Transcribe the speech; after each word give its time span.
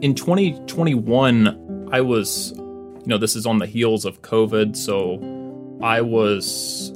in 0.00 0.14
2021, 0.14 1.88
I 1.90 2.00
was, 2.00 2.52
you 2.56 3.02
know, 3.06 3.18
this 3.18 3.34
is 3.34 3.46
on 3.46 3.58
the 3.58 3.66
heels 3.66 4.04
of 4.04 4.22
COVID, 4.22 4.76
so 4.76 5.18
I 5.82 6.00
was 6.02 6.92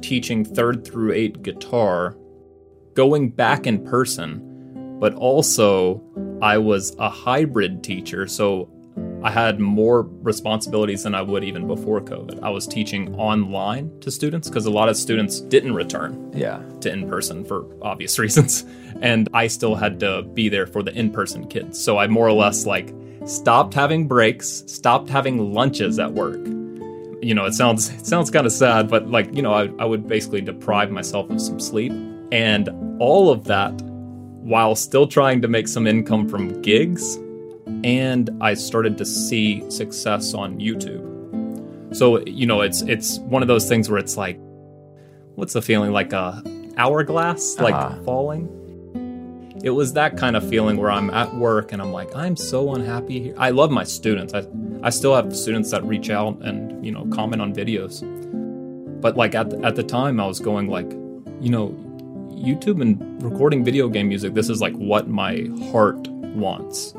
teaching 0.00 0.44
third 0.44 0.86
through 0.86 1.12
eight 1.12 1.42
guitar, 1.42 2.16
going 2.94 3.28
back 3.28 3.66
in 3.66 3.84
person, 3.84 4.98
but 4.98 5.14
also 5.14 6.02
I 6.40 6.56
was 6.56 6.96
a 6.98 7.10
hybrid 7.10 7.84
teacher, 7.84 8.26
so 8.26 8.70
I 9.26 9.30
had 9.30 9.58
more 9.58 10.02
responsibilities 10.22 11.02
than 11.02 11.12
I 11.12 11.20
would 11.20 11.42
even 11.42 11.66
before 11.66 12.00
COVID. 12.00 12.44
I 12.44 12.48
was 12.50 12.64
teaching 12.64 13.12
online 13.16 13.90
to 14.02 14.10
students 14.12 14.48
because 14.48 14.66
a 14.66 14.70
lot 14.70 14.88
of 14.88 14.96
students 14.96 15.40
didn't 15.40 15.74
return 15.74 16.30
Yeah. 16.32 16.62
to 16.82 16.92
in 16.92 17.08
person 17.08 17.44
for 17.44 17.66
obvious 17.82 18.16
reasons. 18.24 18.64
And 19.00 19.28
I 19.34 19.48
still 19.48 19.74
had 19.74 19.98
to 19.98 20.22
be 20.22 20.48
there 20.48 20.64
for 20.64 20.80
the 20.80 20.92
in 20.92 21.10
person 21.10 21.48
kids. 21.48 21.76
So 21.82 21.98
I 21.98 22.06
more 22.06 22.28
or 22.28 22.34
less 22.34 22.66
like 22.66 22.94
stopped 23.24 23.74
having 23.74 24.06
breaks, 24.06 24.62
stopped 24.68 25.08
having 25.10 25.52
lunches 25.52 25.98
at 25.98 26.12
work. 26.12 26.38
You 27.20 27.34
know, 27.34 27.46
it 27.46 27.54
sounds 27.54 27.88
it 28.00 28.06
sounds 28.06 28.30
kind 28.30 28.46
of 28.46 28.52
sad, 28.52 28.88
but 28.88 29.10
like, 29.10 29.34
you 29.34 29.42
know, 29.42 29.52
I, 29.52 29.68
I 29.80 29.86
would 29.86 30.06
basically 30.06 30.40
deprive 30.40 30.92
myself 30.92 31.28
of 31.30 31.40
some 31.40 31.58
sleep. 31.58 31.90
And 32.30 32.68
all 33.00 33.30
of 33.30 33.42
that 33.46 33.72
while 34.52 34.76
still 34.76 35.08
trying 35.08 35.42
to 35.42 35.48
make 35.48 35.66
some 35.66 35.88
income 35.88 36.28
from 36.28 36.62
gigs. 36.62 37.18
And 37.84 38.30
I 38.40 38.54
started 38.54 38.96
to 38.98 39.04
see 39.04 39.68
success 39.70 40.34
on 40.34 40.58
YouTube. 40.58 41.04
So, 41.96 42.24
you 42.26 42.46
know, 42.46 42.60
it's 42.60 42.82
it's 42.82 43.18
one 43.20 43.42
of 43.42 43.48
those 43.48 43.68
things 43.68 43.88
where 43.88 43.98
it's 43.98 44.16
like 44.16 44.38
what's 45.34 45.52
the 45.52 45.62
feeling? 45.62 45.92
Like 45.92 46.12
a 46.12 46.42
hourglass 46.76 47.58
like 47.58 47.74
Uh-huh. 47.74 48.02
falling? 48.04 48.48
It 49.64 49.70
was 49.70 49.94
that 49.94 50.16
kind 50.16 50.36
of 50.36 50.48
feeling 50.48 50.76
where 50.76 50.90
i'm 50.90 51.10
at 51.10 51.34
work 51.34 51.72
and 51.72 51.80
i'm 51.82 51.90
like 51.90 52.14
i'm 52.14 52.36
so 52.36 52.74
unhappy 52.74 53.20
here. 53.20 53.34
I 53.38 53.50
love 53.50 53.70
my 53.70 53.84
students. 53.84 54.32
I, 54.34 54.44
I 54.82 54.90
still 54.90 55.14
have 55.16 55.34
students 55.34 55.70
that 55.72 55.82
reach 55.84 56.10
out 56.10 56.40
and 56.42 56.84
you 56.84 56.92
know 56.92 57.06
comment 57.06 57.40
on 57.42 57.52
videos. 57.54 58.02
But 59.00 59.16
like 59.16 59.34
at 59.34 59.50
the, 59.50 59.60
at 59.64 59.74
the 59.76 59.82
time 59.82 60.20
i 60.20 60.26
was 60.26 60.38
going 60.40 60.68
like 60.68 60.90
you 61.40 61.50
know 61.50 61.68
youtube 62.30 62.80
and 62.82 63.00
recording 63.22 63.64
video 63.64 63.88
game 63.88 64.08
music 64.08 64.34
this 64.34 64.48
is 64.50 64.60
like 64.60 64.74
what 64.74 65.08
my 65.08 65.48
heart 65.70 66.06
wants 66.36 66.92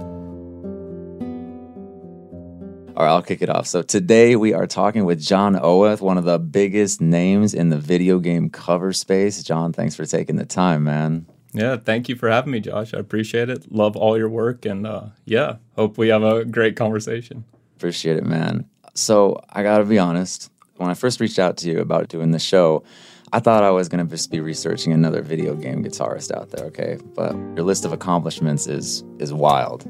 All 2.98 3.06
right, 3.06 3.12
I'll 3.12 3.22
kick 3.22 3.44
it 3.44 3.50
off. 3.50 3.68
So 3.68 3.84
today 3.84 4.36
we 4.36 4.54
are 4.54 4.66
talking 4.66 5.06
with 5.06 5.22
John 5.22 5.56
Oeth, 5.56 6.02
one 6.02 6.18
of 6.18 6.24
the 6.24 6.40
biggest 6.40 7.00
names 7.00 7.54
in 7.54 7.70
the 7.70 7.78
video 7.78 8.18
game 8.18 8.50
cover 8.50 8.92
space. 8.92 9.44
John, 9.44 9.72
thanks 9.72 9.96
for 9.96 10.04
taking 10.04 10.36
the 10.38 10.46
time, 10.48 10.84
man. 10.86 11.28
yeah 11.54 11.78
thank 11.78 12.10
you 12.10 12.16
for 12.16 12.28
having 12.30 12.52
me 12.52 12.60
josh 12.60 12.94
i 12.94 12.98
appreciate 12.98 13.50
it 13.50 13.72
love 13.72 13.96
all 13.96 14.18
your 14.18 14.28
work 14.28 14.66
and 14.66 14.86
uh, 14.86 15.06
yeah 15.26 15.56
hope 15.78 15.98
we 15.98 16.10
have 16.10 16.22
a 16.24 16.44
great 16.44 16.76
conversation 16.76 17.46
Appreciate 17.78 18.18
it, 18.18 18.26
man. 18.26 18.66
So 18.96 19.40
I 19.52 19.62
gotta 19.62 19.86
be 19.86 20.00
honest. 20.00 20.50
When 20.78 20.90
I 20.90 20.96
first 20.96 21.20
reached 21.20 21.38
out 21.38 21.58
to 21.58 21.70
you 21.70 21.80
about 21.80 22.08
doing 22.10 22.32
the 22.32 22.40
show, 22.40 22.84
I 23.32 23.40
thought 23.40 23.64
I 23.64 23.70
was 23.70 23.88
gonna 23.88 24.06
just 24.06 24.32
be 24.32 24.40
researching 24.40 24.92
another 24.94 25.22
video 25.22 25.54
game 25.54 25.84
guitarist 25.84 26.36
out 26.36 26.50
there. 26.50 26.66
Okay, 26.66 26.98
but 27.16 27.34
your 27.56 27.62
list 27.64 27.86
of 27.86 27.94
accomplishments 27.94 28.66
is 28.66 29.04
is 29.20 29.32
wild. 29.32 29.86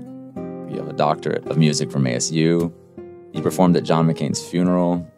You 0.69 0.75
have 0.79 0.89
a 0.89 0.93
doctorate 0.93 1.47
of 1.47 1.57
music 1.57 1.89
from 1.89 2.03
ASU. 2.03 2.73
You 3.33 3.41
performed 3.41 3.75
at 3.77 3.83
John 3.83 4.07
McCain's 4.07 4.43
funeral. 4.45 5.09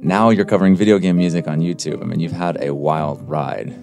Now 0.00 0.30
you're 0.30 0.44
covering 0.44 0.76
video 0.76 0.98
game 0.98 1.16
music 1.16 1.48
on 1.48 1.60
YouTube. 1.60 2.02
I 2.02 2.04
mean, 2.04 2.20
you've 2.20 2.32
had 2.32 2.62
a 2.62 2.74
wild 2.74 3.26
ride. 3.28 3.74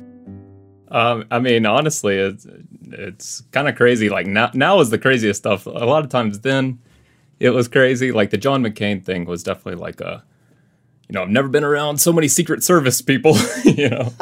Um, 0.89 1.25
I 1.31 1.39
mean, 1.39 1.65
honestly, 1.65 2.17
it's 2.17 2.45
it's 2.83 3.41
kind 3.51 3.67
of 3.67 3.75
crazy. 3.75 4.09
Like 4.09 4.27
now, 4.27 4.51
now 4.53 4.79
is 4.81 4.89
the 4.89 4.99
craziest 4.99 5.39
stuff. 5.39 5.65
A 5.65 5.69
lot 5.69 6.03
of 6.03 6.09
times, 6.09 6.41
then 6.41 6.79
it 7.39 7.49
was 7.51 7.67
crazy. 7.67 8.11
Like 8.11 8.29
the 8.29 8.37
John 8.37 8.61
McCain 8.61 9.03
thing 9.03 9.25
was 9.25 9.41
definitely 9.41 9.81
like 9.81 10.01
a, 10.01 10.23
you 11.09 11.13
know, 11.13 11.23
I've 11.23 11.29
never 11.29 11.47
been 11.47 11.63
around 11.63 11.97
so 11.97 12.13
many 12.13 12.27
Secret 12.27 12.63
Service 12.63 13.01
people. 13.01 13.35
you 13.63 13.89
know, 13.89 14.13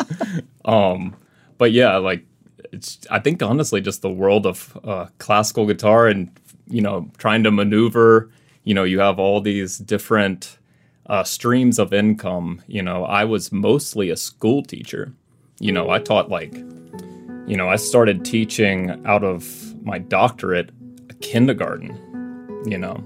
um, 0.63 1.16
but 1.58 1.72
yeah, 1.72 1.97
like 1.97 2.24
it's. 2.72 3.00
I 3.09 3.19
think 3.19 3.44
honestly, 3.44 3.81
just 3.81 4.02
the 4.02 4.09
world 4.09 4.46
of 4.46 4.78
uh, 4.84 5.08
classical 5.18 5.66
guitar 5.66 6.08
and 6.08 6.31
you 6.68 6.81
know 6.81 7.09
trying 7.18 7.44
to 7.44 7.52
maneuver. 7.52 8.29
You 8.69 8.75
know, 8.75 8.84
you 8.84 9.00
have 9.00 9.18
all 9.18 9.41
these 9.41 9.80
different 9.80 10.59
uh, 11.07 11.24
streams 11.24 11.80
of 11.80 11.91
income. 11.91 12.62
You 12.68 12.84
know, 12.84 13.03
I 13.03 13.25
was 13.25 13.52
mostly 13.52 14.12
a 14.12 14.16
school 14.16 14.62
teacher. 14.62 15.12
You 15.59 15.72
know, 15.72 15.90
I 15.90 15.97
taught 15.97 16.30
like, 16.30 16.53
you 17.47 17.58
know, 17.58 17.68
I 17.68 17.78
started 17.78 18.24
teaching 18.24 19.03
out 19.08 19.24
of 19.24 19.44
my 19.84 19.97
doctorate 19.97 20.69
kindergarten, 21.19 21.97
you 22.68 22.78
know. 22.78 23.03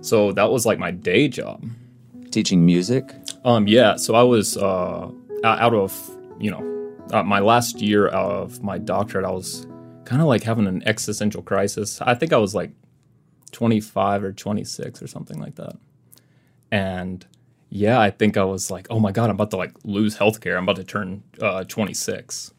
So 0.00 0.32
that 0.32 0.50
was 0.50 0.64
like 0.64 0.78
my 0.78 0.90
day 0.90 1.28
job. 1.28 1.62
Teaching 2.30 2.64
music. 2.64 3.14
Um, 3.44 3.68
yeah. 3.68 3.96
So 3.96 4.14
I 4.14 4.22
was 4.22 4.56
uh, 4.56 5.10
out 5.44 5.74
of 5.74 5.92
you 6.40 6.50
know 6.50 6.96
uh, 7.12 7.22
my 7.22 7.40
last 7.40 7.82
year 7.82 8.08
of 8.08 8.62
my 8.62 8.78
doctorate. 8.78 9.26
I 9.26 9.30
was 9.30 9.66
kind 10.06 10.22
of 10.22 10.28
like 10.28 10.42
having 10.42 10.66
an 10.66 10.82
existential 10.88 11.42
crisis. 11.42 12.00
I 12.00 12.14
think 12.14 12.32
I 12.32 12.38
was 12.38 12.54
like 12.54 12.70
25 13.52 14.24
or 14.24 14.32
26 14.32 15.02
or 15.02 15.06
something 15.06 15.38
like 15.40 15.56
that. 15.56 15.76
And 16.70 17.24
yeah, 17.70 18.00
I 18.00 18.10
think 18.10 18.36
I 18.36 18.44
was 18.44 18.70
like, 18.70 18.86
oh 18.90 19.00
my 19.00 19.12
god, 19.12 19.30
I'm 19.30 19.36
about 19.36 19.50
to 19.52 19.56
like 19.56 19.72
lose 19.84 20.16
healthcare. 20.18 20.56
I'm 20.56 20.64
about 20.64 20.76
to 20.76 20.84
turn 20.84 21.22
uh, 21.40 21.64
26. 21.64 22.52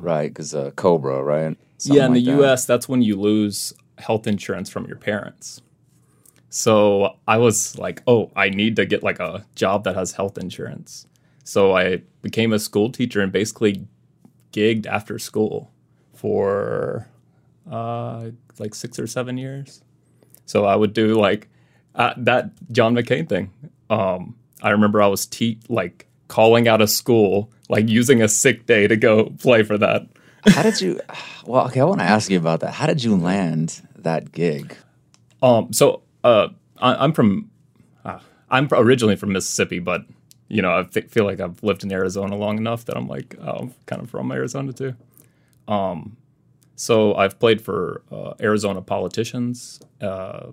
Right, 0.00 0.28
because 0.28 0.54
uh, 0.54 0.70
Cobra, 0.72 1.22
right? 1.22 1.56
Something 1.78 1.96
yeah, 1.96 2.06
in 2.06 2.12
like 2.12 2.24
the 2.24 2.30
that. 2.30 2.36
U.S., 2.38 2.66
that's 2.66 2.88
when 2.88 3.02
you 3.02 3.16
lose 3.16 3.74
health 3.98 4.26
insurance 4.26 4.70
from 4.70 4.86
your 4.86 4.96
parents. 4.96 5.62
So 6.48 7.16
I 7.28 7.38
was 7.38 7.78
like, 7.78 8.02
oh, 8.06 8.30
I 8.36 8.50
need 8.50 8.76
to 8.76 8.86
get 8.86 9.02
like 9.02 9.20
a 9.20 9.44
job 9.54 9.84
that 9.84 9.94
has 9.96 10.12
health 10.12 10.38
insurance. 10.38 11.06
So 11.44 11.76
I 11.76 12.02
became 12.22 12.52
a 12.52 12.58
school 12.58 12.90
teacher 12.90 13.20
and 13.20 13.32
basically 13.32 13.86
gigged 14.52 14.86
after 14.86 15.18
school 15.18 15.70
for 16.14 17.08
uh, 17.70 18.30
like 18.58 18.74
six 18.74 18.98
or 18.98 19.06
seven 19.06 19.36
years. 19.38 19.82
So 20.46 20.64
I 20.64 20.76
would 20.76 20.92
do 20.92 21.14
like 21.14 21.48
uh, 21.94 22.14
that 22.18 22.50
John 22.72 22.94
McCain 22.94 23.28
thing. 23.28 23.50
Um, 23.90 24.36
I 24.62 24.70
remember 24.70 25.02
I 25.02 25.06
was 25.06 25.26
te- 25.26 25.58
like 25.68 26.06
calling 26.28 26.68
out 26.68 26.80
of 26.80 26.90
school, 26.90 27.50
like 27.68 27.88
using 27.88 28.22
a 28.22 28.28
sick 28.28 28.66
day 28.66 28.86
to 28.86 28.96
go 28.96 29.32
play 29.40 29.62
for 29.62 29.78
that. 29.78 30.06
How 30.46 30.62
did 30.62 30.80
you? 30.80 31.00
Well, 31.46 31.66
okay, 31.66 31.78
I 31.78 31.84
want 31.84 32.00
to 32.00 32.04
ask 32.04 32.28
you 32.28 32.38
about 32.38 32.58
that. 32.58 32.72
How 32.72 32.86
did 32.88 33.04
you 33.04 33.14
land 33.14 33.80
that 33.98 34.32
gig? 34.32 34.76
Um, 35.40 35.72
so 35.72 36.02
uh, 36.24 36.48
I, 36.78 36.96
I'm 36.96 37.12
from, 37.12 37.52
uh, 38.04 38.18
I'm 38.50 38.66
originally 38.72 39.14
from 39.14 39.32
Mississippi, 39.32 39.78
but 39.78 40.02
you 40.48 40.60
know, 40.60 40.76
I 40.76 40.82
th- 40.82 41.06
feel 41.06 41.24
like 41.24 41.38
I've 41.38 41.62
lived 41.62 41.84
in 41.84 41.92
Arizona 41.92 42.36
long 42.36 42.58
enough 42.58 42.84
that 42.86 42.96
I'm 42.96 43.06
like, 43.06 43.36
oh, 43.40 43.52
I'm 43.52 43.74
kind 43.86 44.02
of 44.02 44.10
from 44.10 44.32
Arizona 44.32 44.72
too. 44.72 44.94
Um, 45.68 46.16
so 46.76 47.14
I've 47.16 47.38
played 47.40 47.60
for 47.60 48.02
uh, 48.12 48.34
Arizona 48.40 48.82
politicians. 48.82 49.80
Uh, 50.00 50.48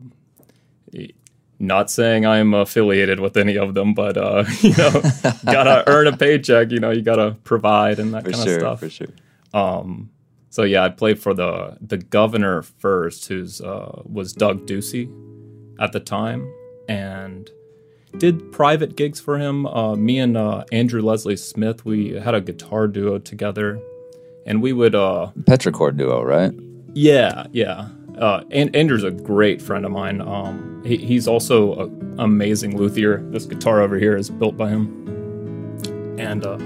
not 1.59 1.91
saying 1.91 2.25
I'm 2.25 2.53
affiliated 2.53 3.19
with 3.19 3.37
any 3.37 3.57
of 3.57 3.75
them, 3.75 3.93
but 3.93 4.17
uh, 4.17 4.45
you 4.61 4.75
know, 4.75 5.01
gotta 5.45 5.83
earn 5.87 6.07
a 6.07 6.17
paycheck. 6.17 6.71
You 6.71 6.79
know, 6.79 6.91
you 6.91 7.01
gotta 7.03 7.37
provide 7.43 7.99
and 7.99 8.13
that 8.13 8.25
For 8.25 8.31
kind 8.31 8.43
sure, 8.43 8.55
of 8.55 8.61
stuff. 8.61 8.79
for 8.79 8.89
sure. 8.89 9.07
So 10.49 10.63
yeah, 10.63 10.83
I 10.83 10.89
played 10.89 11.19
for 11.19 11.33
the 11.33 11.77
the 11.81 11.97
governor 11.97 12.61
first, 12.61 13.27
who's 13.27 13.61
uh, 13.61 14.01
was 14.05 14.33
Doug 14.33 14.67
Ducey 14.67 15.09
at 15.79 15.93
the 15.93 15.99
time, 15.99 16.51
and 16.87 17.49
did 18.19 18.51
private 18.51 18.95
gigs 18.95 19.19
for 19.19 19.39
him. 19.39 19.65
Uh, 19.65 19.95
me 19.95 20.19
and 20.19 20.37
uh, 20.37 20.63
Andrew 20.71 21.01
Leslie 21.01 21.37
Smith, 21.37 21.85
we 21.85 22.13
had 22.13 22.35
a 22.35 22.41
guitar 22.41 22.87
duo 22.87 23.17
together, 23.17 23.81
and 24.45 24.61
we 24.61 24.73
would 24.73 24.95
uh, 24.95 25.31
Petrichor 25.41 25.95
duo, 25.95 26.21
right? 26.21 26.51
yeah, 26.93 27.45
yeah. 27.51 27.89
Uh, 28.17 28.43
and 28.51 28.75
Andrew's 28.75 29.03
a 29.03 29.11
great 29.11 29.61
friend 29.61 29.85
of 29.85 29.91
mine. 29.91 30.21
Um, 30.21 30.83
he, 30.85 30.97
he's 30.97 31.27
also 31.27 31.87
an 31.87 32.15
amazing 32.19 32.77
luthier. 32.77 33.17
This 33.31 33.45
guitar 33.45 33.81
over 33.81 33.97
here 33.97 34.15
is 34.15 34.29
built 34.29 34.55
by 34.55 34.69
him. 34.69 34.99
And 36.19 36.45
uh, 36.45 36.59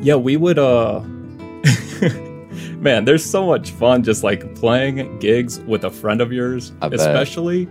yeah, 0.00 0.16
we 0.16 0.36
would. 0.36 0.58
Uh, 0.58 1.00
man, 2.76 3.04
there's 3.04 3.24
so 3.24 3.46
much 3.46 3.70
fun 3.72 4.02
just 4.02 4.24
like 4.24 4.54
playing 4.54 5.18
gigs 5.18 5.60
with 5.60 5.84
a 5.84 5.90
friend 5.90 6.20
of 6.20 6.32
yours, 6.32 6.72
I 6.80 6.88
bet. 6.88 7.00
especially 7.00 7.68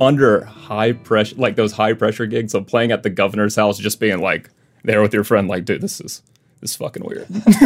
under 0.00 0.44
high 0.44 0.92
pressure, 0.92 1.36
like 1.36 1.54
those 1.54 1.72
high 1.72 1.92
pressure 1.92 2.26
gigs 2.26 2.52
of 2.52 2.66
playing 2.66 2.90
at 2.90 3.04
the 3.04 3.10
governor's 3.10 3.54
house, 3.54 3.78
just 3.78 4.00
being 4.00 4.20
like 4.20 4.50
there 4.82 5.00
with 5.00 5.14
your 5.14 5.24
friend, 5.24 5.46
like, 5.46 5.64
dude, 5.64 5.80
this 5.80 6.00
is 6.00 6.22
this 6.64 6.70
is 6.70 6.76
fucking 6.78 7.04
weird. 7.04 7.28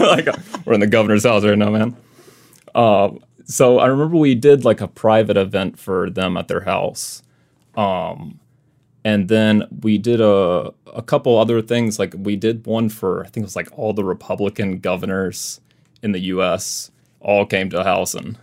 like 0.00 0.26
we're 0.64 0.72
in 0.72 0.80
the 0.80 0.86
governor's 0.86 1.24
house 1.24 1.44
right 1.44 1.58
now, 1.58 1.68
man. 1.68 1.94
Um, 2.74 3.22
so 3.44 3.78
I 3.78 3.88
remember 3.88 4.16
we 4.16 4.34
did 4.34 4.64
like 4.64 4.80
a 4.80 4.88
private 4.88 5.36
event 5.36 5.78
for 5.78 6.08
them 6.08 6.38
at 6.38 6.48
their 6.48 6.62
house. 6.62 7.22
Um, 7.76 8.40
and 9.04 9.28
then 9.28 9.64
we 9.82 9.98
did 9.98 10.22
a 10.22 10.72
a 10.94 11.02
couple 11.02 11.38
other 11.38 11.60
things. 11.60 11.98
Like 11.98 12.14
we 12.16 12.36
did 12.36 12.64
one 12.64 12.88
for 12.88 13.20
I 13.20 13.28
think 13.28 13.44
it 13.44 13.48
was 13.48 13.54
like 13.54 13.68
all 13.78 13.92
the 13.92 14.02
Republican 14.02 14.78
governors 14.78 15.60
in 16.02 16.12
the 16.12 16.20
U.S. 16.20 16.90
all 17.20 17.44
came 17.44 17.68
to 17.68 17.80
a 17.80 17.84
house, 17.84 18.14
and 18.14 18.38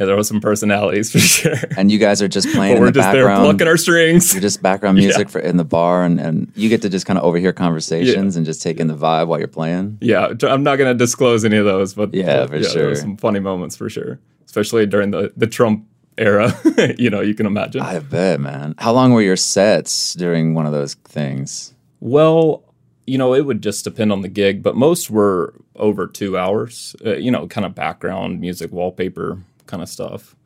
yeah, 0.00 0.06
there 0.06 0.16
was 0.16 0.28
some 0.28 0.40
personalities 0.40 1.12
for 1.12 1.18
sure. 1.18 1.56
And 1.76 1.92
you 1.92 1.98
guys 1.98 2.22
are 2.22 2.28
just 2.28 2.48
playing 2.54 2.76
but 2.76 2.80
we're 2.80 2.86
the 2.86 3.00
just 3.00 3.12
there 3.12 3.26
plucking 3.28 3.68
our 3.68 3.76
strings. 3.76 4.32
You're 4.32 4.40
just 4.40 4.62
background 4.62 4.96
music 4.98 5.28
for 5.28 5.40
in 5.40 5.58
the 5.58 5.64
bar, 5.64 6.04
and, 6.04 6.18
and 6.18 6.50
you 6.56 6.70
get 6.70 6.80
to 6.82 6.88
just 6.88 7.04
kind 7.04 7.18
of 7.18 7.24
overhear 7.26 7.52
conversations 7.52 8.34
and 8.34 8.46
just 8.46 8.62
take 8.62 8.80
in 8.80 8.86
the 8.86 8.96
vibe 8.96 9.26
while 9.26 9.38
you're 9.38 9.46
playing. 9.46 9.98
Yeah, 10.00 10.32
I'm 10.42 10.62
not 10.62 10.76
going 10.76 10.90
to 10.90 10.94
disclose 10.94 11.44
any 11.44 11.58
of 11.58 11.66
those, 11.66 11.92
but 11.92 12.14
Yeah, 12.14 12.46
for 12.46 12.58
There 12.58 12.64
sure. 12.64 12.86
were 12.88 12.94
some 12.94 13.18
funny 13.18 13.40
moments 13.40 13.76
for 13.76 13.90
sure, 13.90 14.18
especially 14.46 14.86
during 14.86 15.10
the 15.10 15.34
the 15.36 15.46
Trump 15.46 15.84
era. 16.16 16.50
you 16.98 17.10
know, 17.10 17.20
you 17.20 17.34
can 17.34 17.44
imagine. 17.44 17.82
I 17.82 17.98
bet, 17.98 18.40
man. 18.40 18.76
How 18.78 18.92
long 18.92 19.12
were 19.12 19.20
your 19.20 19.36
sets 19.36 20.14
during 20.14 20.54
one 20.54 20.64
of 20.64 20.72
those 20.72 20.94
things? 20.94 21.74
Well, 22.00 22.62
you 23.06 23.18
know, 23.18 23.34
it 23.34 23.44
would 23.44 23.62
just 23.62 23.84
depend 23.84 24.12
on 24.12 24.22
the 24.22 24.28
gig, 24.28 24.62
but 24.62 24.76
most 24.76 25.10
were 25.10 25.52
over 25.76 26.06
two 26.06 26.38
hours. 26.38 26.96
Uh, 27.04 27.16
you 27.16 27.30
know, 27.30 27.46
kind 27.48 27.66
of 27.66 27.74
background 27.74 28.40
music, 28.40 28.72
wallpaper 28.72 29.42
kind 29.70 29.82
of 29.82 29.88
stuff. 29.88 30.36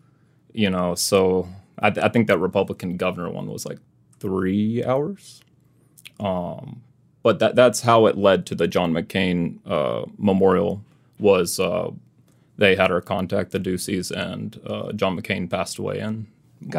You 0.52 0.70
know, 0.70 0.94
so 0.94 1.48
I, 1.80 1.88
I 1.88 2.08
think 2.08 2.28
that 2.28 2.38
Republican 2.38 2.96
governor 2.96 3.30
one 3.30 3.46
was 3.50 3.66
like 3.66 3.78
three 4.20 4.84
hours. 4.84 5.40
Um, 6.20 6.82
but 7.22 7.38
that 7.40 7.56
that's 7.56 7.80
how 7.80 8.06
it 8.06 8.16
led 8.16 8.46
to 8.46 8.54
the 8.54 8.68
John 8.68 8.92
McCain 8.92 9.58
uh, 9.66 10.04
memorial. 10.18 10.84
Was 11.18 11.58
uh, 11.58 11.90
they 12.56 12.76
had 12.76 12.90
our 12.92 13.00
contact 13.00 13.50
the 13.50 13.58
Duceys, 13.58 14.10
and 14.10 14.60
uh, 14.66 14.92
John 14.92 15.18
McCain 15.18 15.50
passed 15.50 15.78
away, 15.78 15.98
and 15.98 16.26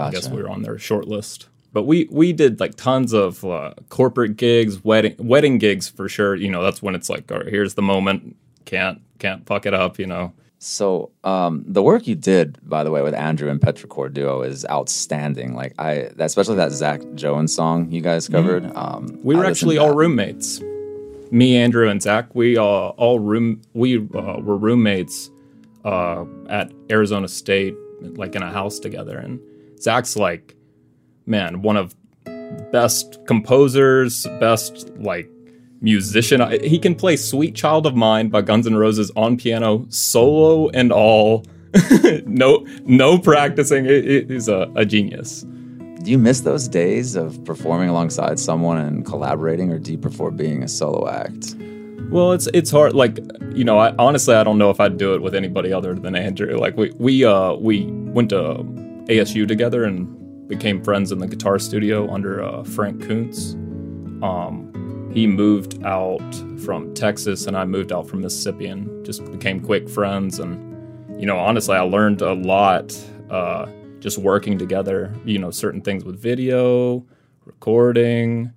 I 0.07 0.11
guess 0.11 0.29
we 0.29 0.41
were 0.41 0.49
on 0.49 0.61
their 0.61 0.77
short 0.77 1.07
list. 1.07 1.49
But 1.73 1.83
we 1.83 2.07
we 2.09 2.31
did 2.31 2.59
like 2.59 2.75
tons 2.75 3.11
of 3.11 3.43
uh, 3.43 3.73
corporate 3.89 4.37
gigs, 4.37 4.83
wedding 4.85 5.15
wedding 5.17 5.57
gigs 5.57 5.89
for 5.89 6.07
sure. 6.07 6.35
You 6.35 6.49
know, 6.49 6.63
that's 6.63 6.81
when 6.81 6.95
it's 6.95 7.09
like, 7.09 7.29
all 7.31 7.39
right, 7.39 7.47
here's 7.47 7.73
the 7.73 7.81
moment. 7.81 8.37
Can't 8.65 9.01
can't 9.19 9.45
fuck 9.45 9.65
it 9.65 9.73
up. 9.73 9.99
You 9.99 10.05
know. 10.07 10.33
So 10.59 11.11
um, 11.23 11.63
the 11.67 11.83
work 11.83 12.07
you 12.07 12.15
did, 12.15 12.57
by 12.67 12.83
the 12.83 12.91
way, 12.91 13.01
with 13.01 13.13
Andrew 13.13 13.49
and 13.49 13.59
Petrichor 13.59 14.11
duo 14.11 14.41
is 14.41 14.65
outstanding. 14.69 15.53
Like 15.53 15.73
I, 15.77 16.09
especially 16.17 16.55
that 16.55 16.71
Zach 16.71 17.01
Jones 17.13 17.53
song 17.53 17.91
you 17.91 18.01
guys 18.01 18.27
covered. 18.27 18.65
Um, 18.75 19.07
Mm-hmm. 19.07 19.23
We 19.23 19.35
were 19.35 19.45
actually 19.45 19.77
all 19.77 19.93
roommates. 19.93 20.61
Me, 21.31 21.57
Andrew, 21.57 21.89
and 21.89 22.01
Zach. 22.01 22.33
We 22.33 22.57
uh, 22.57 22.61
all 22.63 23.19
room. 23.19 23.61
We 23.73 23.97
uh, 23.97 24.39
were 24.39 24.57
roommates 24.57 25.29
uh, 25.83 26.25
at 26.49 26.71
Arizona 26.89 27.27
State, 27.27 27.75
like 28.01 28.35
in 28.35 28.41
a 28.43 28.51
house 28.51 28.79
together. 28.79 29.17
And 29.17 29.39
Zach's 29.79 30.15
like, 30.15 30.55
man, 31.25 31.61
one 31.61 31.77
of 31.77 31.95
best 32.71 33.19
composers, 33.27 34.25
best 34.39 34.89
like 34.97 35.29
musician. 35.85 36.41
He 36.63 36.77
can 36.79 36.95
play 36.95 37.15
"Sweet 37.15 37.55
Child 37.55 37.85
of 37.85 37.95
Mine" 37.95 38.27
by 38.29 38.41
Guns 38.41 38.67
N' 38.67 38.75
Roses 38.75 39.09
on 39.15 39.37
piano, 39.37 39.85
solo 39.89 40.69
and 40.69 40.91
all. 40.91 41.45
no, 42.25 42.65
no 42.85 43.17
practicing. 43.17 43.85
He- 43.85 44.01
he- 44.01 44.25
He's 44.33 44.47
a, 44.49 44.69
a 44.75 44.83
genius. 44.85 45.45
Do 46.03 46.11
you 46.11 46.17
miss 46.17 46.41
those 46.41 46.67
days 46.67 47.15
of 47.15 47.43
performing 47.45 47.89
alongside 47.89 48.37
someone 48.39 48.77
and 48.77 49.05
collaborating, 49.05 49.71
or 49.71 49.79
do 49.79 49.91
you 49.91 49.97
prefer 49.97 50.29
being 50.31 50.61
a 50.63 50.67
solo 50.67 51.07
act? 51.09 51.55
Well, 52.11 52.33
it's 52.33 52.47
it's 52.53 52.69
hard. 52.71 52.93
Like 52.93 53.17
you 53.53 53.63
know, 53.63 53.77
I, 53.79 53.93
honestly, 53.97 54.35
I 54.35 54.43
don't 54.43 54.57
know 54.57 54.69
if 54.69 54.79
I'd 54.79 54.97
do 54.97 55.15
it 55.15 55.21
with 55.21 55.33
anybody 55.33 55.71
other 55.73 55.93
than 55.95 56.15
Andrew. 56.15 56.57
Like 56.57 56.75
we 56.77 56.91
we 56.99 57.25
uh 57.25 57.53
we 57.55 57.85
went 58.17 58.29
to 58.29 58.39
ASU 59.09 59.47
together 59.47 59.83
and 59.83 60.07
became 60.47 60.83
friends 60.83 61.11
in 61.11 61.17
the 61.19 61.27
guitar 61.27 61.57
studio 61.59 62.07
under 62.13 62.43
uh, 62.43 62.63
Frank 62.63 63.01
Koonce. 63.01 63.53
Um, 64.23 64.71
he 65.15 65.25
moved 65.25 65.81
out 65.85 66.35
from 66.65 66.93
Texas 66.93 67.47
and 67.47 67.55
I 67.57 67.63
moved 67.63 67.93
out 67.93 68.07
from 68.07 68.21
Mississippi 68.21 68.67
and 68.67 69.05
just 69.05 69.23
became 69.31 69.61
quick 69.61 69.89
friends. 69.89 70.39
And 70.39 71.19
you 71.19 71.25
know, 71.25 71.39
honestly, 71.39 71.75
I 71.75 71.81
learned 71.81 72.21
a 72.21 72.33
lot 72.33 72.93
uh, 73.29 73.67
just 73.99 74.17
working 74.17 74.57
together. 74.57 75.15
You 75.23 75.39
know, 75.39 75.51
certain 75.51 75.81
things 75.81 76.03
with 76.03 76.21
video, 76.21 77.05
recording. 77.45 78.51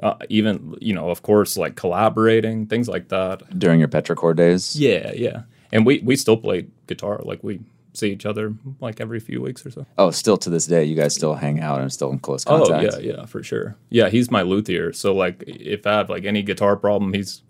Uh, 0.00 0.14
even 0.28 0.76
you 0.80 0.94
know, 0.94 1.10
of 1.10 1.22
course, 1.22 1.58
like 1.58 1.74
collaborating, 1.74 2.66
things 2.66 2.88
like 2.88 3.08
that. 3.08 3.58
During 3.58 3.80
your 3.80 3.88
Petrichor 3.88 4.36
days? 4.36 4.76
Yeah, 4.76 5.10
yeah. 5.16 5.42
And 5.72 5.84
we 5.84 5.98
we 5.98 6.14
still 6.14 6.36
play 6.36 6.68
guitar. 6.86 7.20
Like 7.24 7.42
we 7.42 7.58
see 7.94 8.10
each 8.12 8.26
other 8.26 8.54
like 8.80 9.00
every 9.00 9.20
few 9.20 9.40
weeks 9.40 9.64
or 9.66 9.70
so. 9.70 9.86
Oh, 9.96 10.10
still 10.10 10.36
to 10.38 10.50
this 10.50 10.66
day, 10.66 10.84
you 10.84 10.94
guys 10.94 11.14
still 11.14 11.34
hang 11.34 11.60
out 11.60 11.80
and 11.80 11.92
still 11.92 12.10
in 12.10 12.18
close 12.18 12.44
contact. 12.44 12.94
Oh 12.94 12.98
yeah, 12.98 13.16
yeah, 13.16 13.26
for 13.26 13.42
sure. 13.42 13.76
Yeah, 13.90 14.08
he's 14.08 14.30
my 14.30 14.42
luthier. 14.42 14.92
So 14.92 15.14
like, 15.14 15.42
if 15.46 15.86
I 15.86 15.92
have 15.92 16.10
like 16.10 16.24
any 16.24 16.42
guitar 16.42 16.76
problem, 16.76 17.12
he's 17.12 17.42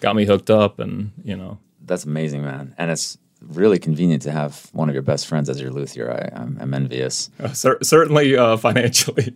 got 0.00 0.16
me 0.16 0.24
hooked 0.24 0.50
up, 0.50 0.78
and 0.80 1.12
you 1.22 1.36
know, 1.36 1.58
That's 1.84 2.04
amazing, 2.04 2.42
man. 2.42 2.74
And 2.78 2.90
it's 2.90 3.18
really 3.40 3.78
convenient 3.78 4.22
to 4.22 4.30
have 4.32 4.68
one 4.72 4.88
of 4.88 4.94
your 4.94 5.02
best 5.02 5.26
friends 5.26 5.50
as 5.50 5.60
your 5.60 5.70
luthier. 5.70 6.10
I, 6.10 6.40
I'm, 6.40 6.56
I'm 6.60 6.72
envious. 6.72 7.30
uh, 7.38 7.52
cer- 7.52 7.78
certainly 7.82 8.36
uh, 8.36 8.56
financially. 8.68 9.34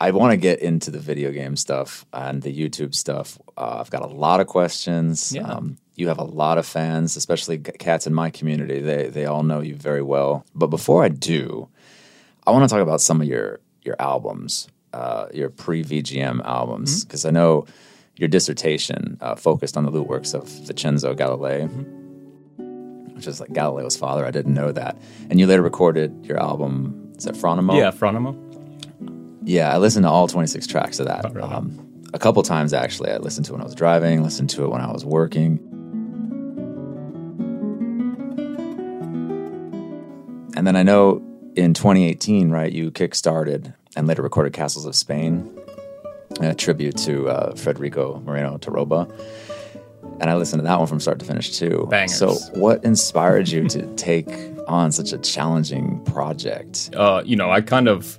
I 0.00 0.10
want 0.10 0.32
to 0.32 0.36
get 0.36 0.60
into 0.60 0.90
the 0.90 0.98
video 0.98 1.30
game 1.30 1.56
stuff 1.56 2.04
and 2.12 2.42
the 2.42 2.50
YouTube 2.56 2.94
stuff. 2.94 3.38
Uh, 3.56 3.76
I've 3.80 3.90
got 3.90 4.02
a 4.02 4.06
lot 4.06 4.40
of 4.40 4.46
questions. 4.46 5.32
Yeah. 5.34 5.42
Um, 5.42 5.76
you 5.96 6.08
have 6.08 6.18
a 6.18 6.24
lot 6.24 6.58
of 6.58 6.66
fans, 6.66 7.16
especially 7.16 7.58
cats 7.58 8.06
in 8.06 8.14
my 8.14 8.30
community. 8.30 8.80
They 8.80 9.08
they 9.08 9.26
all 9.26 9.42
know 9.42 9.60
you 9.60 9.74
very 9.74 10.02
well. 10.02 10.44
But 10.54 10.68
before 10.68 11.04
I 11.04 11.08
do, 11.08 11.68
I 12.46 12.50
want 12.50 12.68
to 12.68 12.72
talk 12.72 12.82
about 12.82 13.00
some 13.00 13.20
of 13.20 13.26
your 13.26 13.60
your 13.82 13.96
albums, 13.98 14.68
uh, 14.92 15.26
your 15.32 15.50
pre 15.50 15.84
VGM 15.84 16.44
albums, 16.44 17.04
because 17.04 17.24
I 17.24 17.30
know 17.30 17.66
your 18.16 18.28
dissertation 18.28 19.18
uh, 19.20 19.34
focused 19.34 19.76
on 19.76 19.84
the 19.84 19.90
lute 19.90 20.06
works 20.06 20.34
of 20.34 20.48
Vincenzo 20.48 21.14
Galilei. 21.14 21.68
Which 23.14 23.28
is 23.28 23.38
like 23.38 23.52
Galileo's 23.52 23.96
father. 23.96 24.26
I 24.26 24.32
didn't 24.32 24.54
know 24.54 24.72
that. 24.72 24.98
And 25.30 25.38
you 25.38 25.46
later 25.46 25.62
recorded 25.62 26.26
your 26.26 26.40
album, 26.40 27.12
is 27.16 27.24
that 27.24 27.36
Fronimo? 27.36 27.76
yeah, 27.76 27.92
Fronimo. 27.92 28.36
Yeah, 29.44 29.72
I 29.72 29.78
listened 29.78 30.04
to 30.04 30.10
all 30.10 30.26
26 30.26 30.66
tracks 30.66 30.98
of 30.98 31.06
that. 31.06 31.32
Really? 31.32 31.48
Um, 31.48 32.02
a 32.12 32.18
couple 32.18 32.42
times, 32.42 32.72
actually. 32.72 33.10
I 33.10 33.18
listened 33.18 33.46
to 33.46 33.52
it 33.52 33.54
when 33.54 33.60
I 33.60 33.64
was 33.64 33.74
driving, 33.76 34.24
listened 34.24 34.50
to 34.50 34.64
it 34.64 34.68
when 34.68 34.80
I 34.80 34.90
was 34.90 35.04
working. 35.04 35.60
And 40.64 40.68
then 40.68 40.76
I 40.76 40.82
know 40.82 41.22
in 41.56 41.74
2018, 41.74 42.48
right, 42.48 42.72
you 42.72 42.90
kickstarted 42.90 43.74
and 43.96 44.06
later 44.06 44.22
recorded 44.22 44.54
Castles 44.54 44.86
of 44.86 44.96
Spain, 44.96 45.54
a 46.40 46.54
tribute 46.54 46.96
to 47.00 47.28
uh, 47.28 47.54
Federico 47.54 48.18
Moreno 48.24 48.56
Torroba. 48.56 49.12
And 50.20 50.30
I 50.30 50.36
listened 50.36 50.60
to 50.60 50.64
that 50.64 50.78
one 50.78 50.86
from 50.86 51.00
start 51.00 51.18
to 51.18 51.26
finish 51.26 51.58
too. 51.58 51.86
Bangers. 51.90 52.16
So, 52.16 52.32
what 52.58 52.82
inspired 52.82 53.50
you 53.50 53.68
to 53.68 53.94
take 53.96 54.30
on 54.66 54.90
such 54.90 55.12
a 55.12 55.18
challenging 55.18 56.02
project? 56.06 56.88
uh, 56.96 57.22
you 57.26 57.36
know, 57.36 57.50
I 57.50 57.60
kind 57.60 57.86
of 57.86 58.18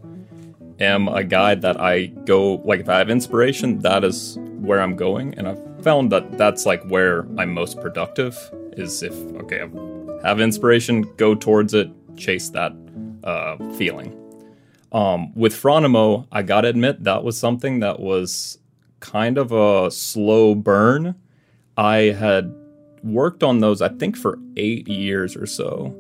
am 0.80 1.08
a 1.08 1.24
guy 1.24 1.56
that 1.56 1.82
I 1.82 2.06
go 2.06 2.62
like 2.64 2.80
if 2.80 2.90
I 2.90 3.00
have 3.00 3.10
inspiration, 3.10 3.80
that 3.80 4.04
is 4.04 4.38
where 4.60 4.82
I'm 4.82 4.96
going, 4.96 5.34
and 5.34 5.48
I've 5.48 5.84
found 5.84 6.12
that 6.12 6.38
that's 6.38 6.68
like 6.68 6.84
where 6.90 7.26
I'm 7.40 7.56
most 7.56 7.82
productive. 7.82 8.38
Is 8.74 9.02
if 9.02 9.16
okay, 9.42 9.64
I 10.24 10.28
have 10.28 10.40
inspiration, 10.40 11.12
go 11.18 11.34
towards 11.34 11.74
it, 11.74 11.90
chase 12.18 12.50
that 12.50 12.74
uh, 13.24 13.58
feeling. 13.74 14.16
Um, 14.92 15.34
with 15.36 15.54
Fronimo, 15.54 16.28
I 16.32 16.42
gotta 16.42 16.70
admit 16.70 17.04
that 17.04 17.24
was 17.24 17.38
something 17.38 17.80
that 17.82 18.00
was 18.00 18.60
kind 19.00 19.38
of 19.38 19.52
a 19.52 19.92
slow 19.92 20.56
burn. 20.56 21.16
I 21.78 22.16
had 22.18 22.54
worked 23.04 23.44
on 23.44 23.60
those, 23.60 23.82
I 23.82 23.90
think, 23.90 24.16
for 24.16 24.40
eight 24.56 24.88
years 24.88 25.36
or 25.36 25.46
so. 25.46 25.94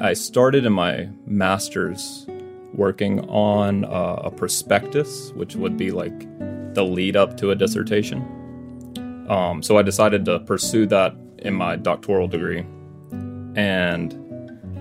I 0.00 0.14
started 0.14 0.66
in 0.66 0.72
my 0.72 1.08
master's 1.26 2.26
working 2.74 3.20
on 3.28 3.84
uh, 3.84 4.22
a 4.24 4.30
prospectus, 4.30 5.30
which 5.36 5.54
would 5.54 5.76
be 5.76 5.92
like 5.92 6.26
the 6.74 6.84
lead 6.84 7.16
up 7.16 7.36
to 7.38 7.50
a 7.50 7.54
dissertation. 7.54 8.22
Um, 9.28 9.62
so 9.62 9.78
I 9.78 9.82
decided 9.82 10.24
to 10.26 10.40
pursue 10.40 10.86
that 10.86 11.14
in 11.38 11.54
my 11.54 11.76
doctoral 11.76 12.28
degree. 12.28 12.64
And 13.56 14.18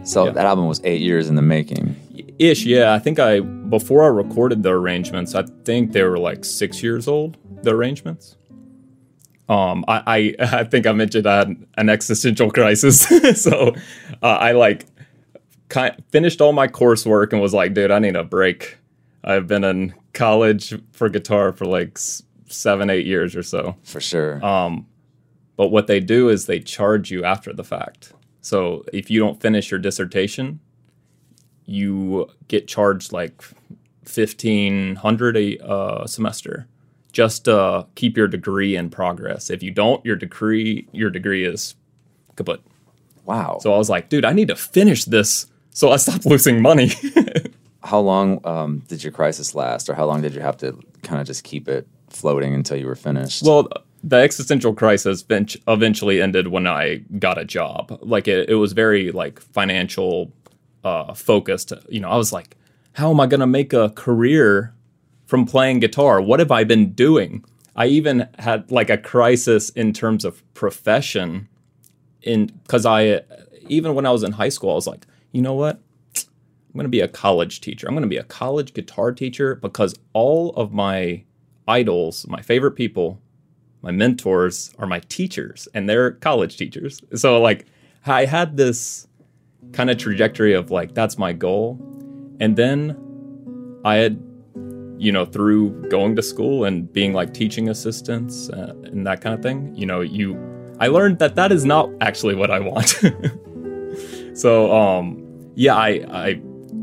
So, 0.03 0.25
Yeah. 0.25 0.31
that 0.31 0.45
album 0.47 0.67
was 0.67 0.81
eight 0.83 1.01
years 1.01 1.29
in 1.29 1.35
the 1.35 1.41
making. 1.43 1.95
ish, 2.39 2.65
yeah, 2.65 2.91
I 2.93 2.97
think 2.97 3.19
I, 3.19 3.39
before 3.39 4.03
I 4.03 4.07
recorded 4.07 4.63
the 4.63 4.71
arrangements, 4.71 5.35
I 5.35 5.43
think 5.63 5.91
they 5.91 6.01
were 6.01 6.17
like 6.17 6.43
six 6.43 6.81
years 6.81 7.07
old, 7.07 7.37
the 7.61 7.69
arrangements. 7.75 8.35
Um, 9.47 9.85
I, 9.87 10.01
I, 10.07 10.35
I 10.61 10.63
think 10.63 10.87
I 10.87 10.91
mentioned 10.93 11.27
I 11.27 11.37
had 11.39 11.55
an 11.77 11.89
existential 11.89 12.49
crisis. 12.49 13.01
so 13.43 13.75
uh, 14.23 14.25
I 14.25 14.53
like 14.53 14.87
kind 15.69 15.93
finished 16.09 16.41
all 16.41 16.51
my 16.51 16.67
coursework 16.67 17.31
and 17.31 17.41
was 17.41 17.53
like, 17.53 17.75
dude, 17.75 17.91
I 17.91 17.99
need 17.99 18.15
a 18.15 18.23
break. 18.23 18.77
I've 19.23 19.45
been 19.45 19.63
in 19.63 19.93
college 20.13 20.73
for 20.91 21.09
guitar 21.09 21.51
for 21.53 21.65
like 21.65 21.91
s- 21.95 22.23
seven, 22.47 22.89
eight 22.89 23.05
years 23.05 23.35
or 23.35 23.43
so. 23.43 23.75
For 23.83 23.99
sure. 23.99 24.43
Um, 24.45 24.87
but 25.57 25.69
what 25.69 25.87
they 25.87 25.99
do 25.99 26.29
is 26.29 26.45
they 26.45 26.59
charge 26.59 27.11
you 27.11 27.23
after 27.23 27.53
the 27.53 27.63
fact. 27.63 28.13
So 28.41 28.83
if 28.91 29.11
you 29.11 29.19
don't 29.19 29.39
finish 29.39 29.69
your 29.69 29.79
dissertation, 29.79 30.59
you 31.65 32.29
get 32.47 32.67
charged 32.67 33.13
like 33.13 33.43
fifteen 34.03 34.95
hundred 34.95 35.37
a 35.37 35.57
uh, 35.59 36.07
semester 36.07 36.67
just 37.11 37.47
uh, 37.49 37.83
keep 37.95 38.15
your 38.15 38.27
degree 38.27 38.75
in 38.75 38.89
progress. 38.89 39.49
If 39.49 39.61
you 39.61 39.71
don't, 39.71 40.03
your 40.05 40.15
degree 40.15 40.87
your 40.91 41.09
degree 41.09 41.45
is 41.45 41.75
kaput. 42.35 42.61
Wow. 43.25 43.59
So 43.61 43.73
I 43.73 43.77
was 43.77 43.89
like, 43.89 44.09
dude, 44.09 44.25
I 44.25 44.33
need 44.33 44.47
to 44.47 44.55
finish 44.55 45.05
this 45.05 45.47
so 45.71 45.91
I 45.91 45.97
stop 45.97 46.25
losing 46.25 46.61
money. 46.61 46.91
how 47.83 47.99
long 47.99 48.45
um, 48.45 48.79
did 48.87 49.03
your 49.03 49.11
crisis 49.11 49.55
last, 49.55 49.89
or 49.89 49.95
how 49.95 50.05
long 50.05 50.21
did 50.21 50.33
you 50.33 50.41
have 50.41 50.57
to 50.57 50.77
kind 51.03 51.19
of 51.19 51.27
just 51.27 51.43
keep 51.43 51.67
it 51.67 51.87
floating 52.09 52.53
until 52.53 52.77
you 52.77 52.85
were 52.85 52.95
finished? 52.95 53.43
well, 53.43 53.67
the 54.03 54.17
existential 54.17 54.73
crisis 54.73 55.23
eventually 55.67 56.21
ended 56.21 56.47
when 56.47 56.65
I 56.65 56.97
got 57.19 57.37
a 57.37 57.45
job. 57.45 57.99
Like 58.01 58.27
it, 58.27 58.49
it 58.49 58.55
was 58.55 58.73
very 58.73 59.11
like 59.11 59.39
financial 59.39 60.31
uh, 60.83 61.13
focused. 61.13 61.71
You 61.87 61.99
know, 61.99 62.09
I 62.09 62.17
was 62.17 62.33
like, 62.33 62.57
how 62.93 63.11
am 63.11 63.19
I 63.19 63.27
going 63.27 63.41
to 63.41 63.47
make 63.47 63.73
a 63.73 63.89
career 63.91 64.73
from 65.27 65.45
playing 65.45 65.79
guitar? 65.79 66.19
What 66.19 66.39
have 66.39 66.51
I 66.51 66.63
been 66.63 66.93
doing? 66.93 67.45
I 67.75 67.85
even 67.87 68.27
had 68.39 68.69
like 68.71 68.89
a 68.89 68.97
crisis 68.97 69.69
in 69.69 69.93
terms 69.93 70.25
of 70.25 70.41
profession 70.53 71.47
in 72.21 72.47
because 72.63 72.85
I 72.85 73.21
even 73.67 73.95
when 73.95 74.05
I 74.05 74.11
was 74.11 74.23
in 74.23 74.33
high 74.33 74.49
school, 74.49 74.71
I 74.71 74.75
was 74.75 74.87
like, 74.87 75.05
you 75.31 75.41
know 75.41 75.53
what? 75.53 75.79
I'm 76.71 76.77
going 76.77 76.85
to 76.85 76.89
be 76.89 77.01
a 77.01 77.07
college 77.09 77.59
teacher. 77.59 77.85
I'm 77.85 77.93
going 77.93 78.03
to 78.03 78.07
be 78.07 78.15
a 78.15 78.23
college 78.23 78.73
guitar 78.73 79.11
teacher 79.11 79.55
because 79.55 79.93
all 80.13 80.51
of 80.51 80.71
my 80.71 81.25
idols, 81.67 82.25
my 82.29 82.41
favorite 82.41 82.71
people, 82.71 83.21
my 83.81 83.91
mentors 83.91 84.73
are 84.79 84.87
my 84.87 85.01
teachers 85.09 85.67
and 85.73 85.89
they're 85.89 86.11
college 86.11 86.55
teachers. 86.55 87.01
So 87.15 87.41
like 87.41 87.65
I 88.05 88.23
had 88.23 88.55
this 88.55 89.05
kind 89.73 89.89
of 89.89 89.97
trajectory 89.97 90.53
of 90.53 90.71
like 90.71 90.93
that's 90.93 91.17
my 91.17 91.33
goal. 91.33 91.77
And 92.39 92.55
then 92.55 92.97
I 93.83 93.95
had 93.95 94.23
you 94.97 95.11
know 95.11 95.25
through 95.25 95.89
going 95.89 96.15
to 96.15 96.21
school 96.21 96.63
and 96.63 96.91
being 96.93 97.11
like 97.11 97.33
teaching 97.33 97.67
assistants 97.67 98.49
uh, 98.49 98.75
and 98.85 99.05
that 99.05 99.19
kind 99.19 99.35
of 99.35 99.41
thing, 99.41 99.75
you 99.75 99.85
know, 99.85 99.99
you 99.99 100.39
I 100.79 100.87
learned 100.87 101.19
that 101.19 101.35
that 101.35 101.51
is 101.51 101.65
not 101.65 101.89
actually 101.99 102.35
what 102.35 102.49
I 102.49 102.61
want. 102.61 102.97
so 104.37 104.73
um 104.73 105.17
yeah, 105.55 105.75
I 105.75 105.89
I 106.09 106.41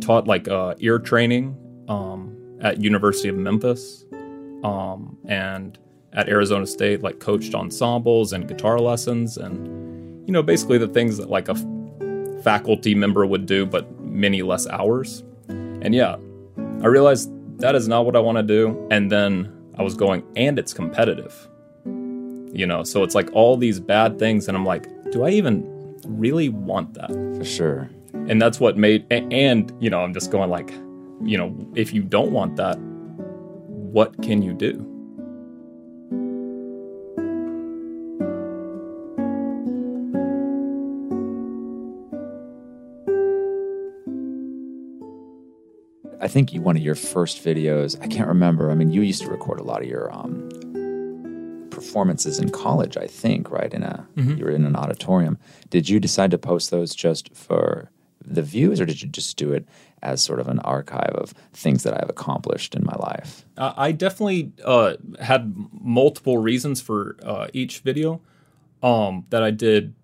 taught 0.08 0.26
like 0.26 0.48
uh, 0.48 0.74
ear 0.78 0.98
training 0.98 1.54
um, 1.86 2.34
at 2.62 2.80
University 2.80 3.28
of 3.28 3.36
Memphis 3.36 4.06
um, 4.64 5.18
and 5.26 5.78
at 6.14 6.30
Arizona 6.30 6.66
State, 6.66 7.02
like 7.02 7.20
coached 7.20 7.54
ensembles 7.54 8.32
and 8.32 8.48
guitar 8.48 8.78
lessons, 8.78 9.36
and 9.36 10.26
you 10.26 10.32
know 10.32 10.42
basically 10.42 10.78
the 10.78 10.88
things 10.88 11.18
that 11.18 11.28
like 11.28 11.50
a 11.50 11.52
f- 11.52 12.42
faculty 12.42 12.94
member 12.94 13.26
would 13.26 13.44
do, 13.44 13.66
but 13.66 13.84
many 14.00 14.40
less 14.40 14.66
hours. 14.68 15.22
And 15.48 15.94
yeah, 15.94 16.16
I 16.82 16.86
realized 16.86 17.30
that 17.58 17.74
is 17.74 17.86
not 17.86 18.06
what 18.06 18.16
I 18.16 18.20
want 18.20 18.38
to 18.38 18.42
do. 18.42 18.88
And 18.90 19.12
then 19.12 19.52
I 19.78 19.82
was 19.82 19.94
going, 19.94 20.24
and 20.36 20.58
it's 20.58 20.72
competitive. 20.72 21.34
You 21.84 22.66
know, 22.66 22.82
so 22.82 23.02
it's 23.02 23.14
like 23.14 23.28
all 23.34 23.58
these 23.58 23.78
bad 23.78 24.18
things, 24.18 24.48
and 24.48 24.56
I'm 24.56 24.64
like, 24.64 24.86
do 25.10 25.24
I 25.24 25.30
even 25.32 25.66
really 26.06 26.48
want 26.48 26.94
that? 26.94 27.10
For 27.36 27.44
sure. 27.44 27.90
And 28.12 28.40
that's 28.40 28.60
what 28.60 28.76
made 28.76 29.06
and 29.10 29.72
you 29.80 29.90
know 29.90 30.02
i'm 30.02 30.14
just 30.14 30.30
going 30.30 30.50
like 30.50 30.70
you 31.22 31.36
know 31.36 31.54
if 31.74 31.92
you 31.92 32.02
don't 32.02 32.32
want 32.32 32.56
that 32.56 32.78
what 32.78 34.20
can 34.22 34.42
you 34.42 34.52
do 34.52 34.84
I 46.20 46.26
think 46.26 46.52
one 46.52 46.76
of 46.76 46.82
your 46.82 46.94
first 46.94 47.42
videos, 47.42 47.98
I 48.02 48.06
can't 48.06 48.28
remember. 48.28 48.70
I 48.70 48.74
mean, 48.74 48.90
you 48.90 49.02
used 49.02 49.22
to 49.22 49.30
record 49.30 49.60
a 49.60 49.62
lot 49.62 49.80
of 49.82 49.88
your 49.88 50.12
um, 50.12 50.48
performances 51.70 52.38
in 52.38 52.50
college, 52.50 52.96
I 52.96 53.06
think, 53.06 53.50
right? 53.50 53.72
In 53.72 53.82
a 53.82 54.06
you 54.36 54.44
were 54.44 54.50
in 54.50 54.66
an 54.66 54.76
auditorium. 54.76 55.38
Did 55.70 55.88
you 55.88 56.00
decide 56.00 56.30
to 56.32 56.38
post 56.38 56.70
those 56.70 56.94
just 56.94 57.34
for 57.34 57.90
the 58.24 58.42
views, 58.42 58.80
or 58.80 58.84
did 58.84 59.02
you 59.02 59.08
just 59.08 59.36
do 59.36 59.52
it 59.52 59.66
as 60.02 60.22
sort 60.22 60.40
of 60.40 60.48
an 60.48 60.58
archive 60.60 61.14
of 61.14 61.32
things 61.52 61.82
that 61.82 61.94
I've 61.94 62.10
accomplished 62.10 62.74
in 62.74 62.84
my 62.84 62.96
life? 62.96 63.44
I 63.56 63.74
I 63.76 63.92
definitely 63.92 64.52
uh, 64.64 64.94
had 65.20 65.54
multiple 65.72 66.38
reasons 66.38 66.80
for 66.80 67.16
uh, 67.22 67.48
each 67.52 67.80
video 67.80 68.20
um, 68.82 69.26
that 69.30 69.42
I 69.42 69.50
did 69.50 69.94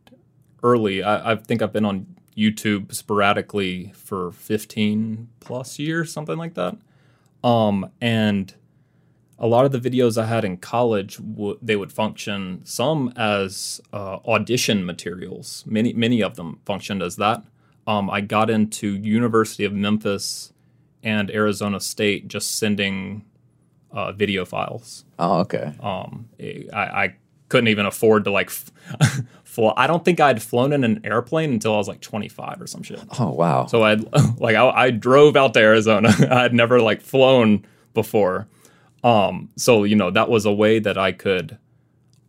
early. 0.62 1.02
I, 1.02 1.32
I 1.32 1.36
think 1.36 1.62
I've 1.62 1.72
been 1.72 1.84
on 1.84 2.06
YouTube 2.36 2.92
sporadically 2.94 3.92
for 3.94 4.32
15 4.32 5.28
plus 5.40 5.78
years, 5.78 6.12
something 6.12 6.36
like 6.36 6.54
that. 6.54 6.76
Um, 7.44 7.90
and 8.00 8.54
a 9.38 9.46
lot 9.46 9.64
of 9.64 9.72
the 9.72 9.78
videos 9.78 10.20
I 10.20 10.26
had 10.26 10.44
in 10.44 10.56
college, 10.56 11.18
w- 11.18 11.58
they 11.60 11.76
would 11.76 11.92
function 11.92 12.62
some 12.64 13.12
as 13.16 13.80
uh, 13.92 14.18
audition 14.26 14.84
materials. 14.86 15.64
Many, 15.66 15.92
many 15.92 16.22
of 16.22 16.36
them 16.36 16.60
functioned 16.64 17.02
as 17.02 17.16
that. 17.16 17.44
Um, 17.86 18.10
I 18.10 18.20
got 18.20 18.50
into 18.50 18.96
University 18.96 19.64
of 19.64 19.72
Memphis 19.72 20.52
and 21.02 21.30
Arizona 21.30 21.80
State 21.80 22.28
just 22.28 22.56
sending 22.56 23.24
uh, 23.92 24.12
video 24.12 24.44
files. 24.44 25.04
Oh, 25.18 25.40
okay. 25.40 25.72
Um, 25.80 26.28
I, 26.40 26.66
I 26.72 27.16
couldn't 27.48 27.68
even 27.68 27.86
afford 27.86 28.24
to 28.24 28.30
like 28.30 28.48
f- 29.00 29.24
fly. 29.44 29.72
I 29.76 29.86
don't 29.86 30.04
think 30.04 30.18
I'd 30.18 30.42
flown 30.42 30.72
in 30.72 30.82
an 30.82 31.00
airplane 31.04 31.52
until 31.52 31.74
I 31.74 31.76
was 31.76 31.88
like 31.88 32.00
25 32.00 32.60
or 32.60 32.66
some 32.66 32.82
shit. 32.82 33.00
Oh, 33.18 33.30
wow. 33.30 33.66
So 33.66 33.84
I'd 33.84 34.04
like 34.40 34.56
I, 34.56 34.68
I 34.70 34.90
drove 34.90 35.36
out 35.36 35.54
to 35.54 35.60
Arizona. 35.60 36.12
I'd 36.30 36.54
never 36.54 36.80
like 36.80 37.02
flown 37.02 37.64
before. 37.92 38.48
Um, 39.04 39.50
so 39.56 39.84
you 39.84 39.96
know 39.96 40.10
that 40.10 40.30
was 40.30 40.46
a 40.46 40.52
way 40.52 40.78
that 40.78 40.96
I 40.96 41.12
could 41.12 41.58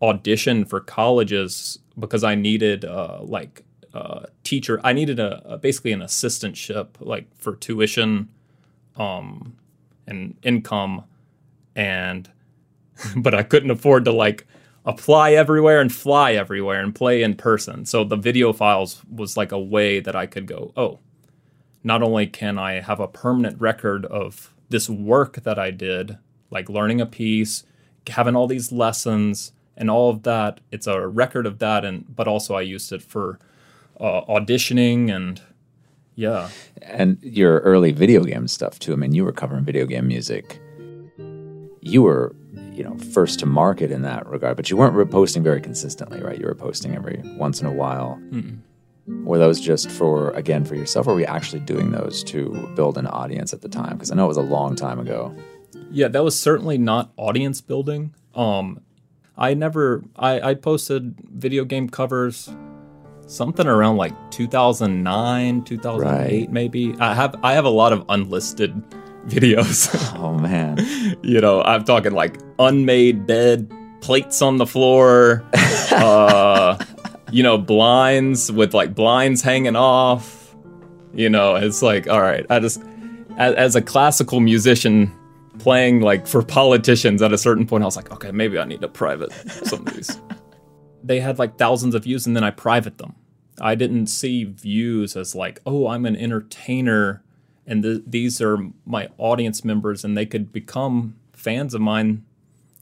audition 0.01 0.65
for 0.65 0.81
colleges 0.81 1.79
because 1.97 2.23
I 2.23 2.35
needed 2.35 2.83
uh, 2.83 3.19
like 3.21 3.63
uh, 3.95 4.25
teacher. 4.43 4.79
I 4.83 4.93
needed 4.93 5.19
a, 5.19 5.41
a 5.53 5.57
basically 5.57 5.93
an 5.93 6.01
assistantship 6.01 6.89
like 6.99 7.33
for 7.35 7.55
tuition, 7.55 8.29
um, 8.97 9.55
and 10.05 10.35
income, 10.43 11.05
and 11.75 12.29
but 13.17 13.33
I 13.33 13.43
couldn't 13.43 13.71
afford 13.71 14.05
to 14.05 14.11
like 14.11 14.45
apply 14.85 15.31
everywhere 15.31 15.81
and 15.81 15.93
fly 15.93 16.33
everywhere 16.33 16.81
and 16.81 16.93
play 16.93 17.23
in 17.23 17.35
person. 17.35 17.85
So 17.85 18.03
the 18.03 18.15
video 18.15 18.53
files 18.53 19.01
was 19.11 19.35
like 19.35 19.51
a 19.51 19.59
way 19.59 19.99
that 19.99 20.15
I 20.15 20.27
could 20.27 20.45
go, 20.45 20.73
oh, 20.77 20.99
not 21.83 22.03
only 22.03 22.27
can 22.27 22.59
I 22.59 22.81
have 22.81 22.99
a 22.99 23.07
permanent 23.07 23.59
record 23.59 24.05
of 24.05 24.53
this 24.69 24.89
work 24.89 25.43
that 25.43 25.57
I 25.57 25.71
did, 25.71 26.17
like 26.51 26.69
learning 26.69 27.01
a 27.01 27.05
piece, 27.05 27.63
having 28.07 28.35
all 28.35 28.47
these 28.47 28.71
lessons 28.71 29.53
and 29.75 29.89
all 29.89 30.09
of 30.09 30.23
that, 30.23 30.59
it's 30.71 30.87
a 30.87 31.07
record 31.07 31.45
of 31.45 31.59
that 31.59 31.83
and 31.83 32.05
but 32.15 32.27
also 32.27 32.55
I 32.55 32.61
used 32.61 32.91
it 32.91 33.01
for 33.01 33.39
uh, 33.99 34.21
auditioning 34.25 35.13
and 35.13 35.41
yeah. 36.15 36.49
and 36.81 37.17
your 37.21 37.59
early 37.59 37.91
video 37.91 38.23
game 38.23 38.47
stuff 38.47 38.79
too. 38.79 38.93
I 38.93 38.95
mean, 38.95 39.13
you 39.13 39.25
were 39.25 39.31
covering 39.31 39.63
video 39.63 39.85
game 39.85 40.07
music. 40.07 40.59
You 41.81 42.01
were, 42.01 42.35
you 42.71 42.83
know, 42.83 42.97
first 42.97 43.39
to 43.39 43.45
market 43.45 43.91
in 43.91 44.01
that 44.01 44.25
regard, 44.27 44.57
but 44.57 44.69
you 44.69 44.77
weren't 44.77 44.95
re- 44.95 45.05
posting 45.05 45.43
very 45.43 45.61
consistently, 45.61 46.21
right? 46.21 46.39
You 46.39 46.45
were 46.47 46.55
posting 46.55 46.95
every 46.95 47.21
once 47.37 47.61
in 47.61 47.67
a 47.67 47.71
while. 47.71 48.19
Were 49.07 49.37
those 49.37 49.61
just 49.61 49.91
for 49.91 50.31
again 50.31 50.65
for 50.65 50.75
yourself, 50.75 51.05
or 51.07 51.13
were 51.13 51.19
you 51.19 51.27
actually 51.27 51.59
doing 51.59 51.91
those 51.91 52.23
to 52.25 52.71
build 52.75 52.97
an 52.97 53.05
audience 53.05 53.53
at 53.53 53.61
the 53.61 53.69
time? 53.69 53.93
Because 53.93 54.11
I 54.11 54.15
know 54.15 54.25
it 54.25 54.29
was 54.29 54.37
a 54.37 54.41
long 54.41 54.75
time 54.75 54.99
ago. 54.99 55.35
Yeah, 55.91 56.07
that 56.07 56.23
was 56.23 56.37
certainly 56.37 56.77
not 56.79 57.11
audience 57.17 57.61
building. 57.61 58.15
Um, 58.33 58.81
I 59.37 59.53
never, 59.53 60.03
I, 60.15 60.41
I 60.41 60.53
posted 60.55 61.15
video 61.29 61.65
game 61.65 61.89
covers, 61.89 62.49
something 63.27 63.65
around 63.67 63.97
like 63.97 64.13
2009, 64.31 65.63
2008, 65.63 66.05
Right. 66.41 66.51
maybe. 66.51 66.95
I 66.99 67.13
have, 67.13 67.35
I 67.43 67.53
have 67.53 67.65
a 67.65 67.69
lot 67.69 67.93
of 67.93 68.05
unlisted 68.09 68.73
videos. 69.27 69.89
Oh 70.25 70.33
man, 70.33 70.77
you 71.23 71.39
know, 71.41 71.61
I'm 71.61 71.83
talking 71.83 72.11
like 72.13 72.37
unmade 72.59 73.25
bed, 73.27 73.71
plates 74.01 74.41
on 74.41 74.57
the 74.57 74.65
floor, 74.65 75.43
uh, 75.91 76.77
you 77.31 77.43
know, 77.43 77.57
blinds 77.57 78.51
with 78.51 78.73
like 78.73 78.95
blinds 78.95 79.41
hanging 79.41 79.75
off. 79.75 80.55
You 81.13 81.29
know, 81.29 81.55
it's 81.55 81.81
like, 81.81 82.07
all 82.09 82.21
right, 82.21 82.45
I 82.49 82.59
just, 82.59 82.81
as, 83.37 83.53
as 83.55 83.75
a 83.75 83.81
classical 83.81 84.39
musician 84.39 85.11
playing 85.59 86.01
like 86.01 86.27
for 86.27 86.41
politicians 86.43 87.21
at 87.21 87.31
a 87.31 87.37
certain 87.37 87.65
point, 87.65 87.83
I 87.83 87.85
was 87.85 87.95
like, 87.95 88.11
okay, 88.11 88.31
maybe 88.31 88.57
I 88.59 88.65
need 88.65 88.81
to 88.81 88.87
private 88.89 89.31
some 89.65 89.87
of 89.87 89.93
these. 89.93 90.19
They 91.05 91.19
had 91.19 91.37
like 91.39 91.57
thousands 91.57 91.95
of 91.95 92.03
views 92.03 92.25
and 92.25 92.35
then 92.35 92.43
I 92.43 92.51
private 92.51 92.97
them. 92.97 93.15
I 93.61 93.75
didn't 93.75 94.07
see 94.07 94.43
views 94.43 95.15
as 95.15 95.35
like, 95.35 95.61
oh, 95.65 95.87
I'm 95.87 96.05
an 96.05 96.15
entertainer 96.15 97.23
and 97.67 97.83
th- 97.83 98.03
these 98.05 98.41
are 98.41 98.57
my 98.85 99.09
audience 99.17 99.63
members 99.63 100.03
and 100.03 100.17
they 100.17 100.25
could 100.25 100.51
become 100.51 101.15
fans 101.33 101.73
of 101.73 101.81
mine 101.81 102.23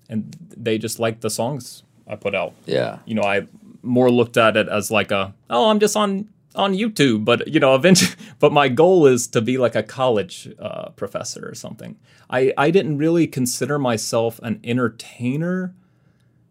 and 0.10 0.36
they 0.56 0.78
just 0.78 1.00
like 1.00 1.22
the 1.22 1.30
songs 1.30 1.84
I 2.08 2.16
put 2.16 2.36
out. 2.36 2.54
yeah, 2.66 3.00
You 3.06 3.16
know, 3.16 3.24
I 3.24 3.48
more 3.82 4.10
looked 4.10 4.38
at 4.38 4.58
it 4.58 4.68
as 4.68 4.90
like 4.92 5.12
a, 5.12 5.34
oh, 5.50 5.70
I'm 5.70 5.80
just 5.80 5.96
on 5.96 6.30
on 6.56 6.74
YouTube, 6.74 7.26
but 7.26 7.48
you 7.48 7.60
know, 7.60 7.76
eventually. 7.76 8.16
But 8.40 8.52
my 8.52 8.68
goal 8.68 9.06
is 9.08 9.28
to 9.28 9.42
be 9.42 9.58
like 9.58 9.74
a 9.76 9.84
college 9.84 10.50
uh, 10.60 10.90
professor 10.90 11.48
or 11.50 11.56
something. 11.56 11.96
I 12.30 12.54
I 12.58 12.72
didn't 12.72 12.98
really 12.98 13.26
consider 13.26 13.80
myself 13.80 14.40
an 14.44 14.60
entertainer. 14.66 15.74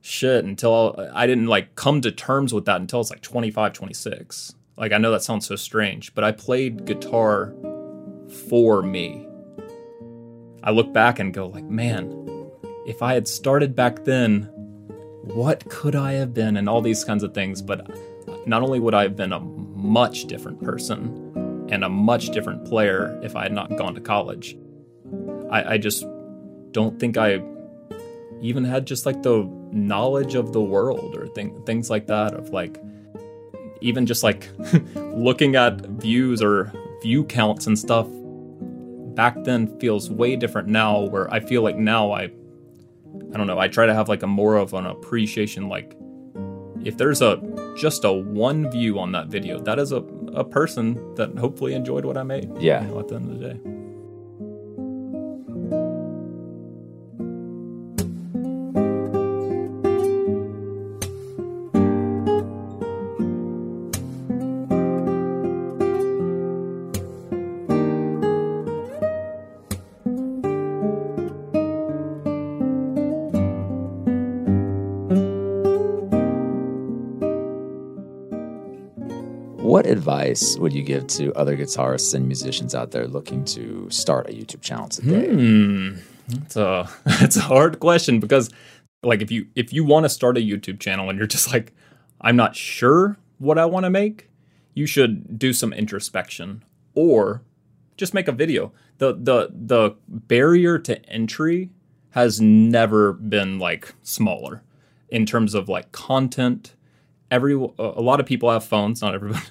Shit, 0.04 0.44
until 0.44 1.10
I 1.14 1.28
didn't 1.28 1.46
like 1.46 1.76
come 1.76 2.00
to 2.00 2.10
terms 2.10 2.52
with 2.52 2.64
that 2.64 2.80
until 2.80 2.98
I 2.98 3.00
was 3.00 3.10
like 3.10 3.20
25, 3.22 3.72
26. 3.72 4.54
Like 4.76 4.90
I 4.90 4.98
know 4.98 5.12
that 5.12 5.22
sounds 5.22 5.46
so 5.46 5.54
strange, 5.54 6.12
but 6.12 6.24
I 6.24 6.32
played 6.32 6.84
guitar 6.84 7.54
for 8.48 8.82
me. 8.82 9.28
I 10.64 10.72
look 10.72 10.92
back 10.92 11.20
and 11.20 11.32
go 11.32 11.46
like, 11.46 11.64
man, 11.64 12.50
if 12.84 13.00
I 13.00 13.14
had 13.14 13.28
started 13.28 13.76
back 13.76 14.04
then, 14.04 14.44
what 15.22 15.68
could 15.70 15.94
I 15.94 16.14
have 16.14 16.34
been 16.34 16.56
and 16.56 16.68
all 16.68 16.82
these 16.82 17.04
kinds 17.04 17.22
of 17.22 17.32
things, 17.32 17.62
but 17.62 17.88
not 18.44 18.62
only 18.62 18.80
would 18.80 18.94
I 18.94 19.02
have 19.02 19.14
been 19.14 19.32
a 19.32 19.38
much 19.40 20.24
different 20.24 20.60
person 20.62 21.66
and 21.70 21.84
a 21.84 21.88
much 21.88 22.30
different 22.30 22.64
player 22.64 23.20
if 23.22 23.36
I 23.36 23.44
had 23.44 23.52
not 23.52 23.76
gone 23.76 23.94
to 23.94 24.00
college. 24.00 24.56
I, 25.48 25.74
I 25.74 25.78
just 25.78 26.04
don't 26.72 26.98
think 26.98 27.16
I 27.16 27.40
even 28.42 28.64
had 28.64 28.86
just 28.86 29.06
like 29.06 29.22
the 29.22 29.48
knowledge 29.70 30.34
of 30.34 30.52
the 30.52 30.60
world 30.60 31.16
or 31.16 31.28
thing, 31.28 31.62
things 31.64 31.88
like 31.88 32.08
that 32.08 32.34
of 32.34 32.50
like 32.50 32.82
even 33.80 34.04
just 34.04 34.22
like 34.22 34.48
looking 34.94 35.56
at 35.56 35.80
views 35.86 36.42
or 36.42 36.72
view 37.02 37.24
counts 37.24 37.66
and 37.66 37.78
stuff 37.78 38.06
back 39.14 39.36
then 39.44 39.78
feels 39.78 40.10
way 40.10 40.36
different 40.36 40.68
now 40.68 41.00
where 41.00 41.32
I 41.32 41.40
feel 41.40 41.62
like 41.62 41.76
now 41.76 42.12
I 42.12 42.30
I 43.32 43.36
don't 43.36 43.46
know, 43.46 43.58
I 43.58 43.68
try 43.68 43.86
to 43.86 43.94
have 43.94 44.08
like 44.08 44.22
a 44.22 44.26
more 44.26 44.56
of 44.56 44.74
an 44.74 44.86
appreciation 44.86 45.68
like 45.68 45.96
if 46.84 46.96
there's 46.96 47.22
a 47.22 47.40
just 47.76 48.04
a 48.04 48.12
one 48.12 48.70
view 48.70 48.98
on 48.98 49.12
that 49.12 49.28
video, 49.28 49.60
that 49.60 49.78
is 49.78 49.92
a, 49.92 50.02
a 50.34 50.44
person 50.44 51.14
that 51.14 51.36
hopefully 51.38 51.74
enjoyed 51.74 52.04
what 52.04 52.16
I 52.16 52.22
made. 52.24 52.50
Yeah. 52.58 52.82
You 52.82 52.88
know, 52.88 52.98
at 53.00 53.08
the 53.08 53.14
end 53.16 53.30
of 53.30 53.38
the 53.38 53.54
day. 53.54 53.71
Advice 80.02 80.56
would 80.58 80.72
you 80.72 80.82
give 80.82 81.06
to 81.06 81.32
other 81.34 81.56
guitarists 81.56 82.12
and 82.12 82.26
musicians 82.26 82.74
out 82.74 82.90
there 82.90 83.06
looking 83.06 83.44
to 83.44 83.88
start 83.88 84.28
a 84.28 84.32
YouTube 84.32 84.60
channel 84.60 84.88
today? 84.88 85.28
Hmm. 85.28 85.98
It's 86.28 86.56
a 86.56 86.88
it's 87.06 87.36
a 87.36 87.42
hard 87.42 87.78
question 87.78 88.18
because 88.18 88.50
like 89.04 89.22
if 89.22 89.30
you 89.30 89.46
if 89.54 89.72
you 89.72 89.84
want 89.84 90.04
to 90.04 90.08
start 90.08 90.36
a 90.36 90.40
YouTube 90.40 90.80
channel 90.80 91.08
and 91.08 91.16
you're 91.18 91.28
just 91.28 91.52
like 91.52 91.72
I'm 92.20 92.34
not 92.34 92.56
sure 92.56 93.16
what 93.38 93.58
I 93.58 93.64
want 93.64 93.84
to 93.84 93.90
make, 93.90 94.28
you 94.74 94.86
should 94.86 95.38
do 95.38 95.52
some 95.52 95.72
introspection 95.72 96.64
or 96.94 97.42
just 97.96 98.12
make 98.12 98.26
a 98.26 98.32
video. 98.32 98.72
The 98.98 99.12
the 99.12 99.50
the 99.52 99.94
barrier 100.08 100.80
to 100.80 101.04
entry 101.08 101.70
has 102.10 102.40
never 102.40 103.12
been 103.12 103.60
like 103.60 103.94
smaller 104.02 104.64
in 105.08 105.26
terms 105.26 105.54
of 105.54 105.68
like 105.68 105.92
content. 105.92 106.74
Every 107.30 107.54
a 107.54 108.02
lot 108.02 108.20
of 108.20 108.26
people 108.26 108.50
have 108.50 108.64
phones, 108.64 109.00
not 109.00 109.14
everyone, 109.14 109.42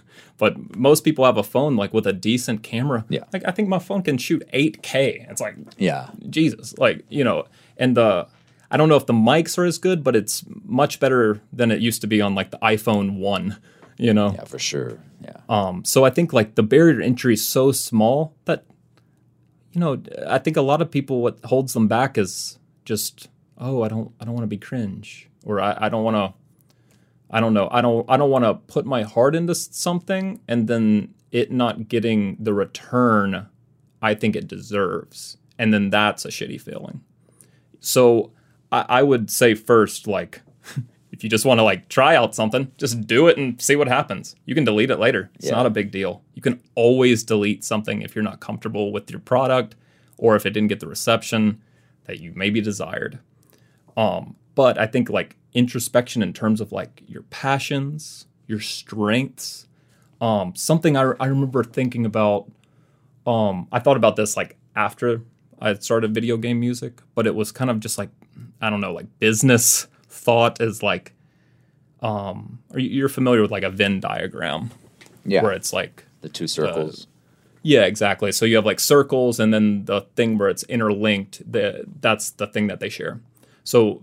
but 0.41 0.75
most 0.75 1.03
people 1.03 1.23
have 1.23 1.37
a 1.37 1.43
phone 1.43 1.75
like 1.75 1.93
with 1.93 2.07
a 2.07 2.13
decent 2.13 2.63
camera. 2.63 3.05
Yeah. 3.09 3.25
Like 3.31 3.43
I 3.47 3.51
think 3.51 3.69
my 3.69 3.77
phone 3.77 4.01
can 4.01 4.17
shoot 4.17 4.41
8K. 4.51 5.29
It's 5.29 5.39
like 5.39 5.55
Yeah. 5.77 6.09
Jesus, 6.29 6.75
like 6.79 7.05
you 7.09 7.23
know, 7.23 7.45
and 7.77 7.95
the 7.95 8.27
I 8.71 8.77
don't 8.77 8.89
know 8.89 8.95
if 8.95 9.05
the 9.05 9.13
mics 9.13 9.57
are 9.59 9.65
as 9.65 9.77
good, 9.77 10.03
but 10.03 10.15
it's 10.15 10.43
much 10.65 10.99
better 10.99 11.39
than 11.53 11.69
it 11.69 11.79
used 11.79 12.01
to 12.01 12.07
be 12.07 12.21
on 12.21 12.33
like 12.33 12.49
the 12.49 12.57
iPhone 12.57 13.19
one. 13.19 13.57
You 13.97 14.13
know, 14.15 14.31
Yeah, 14.33 14.45
for 14.45 14.57
sure. 14.57 14.97
Yeah. 15.23 15.37
um, 15.47 15.85
so 15.85 16.03
I 16.05 16.09
think 16.09 16.33
like 16.33 16.55
the 16.55 16.63
barrier 16.63 16.97
to 16.99 17.05
entry 17.05 17.35
is 17.35 17.45
so 17.45 17.71
small 17.71 18.33
that 18.45 18.65
you 19.73 19.79
know 19.79 20.01
I 20.27 20.39
think 20.39 20.57
a 20.57 20.63
lot 20.63 20.81
of 20.81 20.89
people 20.89 21.21
what 21.21 21.37
holds 21.45 21.73
them 21.73 21.87
back 21.87 22.17
is 22.17 22.57
just 22.83 23.29
oh 23.59 23.83
I 23.83 23.89
don't 23.89 24.11
I 24.19 24.25
don't 24.25 24.33
want 24.33 24.43
to 24.49 24.53
be 24.57 24.57
cringe 24.57 25.29
or 25.45 25.61
I, 25.61 25.77
I 25.85 25.89
don't 25.89 26.03
want 26.03 26.17
to 26.17 26.33
I 27.31 27.39
don't 27.39 27.53
know 27.53 27.69
I 27.71 27.81
don't 27.81 28.05
I 28.09 28.17
don't 28.17 28.29
want 28.29 28.45
to 28.45 28.55
put 28.55 28.85
my 28.85 29.03
heart 29.03 29.35
into 29.35 29.55
something 29.55 30.39
and 30.47 30.67
then 30.67 31.13
it 31.31 31.51
not 31.51 31.87
getting 31.87 32.37
the 32.39 32.53
return 32.53 33.47
I 34.01 34.15
think 34.15 34.35
it 34.35 34.47
deserves 34.47 35.37
and 35.57 35.73
then 35.73 35.89
that's 35.89 36.25
a 36.25 36.29
shitty 36.29 36.59
feeling. 36.61 37.01
So 37.79 38.31
I, 38.71 38.85
I 38.89 39.03
would 39.03 39.29
say 39.29 39.53
first 39.55 40.07
like 40.07 40.41
if 41.11 41.23
you 41.23 41.29
just 41.29 41.45
want 41.45 41.59
to 41.59 41.63
like 41.63 41.87
try 41.89 42.15
out 42.15 42.33
something, 42.35 42.71
just 42.77 43.05
do 43.07 43.27
it 43.27 43.37
and 43.37 43.61
see 43.61 43.75
what 43.75 43.87
happens. 43.87 44.35
You 44.45 44.55
can 44.55 44.63
delete 44.63 44.91
it 44.91 44.97
later. 44.99 45.29
It's 45.35 45.47
Yeah. 45.47 45.55
not 45.55 45.65
a 45.65 45.69
big 45.71 45.91
deal. 45.91 46.23
You 46.35 46.41
can 46.41 46.61
always 46.75 47.23
delete 47.23 47.63
something 47.63 48.01
if 48.01 48.15
you're 48.15 48.23
not 48.23 48.39
comfortable 48.39 48.91
with 48.91 49.09
your 49.11 49.19
product 49.19 49.75
or 50.17 50.35
if 50.35 50.45
it 50.45 50.51
didn't 50.51 50.69
get 50.69 50.79
the 50.79 50.87
reception 50.87 51.61
that 52.05 52.19
you 52.19 52.31
maybe 52.35 52.61
desired. 52.61 53.19
Um, 53.97 54.35
but 54.55 54.77
I 54.77 54.87
think 54.87 55.09
like 55.09 55.35
introspection 55.53 56.21
in 56.23 56.33
terms 56.33 56.61
of 56.61 56.71
like 56.71 57.03
your 57.07 57.23
passions, 57.23 58.25
your 58.47 58.59
strengths. 58.59 59.67
Um, 60.19 60.53
something 60.55 60.95
I, 60.97 61.11
I 61.19 61.27
remember 61.27 61.63
thinking 61.63 62.05
about. 62.05 62.49
Um, 63.25 63.67
I 63.71 63.79
thought 63.79 63.97
about 63.97 64.15
this 64.15 64.35
like 64.37 64.57
after 64.75 65.21
I 65.59 65.69
had 65.69 65.83
started 65.83 66.13
video 66.13 66.37
game 66.37 66.59
music, 66.59 67.01
but 67.15 67.27
it 67.27 67.35
was 67.35 67.51
kind 67.51 67.69
of 67.69 67.79
just 67.79 67.97
like 67.97 68.09
I 68.61 68.69
don't 68.69 68.81
know, 68.81 68.93
like 68.93 69.07
business 69.19 69.87
thought 70.07 70.61
is 70.61 70.81
like. 70.83 71.13
Um, 72.01 72.59
are 72.73 72.79
you, 72.79 72.89
you're 72.89 73.09
familiar 73.09 73.41
with 73.43 73.51
like 73.51 73.61
a 73.63 73.69
Venn 73.69 73.99
diagram 73.99 74.71
Yeah. 75.23 75.43
where 75.43 75.51
it's 75.51 75.71
like 75.71 76.05
the 76.21 76.29
two 76.29 76.47
circles. 76.47 77.05
yeah, 77.61 77.81
exactly. 77.81 78.31
So 78.31 78.43
you 78.45 78.55
have 78.55 78.65
like 78.65 78.79
circles, 78.79 79.39
and 79.39 79.53
then 79.53 79.85
the 79.85 80.01
thing 80.15 80.37
where 80.39 80.49
it's 80.49 80.63
interlinked. 80.63 81.43
The 81.51 81.85
that's 81.99 82.31
the 82.31 82.47
thing 82.47 82.67
that 82.67 82.79
they 82.79 82.89
share. 82.89 83.21
So 83.63 84.01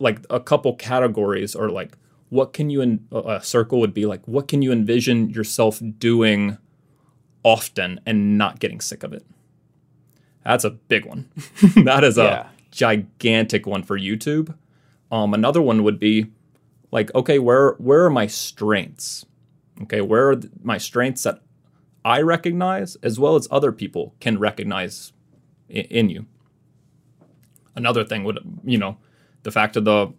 like 0.00 0.18
a 0.30 0.40
couple 0.40 0.74
categories 0.74 1.54
are 1.54 1.68
like 1.68 1.96
what 2.30 2.52
can 2.52 2.70
you 2.70 2.80
in 2.80 3.06
a 3.12 3.40
circle 3.42 3.78
would 3.80 3.94
be 3.94 4.06
like 4.06 4.26
what 4.26 4.48
can 4.48 4.62
you 4.62 4.72
envision 4.72 5.30
yourself 5.30 5.80
doing 5.98 6.58
often 7.44 8.00
and 8.06 8.36
not 8.36 8.58
getting 8.60 8.80
sick 8.80 9.02
of 9.02 9.12
it. 9.12 9.24
That's 10.44 10.64
a 10.64 10.70
big 10.70 11.04
one. 11.06 11.28
that 11.84 12.02
is 12.04 12.18
a 12.18 12.22
Yeah. 12.24 12.48
gigantic 12.70 13.66
one 13.66 13.82
for 13.82 13.98
YouTube. 13.98 14.54
Um, 15.10 15.32
another 15.34 15.60
one 15.62 15.82
would 15.82 15.98
be 15.98 16.26
like, 16.92 17.14
okay, 17.14 17.38
where 17.38 17.72
where 17.78 18.04
are 18.04 18.10
my 18.10 18.26
strengths? 18.26 19.24
Okay, 19.82 20.00
where 20.00 20.28
are 20.30 20.36
th- 20.36 20.52
my 20.62 20.76
strengths 20.78 21.22
that 21.22 21.40
I 22.04 22.20
recognize 22.22 22.96
as 23.02 23.18
well 23.18 23.36
as 23.36 23.48
other 23.50 23.72
people 23.72 24.14
can 24.20 24.38
recognize 24.38 25.12
i- 25.70 25.86
in 25.90 26.10
you. 26.10 26.26
Another 27.74 28.04
thing 28.04 28.24
would, 28.24 28.38
you 28.64 28.78
know, 28.78 28.98
the 29.42 29.50
fact 29.50 29.76
of 29.76 29.84
the 29.84 30.12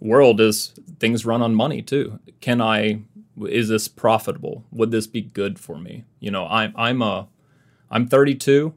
world 0.00 0.40
is 0.40 0.72
things 0.98 1.24
run 1.24 1.42
on 1.42 1.54
money 1.54 1.82
too. 1.82 2.18
Can 2.40 2.60
I, 2.60 3.02
is 3.40 3.68
this 3.68 3.88
profitable? 3.88 4.64
Would 4.72 4.90
this 4.90 5.06
be 5.06 5.22
good 5.22 5.58
for 5.58 5.78
me? 5.78 6.04
You 6.20 6.30
know, 6.30 6.46
I'm, 6.46 6.72
I'm 6.76 7.02
a, 7.02 7.28
I'm 7.90 8.06
32. 8.06 8.74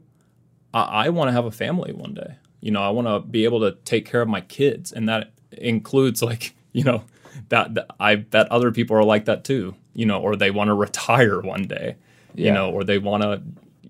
I, 0.72 0.82
I 0.82 1.08
want 1.08 1.28
to 1.28 1.32
have 1.32 1.44
a 1.44 1.50
family 1.50 1.92
one 1.92 2.14
day. 2.14 2.36
You 2.60 2.70
know, 2.70 2.82
I 2.82 2.90
want 2.90 3.08
to 3.08 3.20
be 3.20 3.44
able 3.44 3.60
to 3.60 3.72
take 3.84 4.04
care 4.04 4.22
of 4.22 4.28
my 4.28 4.40
kids. 4.42 4.92
And 4.92 5.08
that 5.08 5.32
includes 5.52 6.22
like, 6.22 6.54
you 6.72 6.84
know, 6.84 7.04
that, 7.48 7.74
that 7.74 7.86
I 7.98 8.16
bet 8.16 8.50
other 8.50 8.70
people 8.70 8.96
are 8.96 9.04
like 9.04 9.24
that 9.26 9.44
too, 9.44 9.74
you 9.94 10.06
know, 10.06 10.20
or 10.20 10.36
they 10.36 10.50
want 10.50 10.68
to 10.68 10.74
retire 10.74 11.40
one 11.40 11.64
day, 11.64 11.96
you 12.34 12.52
know, 12.52 12.70
or 12.70 12.84
they 12.84 12.98
want 12.98 13.22
to 13.22 13.42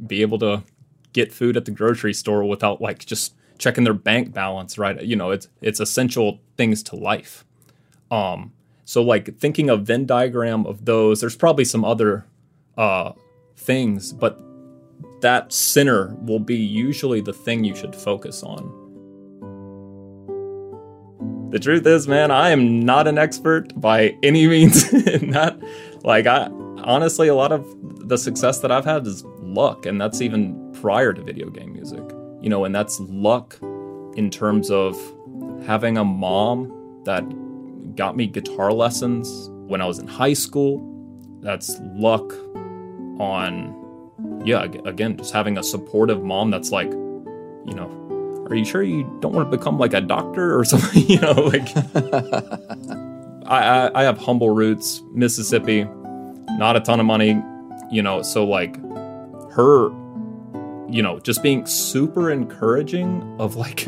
be 0.07 0.23
able 0.23 0.39
to 0.39 0.63
get 1.13 1.33
food 1.33 1.57
at 1.57 1.65
the 1.65 1.71
grocery 1.71 2.15
store 2.15 2.45
without 2.45 2.81
like 2.81 3.05
just 3.05 3.35
checking 3.61 3.85
their 3.85 3.95
bank 3.95 4.33
balance, 4.33 4.79
right? 4.79 5.01
You 5.03 5.15
know, 5.15 5.31
it's 5.31 5.49
it's 5.61 5.79
essential 5.79 6.41
things 6.57 6.83
to 6.85 6.97
life. 6.97 7.45
Um, 8.11 8.53
so 8.85 9.03
like 9.03 9.39
thinking 9.39 9.71
of 9.71 9.83
Venn 9.83 10.07
diagram 10.07 10.67
of 10.67 10.85
those, 10.87 11.21
there's 11.21 11.37
probably 11.37 11.65
some 11.65 11.85
other 11.85 12.27
uh 12.77 13.13
things, 13.57 14.13
but 14.13 14.41
that 15.21 15.53
center 15.53 16.15
will 16.23 16.41
be 16.41 16.57
usually 16.57 17.21
the 17.21 17.33
thing 17.33 17.63
you 17.63 17.77
should 17.77 17.95
focus 17.95 18.43
on. 18.43 18.79
The 21.51 21.59
truth 21.59 21.87
is, 21.87 22.09
man, 22.09 22.31
I 22.31 22.51
am 22.51 22.81
not 22.81 23.07
an 23.07 23.19
expert 23.19 23.79
by 23.79 24.17
any 24.23 24.47
means 24.47 24.91
that. 24.91 25.59
Like, 26.03 26.27
I 26.27 26.47
honestly, 26.85 27.29
a 27.29 27.35
lot 27.35 27.53
of 27.53 27.67
the 28.09 28.17
success 28.17 28.61
that 28.61 28.73
I've 28.73 28.85
had 28.85 29.07
is 29.07 29.25
luck, 29.41 29.85
and 29.85 30.01
that's 30.01 30.23
even 30.23 30.73
prior 30.81 31.13
to 31.13 31.23
video 31.23 31.51
game 31.51 31.73
music. 31.73 32.05
You 32.41 32.49
know, 32.49 32.65
and 32.65 32.75
that's 32.75 33.01
luck 33.01 33.59
in 34.17 34.31
terms 34.31 34.71
of 34.71 34.97
having 35.67 35.97
a 35.97 36.05
mom 36.05 37.03
that 37.05 37.23
got 37.97 38.17
me 38.17 38.27
guitar 38.27 38.73
lessons 38.73 39.49
when 39.67 39.81
I 39.81 39.87
was 39.87 39.99
in 39.99 40.07
high 40.07 40.33
school. 40.33 40.87
That's 41.43 41.79
luck 41.81 42.33
on 43.19 43.77
yeah 44.45 44.65
again 44.85 45.17
just 45.17 45.33
having 45.33 45.59
a 45.59 45.63
supportive 45.63 46.23
mom 46.25 46.51
that's 46.51 46.71
like 46.71 46.91
you 46.91 47.75
know 47.75 48.47
are 48.49 48.55
you 48.55 48.65
sure 48.65 48.83
you 48.83 49.03
don't 49.21 49.33
want 49.33 49.51
to 49.51 49.57
become 49.57 49.79
like 49.79 49.93
a 49.93 50.01
doctor 50.01 50.59
or 50.59 50.65
something 50.73 51.07
you 51.09 51.21
know 51.21 51.33
like 51.33 51.69
I, 53.47 53.63
I 53.63 54.01
i 54.01 54.03
have 54.03 54.19
humble 54.19 54.51
roots 54.51 55.03
mississippi 55.13 55.87
not 56.53 56.77
a 56.77 56.81
ton 56.81 57.01
of 57.01 57.07
money 57.07 57.43
you 57.91 58.03
know 58.03 58.23
so 58.23 58.45
like 58.45 58.77
her 59.53 59.91
you 60.91 61.03
know 61.03 61.19
just 61.21 61.43
being 61.43 61.65
super 61.67 62.31
encouraging 62.31 63.37
of 63.39 63.57
like 63.57 63.87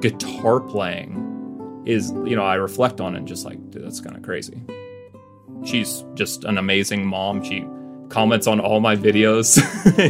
guitar 0.00 0.60
playing 0.60 1.82
is 1.86 2.10
you 2.24 2.36
know 2.36 2.44
i 2.44 2.54
reflect 2.54 3.00
on 3.00 3.14
it 3.14 3.18
and 3.18 3.28
just 3.28 3.44
like 3.44 3.58
dude 3.70 3.84
that's 3.84 4.00
kind 4.00 4.16
of 4.16 4.22
crazy 4.22 4.62
she's 5.64 6.04
just 6.14 6.44
an 6.44 6.58
amazing 6.58 7.06
mom 7.06 7.42
she 7.42 7.64
comments 8.08 8.46
on 8.46 8.60
all 8.60 8.80
my 8.80 8.96
videos 8.96 9.56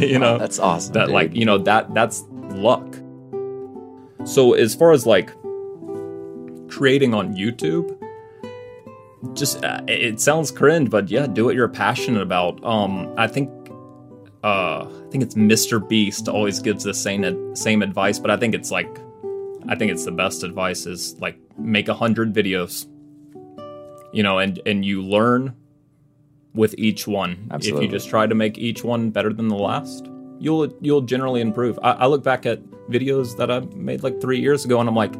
you 0.09 0.19
know 0.19 0.37
That's 0.37 0.59
awesome. 0.59 0.93
that 0.93 1.05
dude. 1.05 1.13
like 1.13 1.35
you 1.35 1.45
know 1.45 1.57
that 1.59 1.93
that's 1.93 2.23
luck 2.49 2.95
so 4.25 4.53
as 4.53 4.75
far 4.75 4.91
as 4.91 5.05
like 5.05 5.27
creating 6.69 7.13
on 7.13 7.35
youtube 7.35 7.97
just 9.33 9.63
uh, 9.63 9.81
it 9.87 10.19
sounds 10.19 10.51
cringe 10.51 10.89
but 10.89 11.09
yeah 11.09 11.27
do 11.27 11.45
what 11.45 11.55
you're 11.55 11.69
passionate 11.69 12.21
about 12.21 12.63
um 12.65 13.13
i 13.17 13.27
think 13.27 13.49
uh 14.43 14.85
think 15.13 15.23
it's 15.23 15.35
mr 15.35 15.87
beast 15.87 16.27
always 16.27 16.59
gives 16.59 16.83
the 16.83 16.93
same 16.93 17.55
same 17.55 17.83
advice 17.83 18.17
but 18.17 18.31
i 18.31 18.35
think 18.35 18.55
it's 18.55 18.71
like 18.71 18.89
i 19.69 19.75
think 19.75 19.91
it's 19.91 20.05
the 20.05 20.11
best 20.11 20.43
advice 20.43 20.87
is 20.87 21.15
like 21.19 21.37
make 21.55 21.87
a 21.87 21.93
hundred 21.93 22.33
videos 22.33 22.87
you 24.11 24.23
know 24.23 24.39
and 24.39 24.59
and 24.65 24.83
you 24.83 25.03
learn 25.03 25.55
with 26.55 26.73
each 26.79 27.05
one 27.05 27.47
Absolutely. 27.51 27.85
if 27.85 27.91
you 27.91 27.95
just 27.95 28.09
try 28.09 28.25
to 28.25 28.33
make 28.33 28.57
each 28.57 28.83
one 28.83 29.11
better 29.11 29.31
than 29.31 29.49
the 29.49 29.55
last 29.55 30.09
you'll 30.39 30.75
you'll 30.81 31.01
generally 31.01 31.41
improve 31.41 31.77
I, 31.83 31.91
I 31.91 32.05
look 32.07 32.23
back 32.23 32.47
at 32.47 32.63
videos 32.89 33.37
that 33.37 33.51
i 33.51 33.59
made 33.75 34.01
like 34.01 34.19
three 34.19 34.39
years 34.39 34.65
ago 34.65 34.79
and 34.79 34.89
i'm 34.89 34.95
like 34.95 35.13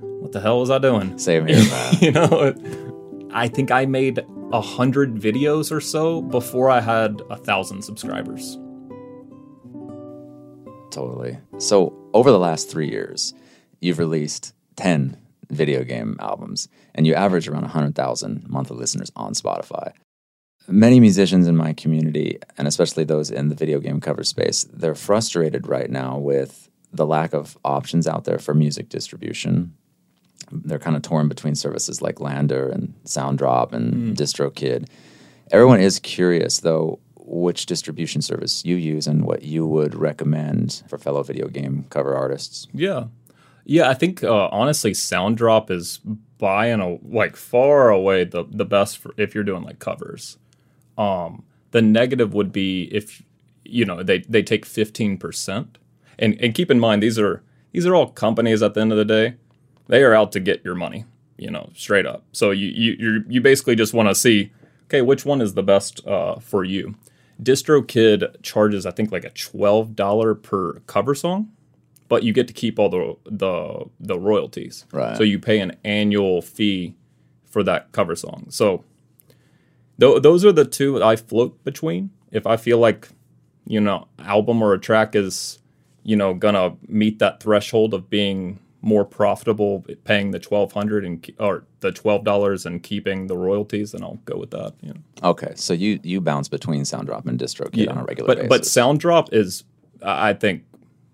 what 0.00 0.32
the 0.32 0.40
hell 0.40 0.58
was 0.58 0.70
i 0.70 0.78
doing 0.78 1.16
Same 1.18 1.46
here, 1.46 1.56
man. 1.70 1.94
you 2.00 2.10
know 2.10 2.52
i 3.32 3.46
think 3.46 3.70
i 3.70 3.86
made 3.86 4.26
a 4.52 4.60
hundred 4.60 5.14
videos 5.14 5.70
or 5.70 5.80
so 5.80 6.20
before 6.20 6.68
i 6.68 6.80
had 6.80 7.22
a 7.30 7.36
thousand 7.36 7.82
subscribers 7.82 8.58
Totally. 10.90 11.38
So, 11.58 11.94
over 12.12 12.30
the 12.30 12.38
last 12.38 12.70
three 12.70 12.90
years, 12.90 13.34
you've 13.80 13.98
released 13.98 14.54
10 14.76 15.16
video 15.50 15.84
game 15.84 16.16
albums 16.20 16.68
and 16.94 17.06
you 17.06 17.14
average 17.14 17.48
around 17.48 17.62
100,000 17.62 18.48
monthly 18.48 18.76
listeners 18.76 19.10
on 19.16 19.34
Spotify. 19.34 19.92
Many 20.68 21.00
musicians 21.00 21.48
in 21.48 21.56
my 21.56 21.72
community, 21.72 22.38
and 22.56 22.68
especially 22.68 23.04
those 23.04 23.30
in 23.30 23.48
the 23.48 23.54
video 23.54 23.80
game 23.80 24.00
cover 24.00 24.22
space, 24.22 24.64
they're 24.72 24.94
frustrated 24.94 25.66
right 25.66 25.90
now 25.90 26.18
with 26.18 26.70
the 26.92 27.06
lack 27.06 27.32
of 27.32 27.58
options 27.64 28.06
out 28.06 28.24
there 28.24 28.38
for 28.38 28.54
music 28.54 28.88
distribution. 28.88 29.74
They're 30.52 30.78
kind 30.78 30.96
of 30.96 31.02
torn 31.02 31.28
between 31.28 31.54
services 31.54 32.02
like 32.02 32.16
Landr 32.16 32.72
and 32.72 32.94
Soundrop 33.04 33.72
and 33.72 33.94
mm. 33.94 34.16
DistroKid. 34.16 34.88
Everyone 35.50 35.80
is 35.80 35.98
curious, 35.98 36.60
though, 36.60 37.00
which 37.30 37.66
distribution 37.66 38.20
service 38.20 38.64
you 38.64 38.74
use 38.74 39.06
and 39.06 39.24
what 39.24 39.42
you 39.42 39.64
would 39.64 39.94
recommend 39.94 40.82
for 40.88 40.98
fellow 40.98 41.22
video 41.22 41.46
game 41.46 41.86
cover 41.88 42.16
artists. 42.16 42.66
Yeah, 42.72 43.04
yeah. 43.64 43.88
I 43.88 43.94
think 43.94 44.24
uh, 44.24 44.48
honestly, 44.50 44.92
Soundrop 44.92 45.70
is 45.70 46.00
by 46.38 46.66
and 46.66 46.98
like 47.02 47.36
far 47.36 47.90
away 47.90 48.24
the 48.24 48.44
the 48.50 48.64
best 48.64 48.98
for 48.98 49.14
if 49.16 49.34
you're 49.34 49.44
doing 49.44 49.62
like 49.62 49.78
covers. 49.78 50.38
Um, 50.98 51.44
the 51.70 51.80
negative 51.80 52.34
would 52.34 52.50
be 52.50 52.88
if 52.92 53.22
you 53.64 53.84
know 53.84 54.02
they 54.02 54.18
they 54.20 54.42
take 54.42 54.66
fifteen 54.66 55.16
percent, 55.16 55.78
and 56.18 56.36
and 56.40 56.52
keep 56.52 56.70
in 56.70 56.80
mind 56.80 57.00
these 57.00 57.18
are 57.18 57.44
these 57.72 57.86
are 57.86 57.94
all 57.94 58.08
companies 58.08 58.60
at 58.60 58.74
the 58.74 58.80
end 58.80 58.90
of 58.90 58.98
the 58.98 59.04
day. 59.04 59.36
They 59.86 60.02
are 60.02 60.14
out 60.14 60.32
to 60.32 60.40
get 60.40 60.64
your 60.64 60.74
money, 60.74 61.04
you 61.36 61.50
know, 61.50 61.70
straight 61.76 62.06
up. 62.06 62.24
So 62.32 62.50
you 62.50 62.68
you 62.68 62.96
you 62.98 63.24
you 63.28 63.40
basically 63.40 63.76
just 63.76 63.94
want 63.94 64.08
to 64.08 64.16
see, 64.16 64.50
okay, 64.86 65.00
which 65.00 65.24
one 65.24 65.40
is 65.40 65.54
the 65.54 65.62
best 65.62 66.04
uh, 66.08 66.40
for 66.40 66.64
you. 66.64 66.96
DistroKid 67.40 68.42
charges, 68.42 68.86
I 68.86 68.90
think, 68.90 69.12
like 69.12 69.24
a 69.24 69.30
twelve 69.30 69.96
dollar 69.96 70.34
per 70.34 70.80
cover 70.86 71.14
song 71.14 71.50
but 72.10 72.24
you 72.24 72.32
get 72.32 72.48
to 72.48 72.52
keep 72.52 72.78
all 72.78 72.90
the 72.90 73.16
the 73.24 73.84
the 74.00 74.18
royalties. 74.18 74.84
Right. 74.92 75.16
So 75.16 75.22
you 75.22 75.38
pay 75.38 75.60
an 75.60 75.76
annual 75.84 76.42
fee 76.42 76.96
for 77.46 77.62
that 77.62 77.92
cover 77.92 78.16
song. 78.16 78.46
So 78.50 78.84
th- 79.98 80.20
those 80.20 80.44
are 80.44 80.52
the 80.52 80.64
two 80.64 80.94
that 80.94 81.04
I 81.04 81.16
float 81.16 81.62
between. 81.64 82.10
If 82.32 82.46
I 82.46 82.58
feel 82.58 82.78
like 82.78 83.08
you 83.64 83.80
know 83.80 84.08
album 84.18 84.60
or 84.60 84.74
a 84.74 84.78
track 84.78 85.14
is 85.14 85.60
you 86.02 86.16
know 86.16 86.34
gonna 86.34 86.76
meet 86.88 87.20
that 87.20 87.40
threshold 87.40 87.94
of 87.94 88.10
being 88.10 88.58
more 88.82 89.04
profitable 89.04 89.84
paying 90.04 90.30
the 90.30 90.38
twelve 90.38 90.72
hundred 90.72 91.04
and 91.04 91.30
or 91.38 91.64
the 91.80 91.92
twelve 91.92 92.24
dollars 92.24 92.64
and 92.64 92.82
keeping 92.82 93.26
the 93.26 93.36
royalties 93.36 93.92
then 93.92 94.02
I'll 94.02 94.18
go 94.24 94.36
with 94.38 94.50
that 94.50 94.74
you 94.80 94.94
know. 94.94 95.00
Okay, 95.30 95.52
so 95.54 95.72
you 95.74 96.00
you 96.02 96.20
bounce 96.20 96.48
between 96.48 96.82
Soundrop 96.82 97.26
and 97.26 97.38
DistroKid 97.38 97.90
on 97.90 97.98
a 97.98 98.04
regular 98.04 98.26
but 98.26 98.48
basis. 98.48 98.48
but 98.48 98.62
Soundrop 98.62 99.32
is 99.32 99.64
I 100.02 100.30
I 100.30 100.34
think 100.34 100.64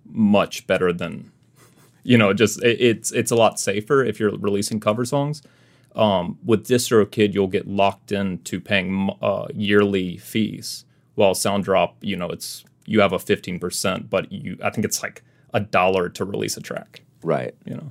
much 0.09 0.67
better 0.67 0.93
than 0.93 1.33
you 2.05 2.17
know 2.17 2.33
just 2.33 2.63
it, 2.63 2.81
it's 2.81 3.11
it's 3.13 3.31
a 3.31 3.37
lot 3.37 3.59
safer 3.59 4.05
if 4.05 4.21
you're 4.21 4.37
releasing 4.37 4.81
cover 4.81 5.05
songs. 5.05 5.43
Um, 5.97 6.39
with 6.45 6.67
DistroKid, 6.67 7.33
you'll 7.33 7.47
get 7.47 7.67
locked 7.67 8.13
into 8.13 8.61
paying 8.61 9.11
uh, 9.23 9.47
yearly 9.55 10.19
fees, 10.19 10.85
while 11.15 11.33
Soundrop, 11.33 11.95
you 12.03 12.17
know, 12.17 12.29
it's 12.29 12.65
you 12.85 13.01
have 13.01 13.13
a 13.15 13.19
fifteen 13.19 13.59
percent, 13.59 14.11
but 14.11 14.31
you 14.31 14.59
I 14.63 14.71
think 14.71 14.85
it's 14.85 15.03
like 15.03 15.25
a 15.55 15.61
dollar 15.61 16.11
to 16.11 16.25
release 16.25 16.57
a 16.57 16.61
track. 16.61 17.01
Right. 17.23 17.55
You 17.65 17.75
know, 17.75 17.91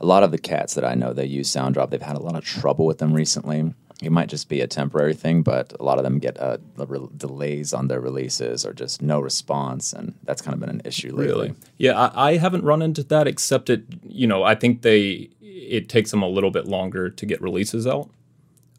A 0.00 0.06
lot 0.06 0.22
of 0.22 0.30
the 0.30 0.38
cats 0.38 0.74
that 0.74 0.84
I 0.84 0.94
know 0.94 1.12
that 1.12 1.28
use 1.28 1.50
Soundrop, 1.50 1.90
they've 1.90 2.02
had 2.02 2.16
a 2.16 2.22
lot 2.22 2.36
of 2.36 2.44
trouble 2.44 2.86
with 2.86 2.98
them 2.98 3.12
recently. 3.12 3.72
It 4.02 4.12
might 4.12 4.28
just 4.28 4.50
be 4.50 4.60
a 4.60 4.66
temporary 4.66 5.14
thing, 5.14 5.42
but 5.42 5.72
a 5.80 5.82
lot 5.82 5.96
of 5.96 6.04
them 6.04 6.18
get 6.18 6.38
uh, 6.38 6.58
re- 6.76 7.08
delays 7.16 7.72
on 7.72 7.88
their 7.88 8.00
releases 8.00 8.66
or 8.66 8.74
just 8.74 9.00
no 9.00 9.20
response, 9.20 9.94
and 9.94 10.12
that's 10.24 10.42
kind 10.42 10.52
of 10.52 10.60
been 10.60 10.68
an 10.68 10.82
issue 10.84 11.16
lately. 11.16 11.48
Really? 11.48 11.54
Yeah, 11.78 11.98
I, 11.98 12.28
I 12.32 12.36
haven't 12.36 12.62
run 12.64 12.82
into 12.82 13.02
that 13.04 13.26
except 13.26 13.70
it. 13.70 13.84
You 14.02 14.26
know, 14.26 14.42
I 14.42 14.54
think 14.54 14.82
they 14.82 15.30
it 15.40 15.88
takes 15.88 16.10
them 16.10 16.22
a 16.22 16.28
little 16.28 16.50
bit 16.50 16.66
longer 16.66 17.08
to 17.08 17.26
get 17.26 17.40
releases 17.40 17.86
out. 17.86 18.10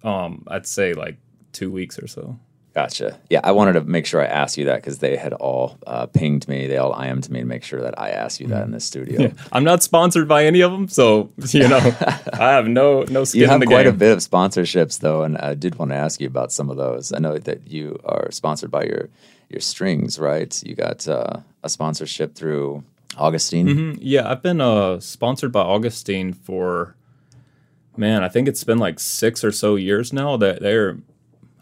Um, 0.03 0.43
I'd 0.47 0.67
say 0.67 0.93
like 0.93 1.17
two 1.51 1.71
weeks 1.71 1.97
or 1.97 2.05
so. 2.05 2.37
Gotcha. 2.77 3.17
Yeah, 3.31 3.39
I 3.43 3.53
wanted 3.53 3.73
to 3.73 3.81
make 3.81 4.05
sure 4.05 4.21
I 4.21 4.27
asked 4.27 4.55
you 4.55 4.65
that 4.65 4.75
because 4.75 4.99
they 4.99 5.15
had 5.17 5.33
all 5.33 5.79
uh, 5.87 6.05
pinged 6.05 6.47
me, 6.47 6.67
they 6.67 6.77
all 6.77 6.93
IM'd 6.93 7.23
to 7.23 7.31
me 7.31 7.39
to 7.39 7.45
make 7.45 7.63
sure 7.63 7.81
that 7.81 7.99
I 7.99 8.11
asked 8.11 8.39
you 8.39 8.45
that 8.49 8.65
in 8.65 8.69
the 8.71 8.79
studio. 8.79 9.31
I'm 9.51 9.63
not 9.63 9.81
sponsored 9.81 10.27
by 10.27 10.45
any 10.45 10.61
of 10.61 10.71
them, 10.71 10.87
so 10.87 11.31
you 11.49 11.67
know, 11.67 11.77
I 12.33 12.51
have 12.51 12.67
no 12.67 13.01
no 13.09 13.23
skin 13.23 13.39
You 13.39 13.45
in 13.45 13.49
have 13.49 13.59
the 13.61 13.65
quite 13.65 13.85
game. 13.85 13.95
a 13.95 13.97
bit 13.97 14.11
of 14.11 14.19
sponsorships, 14.19 14.99
though, 14.99 15.23
and 15.23 15.39
I 15.39 15.55
did 15.55 15.79
want 15.79 15.89
to 15.89 15.95
ask 15.95 16.21
you 16.21 16.27
about 16.27 16.51
some 16.51 16.69
of 16.69 16.77
those. 16.77 17.11
I 17.11 17.17
know 17.17 17.39
that 17.39 17.67
you 17.67 17.99
are 18.05 18.29
sponsored 18.29 18.69
by 18.69 18.83
your 18.83 19.09
your 19.49 19.59
strings, 19.59 20.19
right? 20.19 20.61
You 20.63 20.75
got 20.75 21.07
uh, 21.07 21.37
a 21.63 21.69
sponsorship 21.69 22.35
through 22.35 22.83
Augustine. 23.17 23.97
Yeah, 23.99 24.29
I've 24.29 24.43
been 24.43 24.61
uh, 24.61 24.99
sponsored 24.99 25.51
by 25.51 25.61
Augustine 25.61 26.31
for 26.31 26.95
man, 27.97 28.23
I 28.23 28.29
think 28.29 28.47
it's 28.47 28.63
been 28.63 28.77
like 28.77 28.99
six 28.99 29.43
or 29.43 29.51
so 29.51 29.77
years 29.77 30.13
now. 30.13 30.37
That 30.37 30.61
they're 30.61 30.97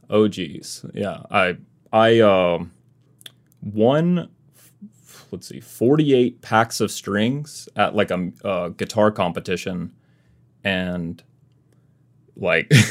OGs. 0.10 0.86
Yeah, 0.94 1.22
I 1.32 1.58
I 1.91 2.20
um 2.20 2.72
won. 3.62 4.30
Let's 5.32 5.48
see, 5.48 5.60
forty-eight 5.60 6.41
packs 6.41 6.80
of 6.80 6.91
strings 6.91 7.68
at 7.76 7.96
like 7.96 8.12
a, 8.12 8.32
uh 8.44 8.70
guitar 8.70 9.12
competition, 9.12 9.94
and 10.63 11.22
like. 12.36 12.72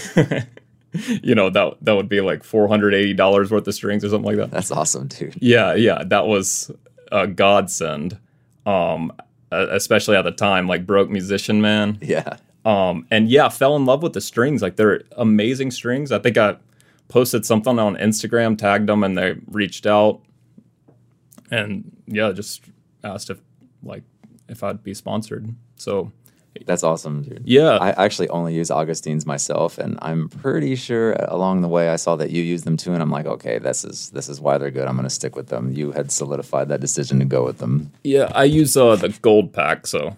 you 1.22 1.35
know 1.35 1.50
that 1.50 1.74
that 1.83 1.96
would 1.96 2.09
be 2.09 2.20
like 2.20 2.44
four 2.44 2.68
hundred 2.68 2.94
eighty 2.94 3.14
dollars 3.14 3.50
worth 3.50 3.66
of 3.66 3.74
strings 3.74 4.05
or 4.05 4.09
something 4.11 4.27
like 4.27 4.37
that. 4.37 4.53
That's 4.53 4.70
awesome, 4.70 5.09
dude. 5.09 5.35
Yeah, 5.40 5.74
yeah, 5.74 6.05
that 6.05 6.27
was 6.29 6.70
a 7.11 7.27
godsend. 7.27 8.18
Um, 8.64 9.12
especially 9.50 10.16
at 10.16 10.22
the 10.22 10.31
time, 10.31 10.66
like 10.66 10.87
broke 10.87 11.11
musician 11.11 11.61
man. 11.61 11.98
Yeah. 12.00 12.37
Um, 12.64 13.07
and 13.11 13.29
yeah, 13.29 13.48
fell 13.48 13.77
in 13.77 13.85
love 13.85 14.03
with 14.03 14.14
the 14.14 14.20
strings. 14.20 14.62
Like 14.62 14.77
they're 14.77 15.03
amazing 15.16 15.70
strings. 15.70 16.12
I 16.12 16.18
think 16.18 16.38
I 16.38 16.57
posted 17.14 17.46
something 17.46 17.79
on 17.79 17.94
Instagram, 17.96 18.59
tagged 18.59 18.88
them, 18.88 19.05
and 19.05 19.16
they 19.16 19.37
reached 19.48 19.87
out. 19.87 20.20
And 21.50 21.96
yeah, 22.07 22.33
just 22.33 22.62
asked 23.05 23.31
if 23.31 23.38
like 23.83 24.03
if 24.48 24.62
I'd 24.64 24.83
be 24.83 24.94
sponsored. 24.94 25.55
So 25.77 26.11
That's 26.66 26.83
awesome, 26.83 27.22
dude. 27.22 27.42
yeah, 27.44 27.72
I 27.81 27.90
actually 28.05 28.29
only 28.31 28.55
use 28.55 28.68
Augustine's 28.70 29.27
myself, 29.27 29.79
and 29.79 29.98
I'm 30.03 30.29
pretty 30.29 30.74
sure 30.77 31.12
along 31.29 31.61
the 31.62 31.68
way 31.68 31.88
I 31.90 31.96
saw 31.96 32.16
that 32.16 32.31
you 32.31 32.42
use 32.42 32.62
them 32.62 32.77
too, 32.77 32.92
and 32.94 33.03
I'm 33.03 33.11
like, 33.11 33.27
okay, 33.27 33.59
this 33.59 33.85
is 33.85 34.11
this 34.11 34.29
is 34.29 34.40
why 34.40 34.59
they're 34.59 34.70
good. 34.72 34.87
I'm 34.88 34.96
going 34.96 35.07
to 35.09 35.14
stick 35.20 35.37
with 35.37 35.48
them. 35.48 35.72
You 35.72 35.92
had 35.92 36.11
solidified 36.11 36.68
that 36.70 36.81
decision 36.81 37.18
to 37.20 37.24
go 37.24 37.44
with 37.44 37.59
them. 37.59 37.92
yeah, 38.03 38.29
I 38.35 38.44
use 38.44 38.77
uh, 38.77 38.96
the 38.96 39.11
gold 39.22 39.53
pack. 39.53 39.87
So 39.87 40.16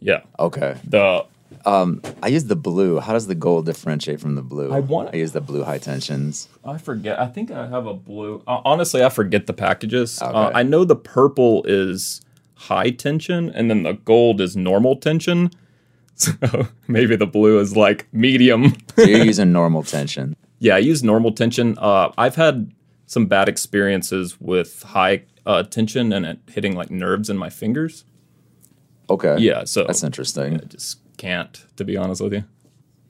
yeah, 0.00 0.20
Okay. 0.38 0.76
the 0.84 1.24
Um, 1.68 2.00
I 2.22 2.28
use 2.28 2.44
the 2.44 2.56
blue. 2.56 2.98
How 3.00 3.12
does 3.12 3.26
the 3.26 3.34
gold 3.34 3.66
differentiate 3.66 4.20
from 4.20 4.34
the 4.36 4.42
blue? 4.42 4.72
I 4.72 4.80
want- 4.80 5.10
I 5.12 5.18
use 5.18 5.32
the 5.32 5.40
blue 5.40 5.64
high 5.64 5.78
tensions. 5.78 6.48
I 6.64 6.78
forget. 6.78 7.20
I 7.20 7.26
think 7.26 7.50
I 7.50 7.66
have 7.68 7.86
a 7.86 7.94
blue. 7.94 8.42
Uh, 8.46 8.60
honestly, 8.64 9.04
I 9.04 9.08
forget 9.10 9.46
the 9.46 9.52
packages. 9.52 10.20
Uh, 10.22 10.50
I 10.54 10.62
know 10.62 10.84
the 10.84 10.96
purple 10.96 11.62
is 11.68 12.20
high 12.54 12.90
tension, 12.90 13.50
and 13.50 13.70
then 13.70 13.82
the 13.82 13.92
gold 13.92 14.40
is 14.40 14.56
normal 14.56 14.96
tension. 14.96 15.50
So 16.20 16.32
maybe 16.88 17.14
the 17.14 17.28
blue 17.28 17.60
is 17.60 17.76
like 17.76 18.08
medium. 18.12 18.74
So 18.96 19.02
you're 19.04 19.24
using 19.32 19.52
normal 19.52 19.84
tension. 19.84 20.34
yeah, 20.58 20.74
I 20.74 20.78
use 20.78 21.04
normal 21.04 21.30
tension. 21.30 21.78
Uh, 21.78 22.10
I've 22.18 22.34
had 22.34 22.72
some 23.06 23.26
bad 23.26 23.48
experiences 23.48 24.36
with 24.40 24.82
high 24.82 25.22
uh, 25.46 25.62
tension 25.62 26.12
and 26.12 26.26
it 26.26 26.40
hitting 26.48 26.74
like 26.74 26.90
nerves 26.90 27.30
in 27.30 27.36
my 27.38 27.50
fingers. 27.50 28.04
Okay. 29.08 29.36
Yeah, 29.38 29.62
so 29.62 29.84
That's 29.84 30.02
interesting. 30.02 30.54
I 30.56 30.64
just 30.64 30.98
can't, 31.18 31.64
to 31.76 31.84
be 31.84 31.96
honest 31.96 32.22
with 32.22 32.32
you. 32.32 32.44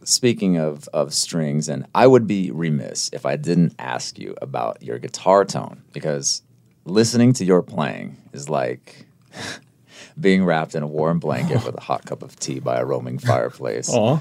Speaking 0.03 0.57
of, 0.57 0.88
of 0.92 1.12
strings, 1.12 1.68
and 1.68 1.87
I 1.94 2.07
would 2.07 2.27
be 2.27 2.51
remiss 2.51 3.11
if 3.12 3.27
I 3.27 3.37
didn't 3.37 3.75
ask 3.79 4.18
you 4.18 4.35
about 4.40 4.83
your 4.83 4.99
guitar 4.99 5.44
tone 5.44 5.83
because 5.92 6.42
listening 6.85 7.33
to 7.35 7.44
your 7.44 7.62
playing 7.62 8.16
is 8.33 8.49
like 8.49 9.07
being 10.21 10.44
wrapped 10.44 10.75
in 10.75 10.83
a 10.83 10.87
warm 10.87 11.18
blanket 11.18 11.64
with 11.64 11.77
a 11.77 11.81
hot 11.81 12.05
cup 12.07 12.23
of 12.23 12.37
tea 12.37 12.59
by 12.59 12.79
a 12.79 12.85
roaming 12.85 13.18
fireplace. 13.18 13.90
Aw. 13.92 14.21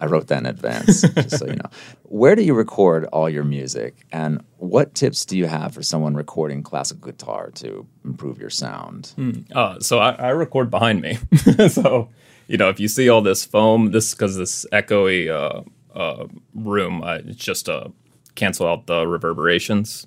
I 0.00 0.06
wrote 0.06 0.26
that 0.26 0.40
in 0.40 0.46
advance, 0.46 1.00
just 1.02 1.38
so 1.38 1.46
you 1.46 1.54
know. 1.56 1.70
Where 2.02 2.34
do 2.34 2.42
you 2.42 2.52
record 2.52 3.06
all 3.06 3.30
your 3.30 3.44
music, 3.44 4.04
and 4.12 4.44
what 4.58 4.94
tips 4.94 5.24
do 5.24 5.38
you 5.38 5.46
have 5.46 5.72
for 5.72 5.82
someone 5.82 6.14
recording 6.14 6.62
classical 6.62 7.10
guitar 7.10 7.50
to 7.52 7.86
improve 8.04 8.38
your 8.38 8.50
sound? 8.50 9.14
Uh, 9.54 9.80
so 9.80 9.98
I, 9.98 10.10
I 10.10 10.28
record 10.30 10.70
behind 10.70 11.00
me. 11.00 11.18
so, 11.68 12.10
you 12.48 12.56
know, 12.56 12.68
if 12.68 12.78
you 12.78 12.88
see 12.88 13.08
all 13.08 13.22
this 13.22 13.44
foam, 13.44 13.90
this 13.90 14.14
because 14.14 14.36
this 14.36 14.66
echoey 14.72 15.28
uh, 15.28 15.62
uh, 15.98 16.26
room, 16.54 17.02
I, 17.02 17.16
it's 17.16 17.36
just 17.42 17.68
uh, 17.68 17.88
cancel 18.34 18.66
out 18.66 18.86
the 18.86 19.06
reverberations. 19.06 20.06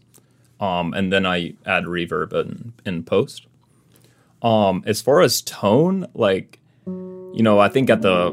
Um, 0.59 0.93
and 0.93 1.11
then 1.11 1.25
I 1.25 1.53
add 1.65 1.85
reverb 1.85 2.33
in, 2.33 2.73
in 2.85 3.03
post. 3.03 3.45
Um, 4.41 4.83
as 4.85 5.01
far 5.01 5.21
as 5.21 5.41
tone, 5.41 6.07
like, 6.13 6.59
you 6.85 7.41
know, 7.41 7.59
I 7.59 7.69
think 7.69 7.89
at 7.89 8.01
the, 8.01 8.31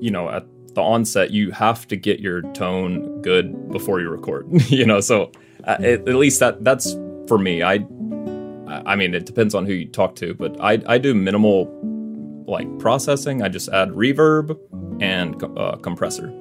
you 0.00 0.10
know, 0.10 0.28
at 0.28 0.44
the 0.74 0.80
onset, 0.80 1.30
you 1.32 1.50
have 1.50 1.88
to 1.88 1.96
get 1.96 2.20
your 2.20 2.42
tone 2.52 3.20
good 3.22 3.70
before 3.70 4.00
you 4.00 4.08
record. 4.08 4.46
you 4.70 4.86
know, 4.86 5.00
so 5.00 5.32
uh, 5.64 5.76
at, 5.80 6.08
at 6.08 6.14
least 6.14 6.40
that 6.40 6.62
that's 6.62 6.92
for 7.26 7.38
me. 7.38 7.62
I 7.62 7.74
I 8.68 8.82
I 8.92 8.96
mean, 8.96 9.14
it 9.14 9.26
depends 9.26 9.54
on 9.54 9.66
who 9.66 9.72
you 9.72 9.86
talk 9.86 10.14
to, 10.16 10.34
but 10.34 10.60
I, 10.60 10.80
I 10.86 10.98
do 10.98 11.14
minimal 11.14 11.66
like 12.48 12.78
processing. 12.78 13.42
I 13.42 13.48
just 13.48 13.68
add 13.68 13.90
reverb 13.90 14.58
and 15.00 15.40
uh, 15.56 15.76
compressor. 15.76 16.32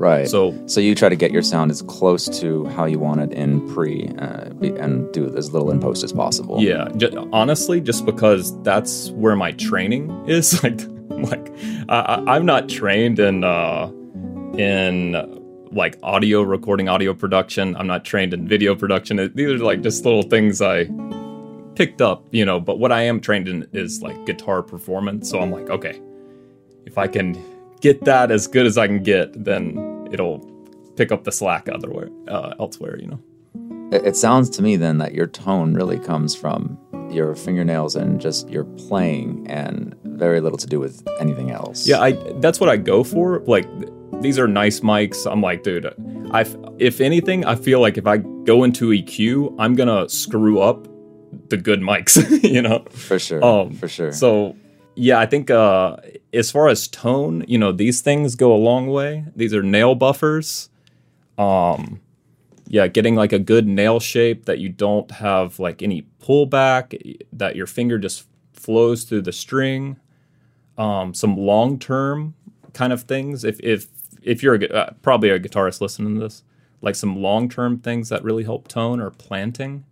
Right. 0.00 0.28
So 0.28 0.54
So 0.66 0.80
you 0.80 0.94
try 0.94 1.08
to 1.08 1.16
get 1.16 1.32
your 1.32 1.42
sound 1.42 1.70
as 1.72 1.82
close 1.82 2.28
to 2.40 2.66
how 2.66 2.84
you 2.84 3.00
want 3.00 3.20
it 3.20 3.32
in 3.32 3.66
pre, 3.74 4.08
uh, 4.18 4.44
and 4.80 5.10
do 5.12 5.34
as 5.36 5.52
little 5.52 5.70
in 5.72 5.80
post 5.80 6.04
as 6.04 6.12
possible. 6.12 6.60
yeah, 6.60 6.88
ju- 6.96 7.28
honestly, 7.32 7.80
just 7.80 8.06
because 8.06 8.56
that's 8.62 9.10
where 9.12 9.34
my 9.34 9.50
training 9.52 10.10
is. 10.28 10.62
Like, 10.62 10.80
like 11.10 11.50
I, 11.88 11.98
I- 11.98 12.36
I'm 12.36 12.46
not 12.46 12.68
trained 12.68 13.18
in 13.18 13.42
uh, 13.42 13.90
in 14.56 15.34
like 15.72 15.98
audio 16.04 16.42
recording, 16.42 16.88
audio 16.88 17.12
production. 17.12 17.74
I'm 17.76 17.88
not 17.88 18.04
trained 18.04 18.32
in 18.32 18.46
video 18.46 18.76
production. 18.76 19.16
These 19.34 19.48
are 19.48 19.58
like 19.58 19.82
just 19.82 20.04
little 20.04 20.22
things 20.22 20.62
I 20.62 20.84
picked 21.78 22.02
up, 22.02 22.26
you 22.32 22.44
know. 22.44 22.60
But 22.60 22.80
what 22.80 22.90
I 22.90 23.02
am 23.02 23.20
trained 23.20 23.48
in 23.48 23.66
is 23.72 24.02
like 24.02 24.26
guitar 24.26 24.62
performance. 24.62 25.30
So 25.30 25.40
I'm 25.40 25.52
like, 25.52 25.70
okay, 25.70 26.02
if 26.84 26.98
I 26.98 27.06
can 27.06 27.40
get 27.80 28.04
that 28.04 28.32
as 28.32 28.48
good 28.48 28.66
as 28.66 28.76
I 28.76 28.88
can 28.88 29.02
get, 29.02 29.44
then 29.44 30.08
it'll 30.10 30.40
pick 30.96 31.12
up 31.12 31.22
the 31.22 31.30
slack 31.30 31.68
otherwhere, 31.68 32.10
uh, 32.26 32.54
elsewhere, 32.58 32.98
you 32.98 33.06
know. 33.06 33.20
It, 33.96 34.08
it 34.08 34.16
sounds 34.16 34.50
to 34.50 34.62
me 34.62 34.74
then 34.76 34.98
that 34.98 35.14
your 35.14 35.28
tone 35.28 35.74
really 35.74 36.00
comes 36.00 36.34
from 36.34 36.76
your 37.10 37.36
fingernails 37.36 37.94
and 37.94 38.20
just 38.20 38.48
your 38.50 38.64
playing, 38.64 39.46
and 39.48 39.94
very 40.04 40.40
little 40.40 40.58
to 40.58 40.66
do 40.66 40.80
with 40.80 41.06
anything 41.20 41.52
else. 41.52 41.86
Yeah, 41.86 42.00
I 42.00 42.12
that's 42.40 42.58
what 42.58 42.68
I 42.68 42.76
go 42.76 43.04
for. 43.04 43.38
Like 43.46 43.66
these 44.20 44.38
are 44.38 44.48
nice 44.48 44.80
mics. 44.80 45.30
I'm 45.30 45.40
like, 45.40 45.62
dude, 45.62 45.86
I 46.32 46.44
if 46.78 47.00
anything, 47.00 47.44
I 47.44 47.54
feel 47.54 47.80
like 47.80 47.96
if 47.96 48.06
I 48.06 48.18
go 48.18 48.64
into 48.64 48.90
EQ, 48.90 49.54
I'm 49.58 49.74
gonna 49.76 50.08
screw 50.08 50.60
up 50.60 50.86
the 51.48 51.56
good 51.56 51.80
mics, 51.80 52.42
you 52.42 52.62
know. 52.62 52.84
for 52.90 53.18
sure. 53.18 53.44
Um, 53.44 53.72
for 53.74 53.88
sure. 53.88 54.12
So 54.12 54.56
yeah, 54.94 55.18
I 55.18 55.26
think 55.26 55.50
uh, 55.50 55.96
as 56.32 56.50
far 56.50 56.68
as 56.68 56.88
tone, 56.88 57.44
you 57.46 57.56
know, 57.56 57.72
these 57.72 58.00
things 58.00 58.34
go 58.34 58.52
a 58.52 58.56
long 58.56 58.88
way. 58.88 59.24
These 59.36 59.54
are 59.54 59.62
nail 59.62 59.94
buffers. 59.94 60.70
Um, 61.38 62.00
yeah, 62.66 62.88
getting 62.88 63.14
like 63.14 63.32
a 63.32 63.38
good 63.38 63.66
nail 63.66 64.00
shape 64.00 64.46
that 64.46 64.58
you 64.58 64.68
don't 64.68 65.10
have 65.12 65.58
like 65.58 65.82
any 65.82 66.06
pullback, 66.20 67.18
that 67.32 67.56
your 67.56 67.66
finger 67.66 67.98
just 67.98 68.26
flows 68.52 69.04
through 69.04 69.22
the 69.22 69.32
string. 69.32 69.98
Um, 70.76 71.14
some 71.14 71.36
long 71.36 71.78
term 71.78 72.34
kind 72.72 72.92
of 72.92 73.02
things. 73.02 73.44
If 73.44 73.60
if 73.60 73.86
if 74.22 74.42
you're 74.42 74.56
a, 74.56 74.68
uh, 74.68 74.90
probably 75.00 75.30
a 75.30 75.38
guitarist 75.38 75.80
listening 75.80 76.14
to 76.16 76.20
this, 76.20 76.42
like 76.82 76.94
some 76.94 77.22
long 77.22 77.48
term 77.48 77.78
things 77.78 78.08
that 78.08 78.22
really 78.24 78.44
help 78.44 78.68
tone 78.68 79.00
or 79.00 79.10
planting 79.10 79.84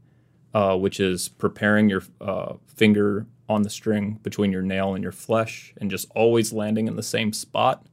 uh, 0.57 0.75
which 0.75 0.99
is 0.99 1.29
preparing 1.29 1.91
your 1.91 2.03
uh, 2.19 2.55
finger 2.67 3.27
on 3.47 3.61
the 3.61 3.69
string 3.69 4.19
between 4.23 4.51
your 4.51 4.63
nail 4.63 4.95
and 4.95 5.03
your 5.03 5.13
flesh 5.13 5.75
and 5.79 5.91
just 5.91 6.11
always 6.15 6.51
landing 6.51 6.87
in 6.89 6.97
the 6.97 7.03
same 7.03 7.31
spot. 7.31 7.85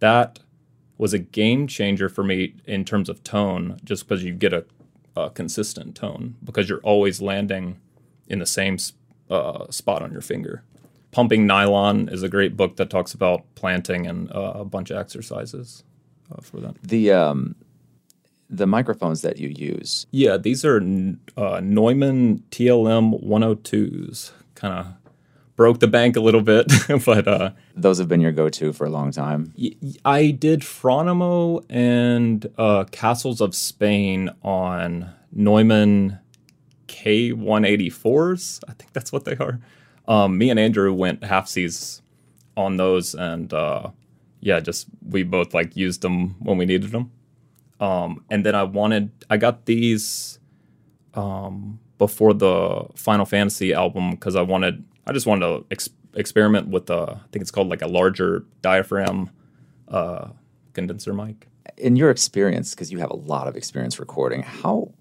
That 0.00 0.40
was 0.98 1.14
a 1.14 1.20
game 1.20 1.68
changer 1.68 2.08
for 2.08 2.24
me 2.24 2.54
in 2.66 2.84
terms 2.84 3.08
of 3.08 3.22
tone, 3.22 3.78
just 3.84 4.08
because 4.08 4.24
you 4.24 4.32
get 4.32 4.52
a, 4.52 4.64
a 5.16 5.30
consistent 5.30 5.94
tone 5.94 6.34
because 6.42 6.68
you're 6.68 6.80
always 6.80 7.22
landing 7.22 7.78
in 8.26 8.40
the 8.40 8.46
same 8.46 8.76
uh, 9.30 9.70
spot 9.70 10.02
on 10.02 10.10
your 10.10 10.20
finger. 10.20 10.64
Pumping 11.12 11.46
Nylon 11.46 12.08
is 12.08 12.24
a 12.24 12.28
great 12.28 12.56
book 12.56 12.74
that 12.74 12.90
talks 12.90 13.14
about 13.14 13.44
planting 13.54 14.04
and 14.08 14.32
uh, 14.32 14.54
a 14.56 14.64
bunch 14.64 14.90
of 14.90 14.96
exercises 14.96 15.84
uh, 16.32 16.40
for 16.40 16.58
that. 16.58 16.74
the 16.82 17.12
um, 17.12 17.54
the 18.50 18.66
microphones 18.66 19.22
that 19.22 19.38
you 19.38 19.48
use. 19.48 20.06
Yeah, 20.10 20.36
these 20.36 20.64
are 20.64 20.76
uh, 21.36 21.60
Neumann 21.62 22.42
TLM 22.50 23.24
102s. 23.24 24.32
Kind 24.54 24.78
of 24.78 24.86
broke 25.56 25.80
the 25.80 25.88
bank 25.88 26.16
a 26.16 26.20
little 26.20 26.42
bit, 26.42 26.70
but 27.04 27.28
uh, 27.28 27.50
Those 27.74 27.98
have 27.98 28.08
been 28.08 28.20
your 28.20 28.32
go-to 28.32 28.72
for 28.72 28.86
a 28.86 28.90
long 28.90 29.12
time. 29.12 29.54
I 30.04 30.30
did 30.30 30.60
Fronimo 30.60 31.64
and 31.68 32.46
uh, 32.58 32.84
Castles 32.90 33.40
of 33.40 33.54
Spain 33.54 34.30
on 34.42 35.12
Neumann 35.32 36.18
KM184s. 36.88 38.60
I 38.68 38.72
think 38.72 38.92
that's 38.92 39.12
what 39.12 39.24
they 39.24 39.36
are. 39.36 39.60
Um, 40.06 40.36
me 40.38 40.50
and 40.50 40.58
Andrew 40.58 40.92
went 40.92 41.24
half 41.24 41.48
seas 41.48 42.02
on 42.56 42.76
those, 42.76 43.14
and 43.14 43.52
uh, 43.52 43.90
yeah, 44.40 44.60
just 44.60 44.86
we 45.08 45.22
both 45.22 45.54
like 45.54 45.76
used 45.76 46.02
them 46.02 46.36
when 46.40 46.58
we 46.58 46.66
needed 46.66 46.92
them. 46.92 47.10
Um, 47.84 48.24
and 48.30 48.46
then 48.46 48.54
I 48.54 48.62
wanted, 48.62 49.10
I 49.28 49.36
got 49.36 49.66
these 49.66 50.38
um, 51.12 51.80
before 51.98 52.32
the 52.32 52.86
Final 52.94 53.26
Fantasy 53.26 53.74
album 53.74 54.12
because 54.12 54.36
I 54.36 54.42
wanted, 54.42 54.82
I 55.06 55.12
just 55.12 55.26
wanted 55.26 55.46
to 55.46 55.66
ex- 55.70 55.90
experiment 56.14 56.68
with 56.68 56.88
a, 56.88 57.20
I 57.22 57.28
think 57.30 57.42
it's 57.42 57.50
called 57.50 57.68
like 57.68 57.82
a 57.82 57.86
larger 57.86 58.46
diaphragm 58.62 59.30
uh, 59.88 60.28
condenser 60.72 61.12
mic. 61.12 61.46
In 61.76 61.96
your 61.96 62.10
experience, 62.10 62.74
because 62.74 62.90
you 62.90 63.00
have 63.00 63.10
a 63.10 63.16
lot 63.16 63.48
of 63.48 63.56
experience 63.56 64.00
recording, 64.00 64.42
how 64.42 64.94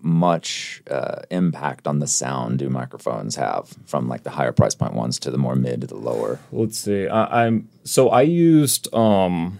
much 0.00 0.82
uh, 0.88 1.22
impact 1.30 1.88
on 1.88 1.98
the 1.98 2.06
sound 2.06 2.60
do 2.60 2.70
microphones 2.70 3.34
have 3.36 3.74
from 3.86 4.08
like 4.08 4.22
the 4.22 4.30
higher 4.30 4.52
price 4.52 4.74
point 4.74 4.94
ones 4.94 5.18
to 5.18 5.32
the 5.32 5.38
more 5.38 5.56
mid 5.56 5.80
to 5.80 5.86
the 5.88 5.96
lower? 5.96 6.38
Let's 6.52 6.78
see. 6.78 7.08
I, 7.08 7.46
I'm 7.46 7.68
so 7.82 8.08
I 8.10 8.22
used, 8.22 8.92
um, 8.94 9.58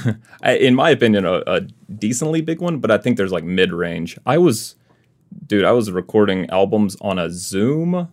in 0.44 0.74
my 0.74 0.90
opinion, 0.90 1.24
a, 1.24 1.42
a 1.46 1.60
decently 1.60 2.40
big 2.40 2.60
one, 2.60 2.78
but 2.78 2.90
I 2.90 2.98
think 2.98 3.16
there's 3.16 3.32
like 3.32 3.44
mid 3.44 3.72
range. 3.72 4.18
I 4.26 4.38
was, 4.38 4.76
dude, 5.46 5.64
I 5.64 5.72
was 5.72 5.90
recording 5.90 6.48
albums 6.50 6.96
on 7.00 7.18
a 7.18 7.30
Zoom, 7.30 8.08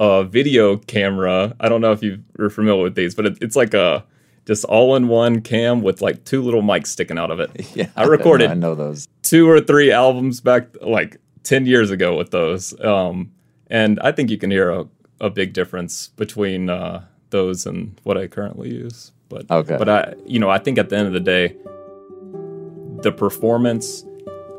a 0.00 0.24
video 0.24 0.76
camera. 0.76 1.54
I 1.60 1.68
don't 1.68 1.80
know 1.80 1.92
if 1.92 2.02
you 2.02 2.22
are 2.38 2.50
familiar 2.50 2.82
with 2.82 2.94
these, 2.94 3.14
but 3.14 3.26
it, 3.26 3.38
it's 3.40 3.56
like 3.56 3.74
a 3.74 4.04
just 4.46 4.64
all 4.66 4.94
in 4.94 5.08
one 5.08 5.40
cam 5.40 5.82
with 5.82 6.02
like 6.02 6.24
two 6.24 6.42
little 6.42 6.62
mics 6.62 6.88
sticking 6.88 7.18
out 7.18 7.30
of 7.30 7.40
it. 7.40 7.50
Yeah, 7.74 7.88
I 7.96 8.04
recorded 8.04 8.50
I 8.50 8.54
know 8.54 8.74
those. 8.74 9.08
two 9.22 9.48
or 9.48 9.60
three 9.60 9.90
albums 9.90 10.40
back 10.40 10.68
like 10.82 11.16
10 11.44 11.66
years 11.66 11.90
ago 11.90 12.16
with 12.16 12.30
those. 12.30 12.78
Um, 12.80 13.32
and 13.68 13.98
I 14.00 14.12
think 14.12 14.30
you 14.30 14.38
can 14.38 14.50
hear 14.50 14.70
a, 14.70 14.86
a 15.20 15.30
big 15.30 15.54
difference 15.54 16.08
between 16.08 16.68
uh, 16.68 17.04
those 17.30 17.66
and 17.66 17.98
what 18.04 18.16
I 18.18 18.26
currently 18.26 18.68
use. 18.70 19.12
But 19.34 19.50
Okay. 19.50 19.76
but 19.76 19.88
I 19.88 20.14
you 20.32 20.38
know, 20.38 20.50
I 20.56 20.58
think 20.64 20.78
at 20.78 20.88
the 20.90 20.96
end 20.96 21.08
of 21.08 21.12
the 21.20 21.26
day, 21.36 21.46
the 23.02 23.12
performance, 23.12 24.04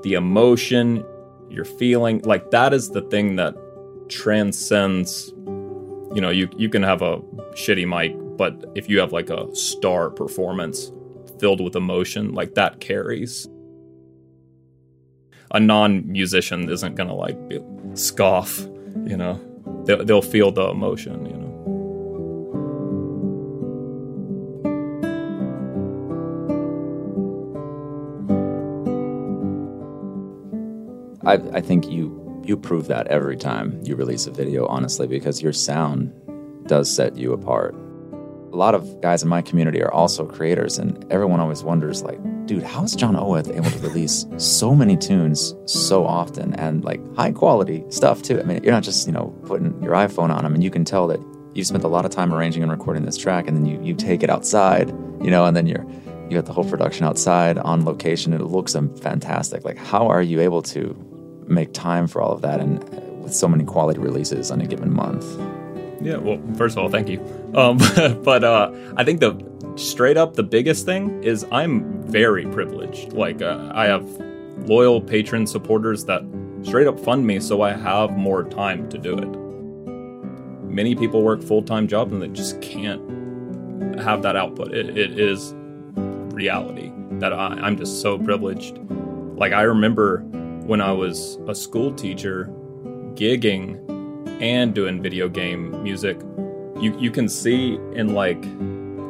the 0.04 0.14
emotion, 0.14 1.04
your 1.50 1.66
feeling, 1.66 2.22
like 2.26 2.52
that 2.52 2.74
is 2.74 2.90
the 2.98 3.02
thing 3.14 3.38
that 3.38 3.54
transcends 4.10 5.34
You 6.16 6.22
know, 6.22 6.30
you 6.40 6.48
you 6.64 6.70
can 6.70 6.84
have 6.84 7.02
a 7.02 7.14
shitty 7.62 7.86
mic, 7.96 8.12
but 8.38 8.52
if 8.80 8.88
you 8.90 9.00
have 9.04 9.12
like 9.20 9.30
a 9.30 9.42
star 9.56 10.10
performance 10.10 10.92
filled 11.40 11.60
with 11.66 11.76
emotion, 11.76 12.34
like 12.40 12.52
that 12.56 12.80
carries. 12.80 13.34
A 15.52 15.60
non-musician 15.60 16.70
isn't 16.70 16.96
gonna 16.96 17.16
like 17.26 17.38
scoff, 17.96 18.52
you 19.12 19.18
know. 19.22 19.36
They'll, 19.86 20.04
they'll 20.06 20.22
feel 20.36 20.52
the 20.52 20.68
emotion, 20.78 21.26
you 21.26 21.38
know. 21.42 21.44
I, 31.26 31.34
I 31.54 31.62
think 31.62 31.90
you 31.90 32.22
you 32.44 32.56
prove 32.56 32.88
that 32.88 33.08
every 33.08 33.38
time 33.38 33.80
you 33.84 33.96
release 33.96 34.28
a 34.28 34.32
video, 34.32 34.68
honestly, 34.68 35.08
because 35.08 35.42
your 35.42 35.54
sound 35.54 36.14
does 36.68 36.94
set 36.94 37.16
you 37.16 37.34
apart. 37.34 37.74
A 38.54 38.56
lot 38.56 38.76
of 38.76 39.02
guys 39.02 39.24
in 39.24 39.30
my 39.30 39.42
community 39.42 39.82
are 39.82 39.92
also 39.92 40.26
creators, 40.26 40.78
and 40.78 41.04
everyone 41.12 41.40
always 41.40 41.64
wonders, 41.64 42.04
like, 42.04 42.20
dude, 42.46 42.62
how 42.62 42.84
is 42.84 42.96
John 42.96 43.16
Oeth 43.16 43.50
able 43.50 43.72
to 43.72 43.80
release 43.80 44.28
so 44.38 44.76
many 44.76 44.96
tunes 44.96 45.56
so 45.66 46.06
often 46.06 46.54
and 46.54 46.84
like 46.86 47.02
high 47.16 47.32
quality 47.32 47.84
stuff 47.90 48.22
too? 48.22 48.40
I 48.40 48.44
mean, 48.44 48.64
you're 48.64 48.72
not 48.72 48.84
just 48.84 49.08
you 49.08 49.14
know 49.14 49.36
putting 49.46 49.82
your 49.82 49.94
iPhone 49.94 50.30
on 50.30 50.44
them, 50.44 50.54
and 50.54 50.64
you 50.64 50.70
can 50.70 50.86
tell 50.86 51.08
that 51.08 51.20
you've 51.56 51.68
spent 51.68 51.84
a 51.84 51.88
lot 51.88 52.06
of 52.06 52.12
time 52.12 52.34
arranging 52.34 52.62
and 52.62 52.72
recording 52.72 53.04
this 53.04 53.18
track, 53.18 53.48
and 53.48 53.58
then 53.58 53.66
you 53.66 53.82
you 53.82 53.96
take 53.96 54.22
it 54.22 54.30
outside, 54.30 54.90
you 55.22 55.32
know, 55.32 55.46
and 55.46 55.58
then 55.58 55.66
you're 55.66 55.86
you 56.30 56.36
got 56.36 56.46
the 56.46 56.54
whole 56.54 56.70
production 56.70 57.06
outside 57.06 57.58
on 57.58 57.84
location. 57.84 58.32
and 58.34 58.42
It 58.42 58.46
looks 58.46 58.76
um, 58.76 58.96
fantastic. 58.98 59.64
Like, 59.64 59.78
how 59.78 60.08
are 60.08 60.22
you 60.22 60.40
able 60.40 60.62
to 60.64 61.14
make 61.47 61.73
time 61.73 62.08
for 62.08 62.21
all 62.21 62.31
of 62.31 62.41
that 62.41 62.60
and 62.60 62.84
uh, 62.84 63.01
with 63.21 63.34
so 63.34 63.47
many 63.47 63.63
quality 63.63 63.99
releases 63.99 64.51
on 64.51 64.62
a 64.62 64.67
given 64.67 64.93
month? 64.93 65.25
Yeah, 66.01 66.17
well, 66.17 66.39
first 66.55 66.77
of 66.77 66.84
all, 66.84 66.89
thank 66.89 67.10
you. 67.10 67.19
Um, 67.55 67.77
but 68.23 68.43
uh, 68.43 68.71
I 68.97 69.03
think 69.03 69.19
the 69.19 69.43
straight 69.75 70.17
up 70.17 70.36
the 70.36 70.43
biggest 70.43 70.86
thing 70.86 71.23
is 71.23 71.45
I'm 71.51 72.03
very 72.03 72.45
privileged. 72.45 73.13
Like 73.13 73.41
uh, 73.41 73.71
I 73.73 73.86
have 73.86 74.05
loyal 74.67 75.01
patron 75.01 75.47
supporters 75.47 76.05
that 76.05 76.21
straight 76.63 76.88
up 76.88 76.99
fund 76.99 77.25
me, 77.25 77.39
so 77.39 77.62
I 77.62 77.73
have 77.73 78.12
more 78.17 78.43
time 78.43 78.89
to 78.89 78.97
do 78.97 79.17
it. 79.17 79.27
Many 80.69 80.95
people 80.95 81.23
work 81.23 81.41
full 81.41 81.63
time 81.63 81.88
jobs 81.88 82.12
and 82.12 82.21
they 82.21 82.27
just 82.27 82.62
can't 82.62 83.01
have 83.99 84.21
that 84.23 84.36
output. 84.36 84.73
it, 84.73 84.97
it 84.97 85.19
is 85.19 85.53
reality 86.36 86.91
that 87.19 87.34
I, 87.34 87.47
I'm 87.47 87.77
just 87.77 88.01
so 88.01 88.17
privileged. 88.19 88.77
Like 89.38 89.53
I 89.53 89.62
remember 89.63 90.25
when 90.65 90.82
I 90.82 90.91
was 90.91 91.38
a 91.47 91.54
school 91.54 91.93
teacher, 91.93 92.49
gigging 93.13 93.80
and 94.41 94.73
doing 94.73 95.01
video 95.01 95.30
game 95.30 95.82
music, 95.84 96.19
you 96.80 96.97
you 96.99 97.12
can 97.12 97.30
see 97.30 97.75
in 97.93 98.13
like 98.13 98.43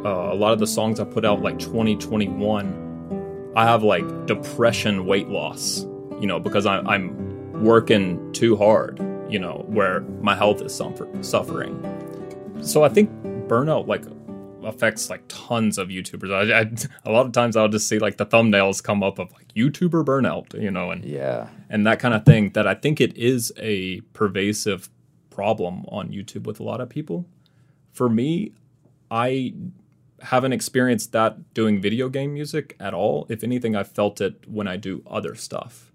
uh, 0.06 0.34
a 0.34 0.36
lot 0.36 0.54
of 0.54 0.60
the 0.60 0.68
songs 0.68 1.00
I 1.00 1.06
put 1.06 1.26
out 1.26 1.42
like 1.42 1.58
2021, 1.58 3.54
I 3.56 3.64
have 3.64 3.84
like 3.84 4.26
depression 4.28 5.06
weight 5.06 5.30
loss, 5.30 5.84
you 6.20 6.28
know, 6.28 6.40
because 6.40 6.66
I, 6.66 6.80
I'm 6.80 7.64
working 7.64 8.32
too 8.34 8.56
hard, 8.58 9.00
you 9.30 9.40
know, 9.40 9.64
where 9.68 10.02
my 10.22 10.36
health 10.36 10.62
is 10.62 10.76
suffer- 10.76 11.08
suffering. 11.22 11.82
So 12.62 12.84
I 12.84 12.90
think 12.90 13.10
burnout 13.48 13.88
like 13.88 14.04
affects 14.66 15.10
like 15.10 15.24
tons 15.28 15.78
of 15.78 15.90
YouTubers. 15.90 16.34
I, 16.34 16.62
I, 16.62 17.10
a 17.10 17.12
lot 17.12 17.26
of 17.26 17.32
times 17.32 17.56
I'll 17.56 17.70
just 17.70 17.88
see 17.88 18.00
like 18.00 18.18
the 18.18 18.26
thumbnails 18.26 18.84
come 18.84 19.04
up 19.04 19.20
of 19.20 19.32
like 19.34 19.48
YouTuber 19.54 20.04
burnout, 20.04 20.60
you 20.60 20.72
know, 20.72 20.92
and 20.92 21.06
yeah, 21.06 21.50
and 21.70 21.86
that 21.88 22.00
kind 22.00 22.14
of 22.14 22.26
thing. 22.26 22.50
That 22.52 22.68
I 22.68 22.74
think 22.74 23.00
it 23.00 23.16
is 23.16 23.54
a 23.58 24.02
pervasive 24.14 24.90
problem 25.30 25.86
on 25.90 26.10
YouTube 26.10 26.44
with 26.44 26.60
a 26.60 26.64
lot 26.64 26.82
of 26.82 26.90
people. 26.90 27.26
For 27.92 28.10
me, 28.10 28.54
I 29.10 29.54
haven't 30.22 30.54
experienced 30.54 31.12
that 31.12 31.54
doing 31.54 31.80
video 31.80 32.10
game 32.10 32.34
music 32.34 32.76
at 32.80 32.94
all. 32.94 33.28
If 33.30 33.44
anything, 33.44 33.76
I 33.76 33.84
felt 33.84 34.22
it 34.22 34.44
when 34.48 34.68
I 34.68 34.78
do 34.78 35.04
other 35.06 35.36
stuff. 35.36 35.92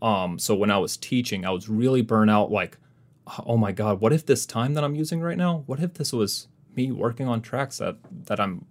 Um, 0.00 0.38
so 0.38 0.54
when 0.54 0.70
I 0.70 0.78
was 0.78 0.96
teaching, 0.96 1.44
I 1.44 1.50
was 1.50 1.68
really 1.68 2.02
burnout. 2.02 2.50
Like, 2.50 2.78
oh 3.46 3.56
my 3.56 3.72
god, 3.72 4.00
what 4.00 4.12
if 4.12 4.26
this 4.26 4.46
time 4.46 4.74
that 4.74 4.84
I'm 4.84 4.94
using 4.94 5.20
right 5.20 5.36
now? 5.36 5.62
What 5.66 5.80
if 5.80 5.94
this 5.94 6.12
was 6.12 6.48
me 6.76 6.92
working 6.92 7.28
on 7.28 7.40
tracks 7.40 7.78
that 7.78 7.96
that 8.26 8.40
I'm 8.40 8.66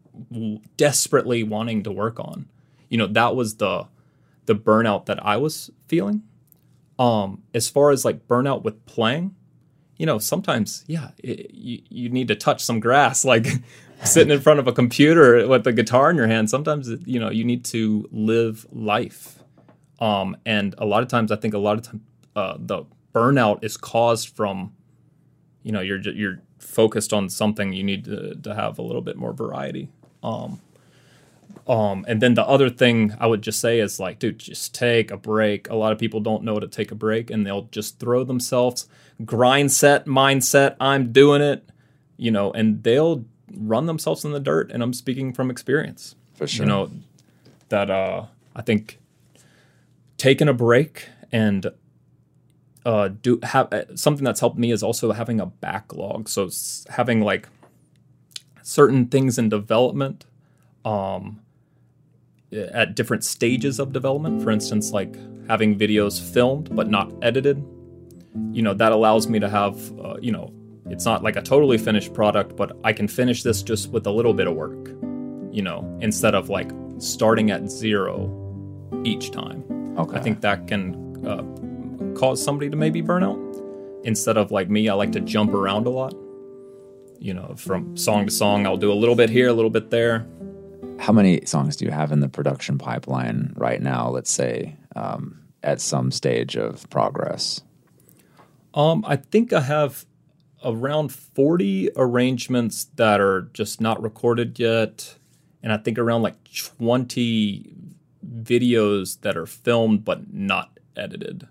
desperately 0.77 1.43
wanting 1.43 1.83
to 1.83 1.91
work 1.91 2.19
on. 2.19 2.47
You 2.89 2.97
know, 2.97 3.07
that 3.07 3.35
was 3.35 3.55
the 3.57 3.87
the 4.45 4.55
burnout 4.55 5.05
that 5.05 5.25
I 5.25 5.37
was 5.37 5.71
feeling. 5.87 6.23
Um, 6.99 7.43
as 7.53 7.69
far 7.69 7.91
as 7.91 8.05
like 8.05 8.27
burnout 8.27 8.63
with 8.63 8.85
playing, 8.85 9.35
you 9.97 10.05
know, 10.05 10.19
sometimes 10.19 10.83
yeah, 10.87 11.11
it, 11.17 11.51
you 11.53 11.81
you 11.89 12.09
need 12.09 12.27
to 12.27 12.35
touch 12.35 12.63
some 12.63 12.79
grass, 12.79 13.25
like 13.33 13.47
sitting 14.03 14.33
in 14.33 14.41
front 14.41 14.59
of 14.59 14.67
a 14.67 14.73
computer 14.73 15.47
with 15.47 15.65
a 15.65 15.73
guitar 15.73 16.09
in 16.09 16.17
your 16.17 16.27
hand. 16.27 16.49
Sometimes 16.49 16.89
you 17.05 17.19
know 17.19 17.29
you 17.29 17.43
need 17.43 17.65
to 17.65 18.07
live 18.11 18.65
life. 18.71 19.39
Um, 19.99 20.35
and 20.45 20.75
a 20.77 20.85
lot 20.85 21.01
of 21.01 21.09
times, 21.09 21.31
I 21.31 21.37
think 21.37 21.53
a 21.53 21.59
lot 21.59 21.77
of 21.77 21.83
time 21.83 22.01
uh, 22.35 22.57
the 22.59 22.83
burnout 23.13 23.63
is 23.63 23.77
caused 23.77 24.35
from, 24.35 24.73
you 25.63 25.71
know, 25.71 25.81
you're 25.81 25.99
you're 25.99 26.39
focused 26.59 27.13
on 27.13 27.29
something, 27.29 27.73
you 27.73 27.83
need 27.83 28.05
to, 28.05 28.35
to 28.35 28.55
have 28.55 28.77
a 28.77 28.81
little 28.81 29.01
bit 29.01 29.17
more 29.17 29.33
variety. 29.33 29.89
Um, 30.21 30.61
um, 31.67 32.05
and 32.07 32.21
then 32.21 32.33
the 32.33 32.45
other 32.45 32.69
thing 32.69 33.15
I 33.19 33.27
would 33.27 33.41
just 33.41 33.59
say 33.59 33.79
is 33.79 33.99
like, 33.99 34.19
dude, 34.19 34.39
just 34.39 34.75
take 34.75 35.11
a 35.11 35.17
break. 35.17 35.69
A 35.69 35.75
lot 35.75 35.91
of 35.91 35.99
people 35.99 36.19
don't 36.19 36.43
know 36.43 36.59
to 36.59 36.67
take 36.67 36.91
a 36.91 36.95
break 36.95 37.29
and 37.29 37.45
they'll 37.45 37.69
just 37.71 37.99
throw 37.99 38.23
themselves 38.23 38.87
grind 39.23 39.71
set 39.71 40.05
mindset. 40.05 40.75
I'm 40.79 41.11
doing 41.11 41.41
it, 41.41 41.69
you 42.17 42.31
know, 42.31 42.51
and 42.51 42.83
they'll 42.83 43.25
run 43.55 43.85
themselves 43.85 44.25
in 44.25 44.31
the 44.31 44.39
dirt. 44.39 44.71
And 44.71 44.83
I'm 44.83 44.93
speaking 44.93 45.33
from 45.33 45.49
experience. 45.49 46.15
For 46.33 46.47
sure. 46.47 46.65
You 46.65 46.69
know, 46.69 46.91
that 47.69 47.89
uh, 47.89 48.25
I 48.55 48.61
think 48.61 48.99
taking 50.17 50.49
a 50.49 50.53
break 50.53 51.07
and 51.31 51.67
uh, 52.85 53.09
do 53.09 53.39
have 53.43 53.71
uh, 53.73 53.95
something 53.95 54.23
that's 54.23 54.39
helped 54.39 54.57
me 54.57 54.71
is 54.71 54.83
also 54.83 55.11
having 55.11 55.39
a 55.39 55.45
backlog. 55.45 56.29
So 56.29 56.49
having 56.89 57.21
like 57.21 57.47
certain 58.61 59.07
things 59.07 59.37
in 59.37 59.49
development, 59.49 60.25
um, 60.85 61.39
at 62.73 62.95
different 62.95 63.23
stages 63.23 63.79
of 63.79 63.93
development. 63.93 64.41
For 64.43 64.51
instance, 64.51 64.91
like 64.91 65.15
having 65.47 65.77
videos 65.77 66.21
filmed 66.21 66.75
but 66.75 66.89
not 66.89 67.11
edited. 67.21 67.63
You 68.51 68.61
know 68.61 68.73
that 68.73 68.91
allows 68.91 69.27
me 69.27 69.39
to 69.39 69.49
have, 69.49 69.99
uh, 69.99 70.17
you 70.21 70.31
know, 70.31 70.51
it's 70.87 71.05
not 71.05 71.23
like 71.23 71.35
a 71.35 71.41
totally 71.41 71.77
finished 71.77 72.13
product, 72.13 72.55
but 72.55 72.77
I 72.83 72.93
can 72.93 73.07
finish 73.07 73.43
this 73.43 73.61
just 73.63 73.89
with 73.89 74.05
a 74.07 74.11
little 74.11 74.33
bit 74.33 74.47
of 74.47 74.55
work. 74.55 74.89
You 75.51 75.61
know, 75.61 75.97
instead 76.01 76.35
of 76.35 76.49
like 76.49 76.71
starting 76.97 77.51
at 77.51 77.69
zero 77.69 78.39
each 79.03 79.31
time. 79.31 79.63
Okay. 79.97 80.17
I 80.17 80.21
think 80.21 80.41
that 80.41 80.67
can 80.67 81.25
uh, 81.25 81.43
cause 82.15 82.43
somebody 82.43 82.69
to 82.69 82.75
maybe 82.75 83.01
burn 83.01 83.23
out. 83.23 83.39
Instead 84.03 84.37
of 84.37 84.51
like 84.51 84.69
me, 84.69 84.89
I 84.89 84.93
like 84.93 85.11
to 85.13 85.21
jump 85.21 85.53
around 85.53 85.87
a 85.87 85.89
lot. 85.89 86.13
You 87.19 87.33
know, 87.33 87.55
from 87.55 87.95
song 87.95 88.25
to 88.25 88.31
song, 88.31 88.65
I'll 88.65 88.77
do 88.77 88.91
a 88.91 88.93
little 88.93 89.15
bit 89.15 89.29
here, 89.29 89.47
a 89.47 89.53
little 89.53 89.71
bit 89.71 89.89
there. 89.89 90.27
How 90.99 91.13
many 91.13 91.45
songs 91.45 91.75
do 91.75 91.85
you 91.85 91.91
have 91.91 92.11
in 92.11 92.19
the 92.19 92.29
production 92.29 92.77
pipeline 92.77 93.53
right 93.55 93.81
now? 93.81 94.09
Let's 94.09 94.31
say 94.31 94.75
um, 94.95 95.39
at 95.63 95.79
some 95.79 96.11
stage 96.11 96.55
of 96.55 96.89
progress. 96.89 97.61
Um, 98.73 99.03
I 99.07 99.15
think 99.15 99.53
I 99.53 99.61
have 99.61 100.05
around 100.63 101.09
40 101.09 101.91
arrangements 101.95 102.85
that 102.95 103.19
are 103.19 103.49
just 103.53 103.81
not 103.81 104.01
recorded 104.01 104.59
yet. 104.59 105.15
And 105.61 105.71
I 105.71 105.77
think 105.77 105.97
around 105.97 106.21
like 106.21 106.35
20 106.53 107.73
videos 108.43 109.21
that 109.21 109.37
are 109.37 109.45
filmed 109.45 110.05
but 110.05 110.33
not 110.33 110.79
edited. 110.95 111.47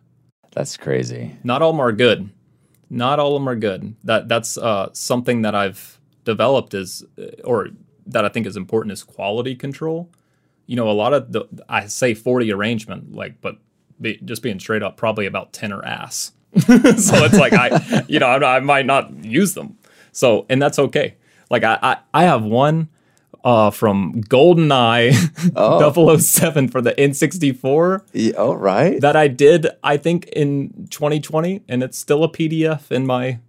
That's 0.53 0.77
crazy. 0.77 1.37
Not 1.43 1.63
all 1.63 1.71
of 1.71 1.77
them 1.77 1.81
are 1.81 1.93
good. 1.93 2.31
Not 2.91 3.19
all 3.19 3.35
of 3.35 3.41
them 3.41 3.49
are 3.49 3.57
good. 3.57 3.95
That 4.05 4.29
that's 4.29 4.59
uh, 4.59 4.91
something 4.93 5.43
that 5.43 5.55
I've 5.55 5.99
developed 6.25 6.75
is, 6.75 7.05
uh, 7.19 7.43
or 7.43 7.69
that 8.07 8.25
I 8.25 8.29
think 8.29 8.47
is 8.47 8.57
important 8.57 8.93
is 8.93 9.03
quality 9.03 9.55
control. 9.55 10.11
You 10.67 10.77
know, 10.77 10.91
a 10.91 10.93
lot 10.93 11.15
of 11.15 11.33
the 11.33 11.47
I 11.69 11.87
say 11.87 12.15
forty 12.15 12.53
arrangement, 12.53 13.15
like, 13.15 13.41
but 13.41 13.57
be, 14.01 14.19
just 14.25 14.43
being 14.43 14.61
straight 14.61 14.83
up, 14.83 14.97
probably 14.97 15.27
about 15.27 15.53
ten 15.53 15.73
are 15.73 15.85
ass. 15.85 16.33
so 16.59 16.75
it's 16.77 17.39
like 17.39 17.55
I, 17.55 18.05
you 18.09 18.19
know, 18.19 18.27
I, 18.27 18.57
I 18.57 18.61
might 18.61 18.85
not 18.85 19.25
use 19.25 19.55
them. 19.55 19.79
So 20.13 20.45
and 20.51 20.61
that's 20.61 20.79
okay. 20.79 21.17
Like 21.49 21.65
I, 21.65 21.79
I, 21.83 21.97
I 22.13 22.25
have 22.25 22.43
one 22.43 22.89
uh, 23.45 23.71
from 23.71 24.23
GoldenEye 24.25 25.53
oh. 25.57 26.19
007 26.19 26.69
for 26.69 26.81
the 26.81 26.93
N64. 26.93 28.03
Yeah, 28.13 28.33
oh, 28.37 28.55
right. 28.55 29.01
That 29.01 29.17
I 29.17 29.29
did, 29.29 29.67
I 29.83 29.97
think, 29.97 30.27
in 30.29 30.89
2020, 30.91 31.63
and 31.69 31.83
it's 31.83 31.99
still 31.99 32.25
a 32.25 32.29
PDF 32.29 32.91
in 32.91 33.07
my, 33.07 33.41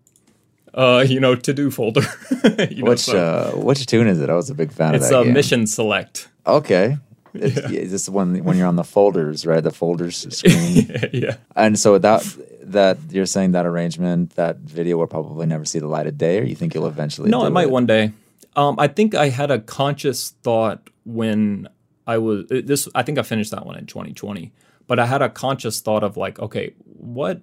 uh, 0.73 1.05
you 1.07 1.19
know, 1.19 1.35
to 1.35 1.53
do 1.53 1.69
folder. 1.69 2.01
which 2.43 2.77
know, 2.77 2.95
so. 2.95 3.17
uh, 3.17 3.51
which 3.57 3.85
tune 3.85 4.07
is 4.07 4.19
it? 4.19 4.29
I 4.29 4.35
was 4.35 4.49
a 4.49 4.55
big 4.55 4.71
fan 4.71 4.95
it's 4.95 5.05
of 5.05 5.09
that. 5.11 5.15
It's 5.17 5.21
a 5.21 5.25
game. 5.25 5.33
Mission 5.33 5.67
Select. 5.67 6.29
Okay. 6.45 6.97
Yeah. 7.35 7.69
Is 7.71 7.91
this 7.91 8.07
when 8.07 8.43
when 8.43 8.57
you're 8.57 8.67
on 8.67 8.75
the 8.75 8.83
folders, 8.83 9.43
right? 9.43 9.63
The 9.63 9.71
folders 9.71 10.27
screen. 10.37 10.85
yeah. 11.11 11.37
And 11.55 11.79
so 11.79 11.97
that 11.97 12.21
that 12.61 12.99
you're 13.09 13.25
saying 13.25 13.53
that 13.53 13.65
arrangement, 13.65 14.35
that 14.35 14.57
video 14.57 14.97
will 14.97 15.07
probably 15.07 15.47
never 15.47 15.65
see 15.65 15.79
the 15.79 15.87
light 15.87 16.05
of 16.05 16.15
day, 16.15 16.37
or 16.39 16.43
you 16.43 16.53
think 16.53 16.75
you'll 16.75 16.85
eventually? 16.85 17.31
No, 17.31 17.43
it 17.47 17.49
might 17.49 17.71
one 17.71 17.87
day. 17.87 18.11
Um, 18.55 18.75
I 18.79 18.87
think 18.87 19.15
I 19.15 19.29
had 19.29 19.51
a 19.51 19.59
conscious 19.59 20.31
thought 20.43 20.89
when 21.05 21.67
I 22.05 22.17
was 22.17 22.45
uh, 22.51 22.61
this. 22.63 22.87
I 22.93 23.03
think 23.03 23.17
I 23.17 23.23
finished 23.23 23.51
that 23.51 23.65
one 23.65 23.77
in 23.77 23.85
2020, 23.85 24.51
but 24.87 24.99
I 24.99 25.05
had 25.05 25.21
a 25.21 25.29
conscious 25.29 25.81
thought 25.81 26.03
of 26.03 26.17
like, 26.17 26.39
okay, 26.39 26.73
what 26.85 27.41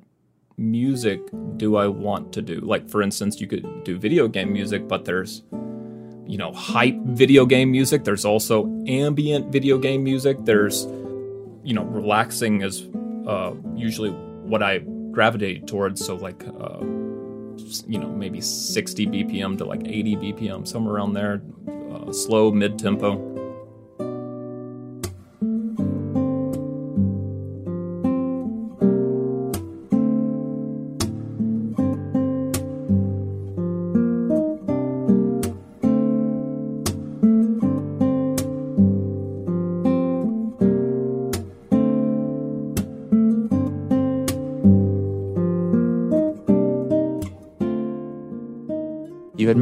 music 0.57 1.21
do 1.57 1.77
I 1.77 1.87
want 1.87 2.33
to 2.35 2.43
do? 2.43 2.61
Like, 2.61 2.89
for 2.89 3.03
instance, 3.03 3.41
you 3.41 3.47
could 3.47 3.85
do 3.85 3.99
video 3.99 4.29
game 4.29 4.53
music, 4.53 4.87
but 4.87 5.05
there's 5.05 5.43
you 6.27 6.39
know 6.39 6.53
hype 6.53 6.99
video 7.07 7.45
game 7.45 7.73
music. 7.73 8.05
There's 8.05 8.25
also 8.25 8.67
ambient 8.87 9.51
video 9.51 9.79
game 9.79 10.05
music. 10.05 10.39
There's 10.45 10.87
you 11.65 11.75
know 11.75 11.85
relaxing 11.85 12.63
is 12.63 12.89
uh, 13.27 13.55
usually 13.75 14.11
what 14.11 14.63
I 14.63 14.79
gravitate 15.11 15.67
towards. 15.67 16.05
So 16.05 16.15
like. 16.17 16.45
Uh, 16.47 17.10
you 17.87 17.99
know 17.99 18.09
maybe 18.09 18.41
60 18.41 19.07
bpm 19.07 19.59
to 19.59 19.65
like 19.65 19.83
80 19.87 20.17
bpm 20.17 20.67
somewhere 20.67 20.95
around 20.95 21.15
there 21.15 21.43
uh, 21.93 22.13
slow 22.13 22.51
mid 22.51 22.79
tempo 22.79 23.30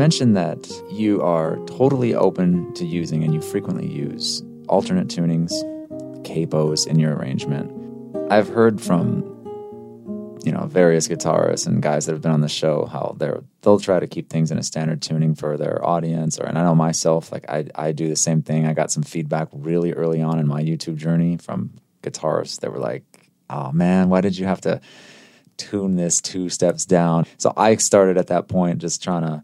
mentioned 0.08 0.38
that 0.38 0.66
you 0.90 1.20
are 1.20 1.56
totally 1.66 2.14
open 2.14 2.72
to 2.72 2.86
using 2.86 3.22
and 3.24 3.34
you 3.34 3.42
frequently 3.42 3.86
use 3.86 4.42
alternate 4.66 5.08
tunings, 5.08 5.52
capos 6.22 6.86
in 6.86 6.98
your 6.98 7.14
arrangement. 7.14 7.70
I've 8.30 8.48
heard 8.48 8.80
from 8.80 9.22
you 10.46 10.50
know 10.50 10.64
various 10.64 11.08
guitarists 11.08 11.66
and 11.66 11.82
guys 11.82 12.06
that 12.06 12.12
have 12.12 12.22
been 12.22 12.32
on 12.32 12.40
the 12.40 12.48
show 12.48 12.86
how 12.86 13.16
they're 13.18 13.42
they'll 13.60 13.78
try 13.78 14.00
to 14.00 14.06
keep 14.06 14.30
things 14.30 14.50
in 14.50 14.56
a 14.56 14.62
standard 14.62 15.02
tuning 15.02 15.34
for 15.34 15.58
their 15.58 15.84
audience 15.84 16.40
or 16.40 16.46
and 16.46 16.56
I 16.56 16.62
know 16.62 16.74
myself 16.74 17.30
like 17.30 17.44
I 17.46 17.66
I 17.74 17.92
do 17.92 18.08
the 18.08 18.16
same 18.16 18.40
thing. 18.40 18.64
I 18.64 18.72
got 18.72 18.90
some 18.90 19.02
feedback 19.02 19.48
really 19.52 19.92
early 19.92 20.22
on 20.22 20.38
in 20.38 20.48
my 20.48 20.62
YouTube 20.62 20.96
journey 20.96 21.36
from 21.36 21.74
guitarists 22.02 22.60
that 22.60 22.72
were 22.72 22.78
like, 22.78 23.04
"Oh 23.50 23.72
man, 23.72 24.08
why 24.08 24.22
did 24.22 24.38
you 24.38 24.46
have 24.46 24.62
to 24.62 24.80
tune 25.58 25.96
this 25.96 26.22
two 26.22 26.48
steps 26.48 26.86
down?" 26.86 27.26
So 27.36 27.52
I 27.58 27.76
started 27.76 28.16
at 28.16 28.28
that 28.28 28.48
point 28.48 28.78
just 28.78 29.02
trying 29.02 29.24
to 29.24 29.42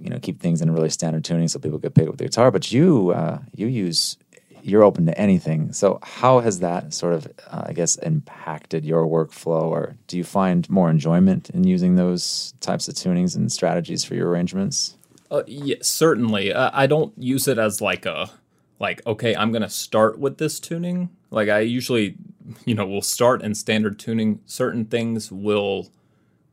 you 0.00 0.10
know 0.10 0.18
keep 0.20 0.40
things 0.40 0.60
in 0.60 0.68
a 0.68 0.72
really 0.72 0.90
standard 0.90 1.24
tuning 1.24 1.48
so 1.48 1.58
people 1.58 1.78
get 1.78 1.94
paid 1.94 2.08
with 2.08 2.18
the 2.18 2.24
guitar. 2.24 2.50
But 2.50 2.72
you 2.72 3.10
uh, 3.10 3.38
you 3.54 3.66
use 3.66 4.16
you're 4.62 4.82
open 4.82 5.06
to 5.06 5.18
anything. 5.18 5.72
So 5.72 5.98
how 6.02 6.40
has 6.40 6.60
that 6.60 6.92
sort 6.92 7.14
of 7.14 7.26
uh, 7.48 7.64
I 7.66 7.72
guess 7.72 7.96
impacted 7.96 8.84
your 8.84 9.06
workflow, 9.06 9.62
or 9.62 9.96
do 10.06 10.16
you 10.16 10.24
find 10.24 10.68
more 10.68 10.90
enjoyment 10.90 11.50
in 11.50 11.64
using 11.64 11.96
those 11.96 12.54
types 12.60 12.88
of 12.88 12.94
tunings 12.94 13.36
and 13.36 13.50
strategies 13.50 14.04
for 14.04 14.14
your 14.14 14.28
arrangements? 14.28 14.96
uh, 15.30 15.42
yeah, 15.46 15.76
certainly 15.80 16.52
uh, 16.52 16.70
i 16.72 16.86
don't 16.86 17.12
use 17.16 17.46
it 17.46 17.58
as 17.58 17.80
like 17.80 18.06
a 18.06 18.30
like 18.78 19.04
okay 19.06 19.34
i'm 19.36 19.52
gonna 19.52 19.68
start 19.68 20.18
with 20.18 20.38
this 20.38 20.58
tuning 20.58 21.08
like 21.30 21.48
i 21.48 21.60
usually 21.60 22.16
you 22.64 22.74
know 22.74 22.86
will 22.86 23.02
start 23.02 23.42
in 23.42 23.54
standard 23.54 23.98
tuning 23.98 24.40
certain 24.46 24.84
things 24.84 25.30
will 25.30 25.88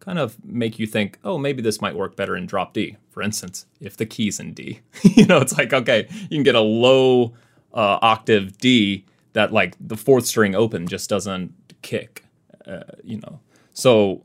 kind 0.08 0.20
of 0.20 0.38
make 0.46 0.80
you 0.80 0.88
think, 0.88 1.20
oh, 1.26 1.38
maybe 1.38 1.62
this 1.62 1.82
might 1.82 1.94
work 1.94 2.16
better 2.16 2.38
in 2.38 2.46
drop 2.46 2.74
D. 2.74 2.96
For 3.10 3.22
instance, 3.22 3.66
if 3.82 3.98
the 3.98 4.06
key's 4.06 4.40
in 4.40 4.54
D, 4.54 4.80
you 5.04 5.26
know, 5.26 5.40
it's 5.40 5.58
like, 5.58 5.74
okay, 5.74 6.08
you 6.10 6.30
can 6.30 6.44
get 6.44 6.56
a 6.56 6.62
low 6.62 7.34
uh, 7.74 8.00
octave 8.02 8.58
D 8.58 9.06
that 9.34 9.52
like 9.52 9.76
the 9.82 9.98
fourth 9.98 10.26
string 10.26 10.56
open 10.56 10.88
just 10.88 11.10
doesn't 11.10 11.54
kick, 11.82 12.24
uh, 12.66 12.84
you 13.04 13.20
know. 13.20 13.42
So 13.74 14.24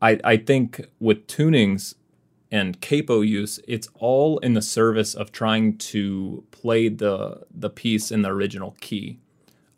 I, 0.00 0.20
I 0.22 0.36
think 0.36 0.86
with 1.00 1.26
tunings 1.26 1.96
and 2.52 2.80
capo 2.80 3.22
use, 3.22 3.58
it's 3.66 3.88
all 3.96 4.38
in 4.38 4.54
the 4.54 4.62
service 4.62 5.14
of 5.14 5.32
trying 5.32 5.78
to 5.78 6.44
play 6.52 6.88
the 6.88 7.42
the 7.52 7.70
piece 7.70 8.12
in 8.12 8.22
the 8.22 8.28
original 8.28 8.76
key. 8.80 9.18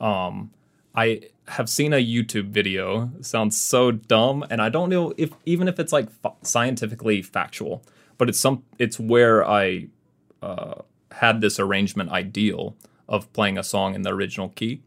Um, 0.01 0.51
I 0.95 1.23
have 1.49 1.69
seen 1.69 1.93
a 1.93 1.97
YouTube 1.97 2.49
video. 2.49 3.11
It 3.19 3.27
sounds 3.27 3.61
so 3.61 3.91
dumb, 3.91 4.45
and 4.49 4.63
I 4.63 4.69
don't 4.69 4.89
know 4.89 5.13
if 5.17 5.33
even 5.45 5.69
if 5.69 5.79
it's 5.79 5.93
like 5.93 6.09
f- 6.25 6.35
scientifically 6.43 7.21
factual, 7.23 7.83
but 8.17 8.29
it's 8.29 8.39
some 8.39 8.63
it's 8.79 8.99
where 8.99 9.47
I 9.47 9.89
uh, 10.43 10.83
had 11.13 11.41
this 11.41 11.59
arrangement 11.59 12.11
ideal 12.11 12.77
of 13.09 13.31
playing 13.33 13.59
a 13.59 13.63
song 13.63 13.95
in 13.95 14.03
the 14.03 14.11
original 14.11 14.51
key. 14.51 14.83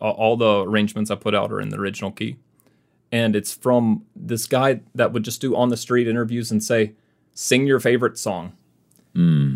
Uh, 0.00 0.10
all 0.10 0.36
the 0.36 0.62
arrangements 0.62 1.10
I 1.10 1.14
put 1.14 1.34
out 1.34 1.50
are 1.50 1.60
in 1.60 1.70
the 1.70 1.78
original 1.78 2.12
key, 2.12 2.36
and 3.10 3.34
it's 3.34 3.54
from 3.54 4.04
this 4.14 4.46
guy 4.46 4.80
that 4.94 5.12
would 5.12 5.24
just 5.24 5.40
do 5.40 5.56
on 5.56 5.70
the 5.70 5.76
street 5.76 6.06
interviews 6.06 6.50
and 6.50 6.62
say, 6.62 6.92
"Sing 7.32 7.66
your 7.66 7.80
favorite 7.80 8.18
song," 8.18 8.52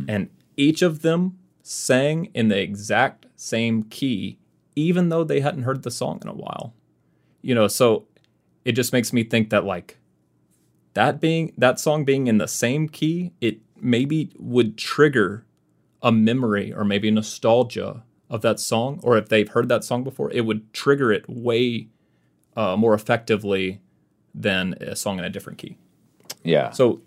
and 0.09 0.31
each 0.57 0.81
of 0.83 1.03
them 1.03 1.39
sang 1.63 2.31
in 2.35 2.49
the 2.49 2.59
exact 2.59 3.27
same 3.37 3.83
key 3.85 4.39
even 4.77 5.09
though 5.09 5.25
they 5.25 5.41
hadn't 5.41 5.63
heard 5.63 5.83
the 5.83 5.91
song 5.91 6.19
in 6.23 6.29
a 6.29 6.35
while. 6.35 6.75
You 7.43 7.55
know, 7.55 7.69
so 7.69 8.07
it 8.65 8.73
just 8.73 8.93
makes 8.93 9.13
me 9.13 9.25
think 9.25 9.51
that 9.51 9.65
like 9.65 9.99
that 10.95 11.21
being 11.21 11.53
that 11.57 11.81
song 11.81 12.05
being 12.05 12.27
in 12.27 12.39
the 12.39 12.49
same 12.49 12.89
key, 12.89 13.33
it 13.41 13.59
maybe 13.81 14.31
would 14.39 14.77
trigger 14.77 15.45
a 16.03 16.13
memory 16.13 16.73
or 16.73 16.85
maybe 16.85 17.11
nostalgia 17.11 18.03
of 18.29 18.43
that 18.43 18.61
song, 18.61 19.01
or 19.03 19.17
if 19.17 19.29
they've 19.29 19.49
heard 19.49 19.69
that 19.69 19.85
song 19.85 20.05
before, 20.05 20.31
it 20.31 20.43
would 20.43 20.73
trigger 20.73 21.13
it 21.13 21.29
way 21.29 21.89
uh, 22.57 22.77
more 22.77 22.95
effectively 22.95 23.81
than 24.35 24.75
a 24.81 24.95
song 24.95 25.19
in 25.19 25.25
a 25.25 25.31
different 25.31 25.59
key. 25.59 25.77
Yeah. 26.45 26.71
So 26.71 27.01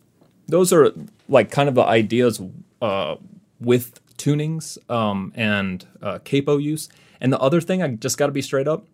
those 0.47 0.73
are 0.73 0.91
like 1.29 1.49
kind 1.49 1.69
of 1.69 1.75
the 1.75 1.83
ideas 1.83 2.41
uh, 2.81 3.15
with 3.59 3.99
tunings 4.17 4.77
um, 4.91 5.31
and 5.35 5.85
uh, 6.01 6.19
capo 6.19 6.57
use. 6.57 6.89
And 7.23 7.31
the 7.31 7.39
other 7.39 7.61
thing, 7.61 7.81
I 7.81 7.87
just 7.87 8.17
got 8.17 8.27
to 8.27 8.33
be 8.33 8.41
straight 8.41 8.67
up. 8.67 8.85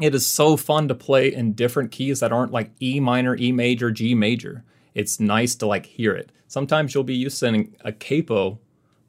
It 0.00 0.14
is 0.14 0.26
so 0.26 0.56
fun 0.56 0.86
to 0.88 0.94
play 0.94 1.32
in 1.32 1.54
different 1.54 1.90
keys 1.90 2.20
that 2.20 2.30
aren't 2.30 2.52
like 2.52 2.70
E 2.80 3.00
minor, 3.00 3.34
E 3.36 3.50
major, 3.50 3.90
G 3.90 4.14
major. 4.14 4.62
It's 4.94 5.18
nice 5.18 5.56
to 5.56 5.66
like 5.66 5.86
hear 5.86 6.14
it. 6.14 6.30
Sometimes 6.46 6.94
you'll 6.94 7.04
be 7.04 7.16
using 7.16 7.74
a 7.80 7.90
capo, 7.90 8.60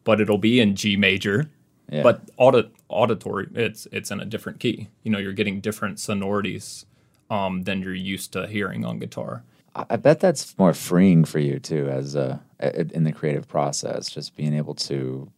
but 0.03 0.19
it'll 0.19 0.39
be 0.39 0.59
in 0.59 0.75
G 0.75 0.95
major. 0.95 1.51
Yeah. 1.91 2.01
But 2.01 2.29
audit, 2.37 2.71
auditory, 2.87 3.49
it's 3.53 3.87
it's 3.91 4.09
in 4.09 4.19
a 4.19 4.25
different 4.25 4.59
key. 4.59 4.87
You 5.03 5.11
know, 5.11 5.19
you're 5.19 5.33
getting 5.33 5.59
different 5.59 5.99
sonorities 5.99 6.85
um, 7.29 7.63
than 7.63 7.81
you're 7.81 7.93
used 7.93 8.31
to 8.33 8.47
hearing 8.47 8.85
on 8.85 8.99
guitar. 8.99 9.43
I 9.75 9.97
bet 9.97 10.19
that's 10.19 10.57
more 10.57 10.73
freeing 10.73 11.25
for 11.25 11.39
you 11.39 11.59
too, 11.59 11.87
as 11.89 12.15
a 12.15 12.41
in 12.59 13.03
the 13.03 13.11
creative 13.11 13.47
process, 13.47 14.09
just 14.09 14.35
being 14.35 14.53
able 14.53 14.75
to 14.75 15.31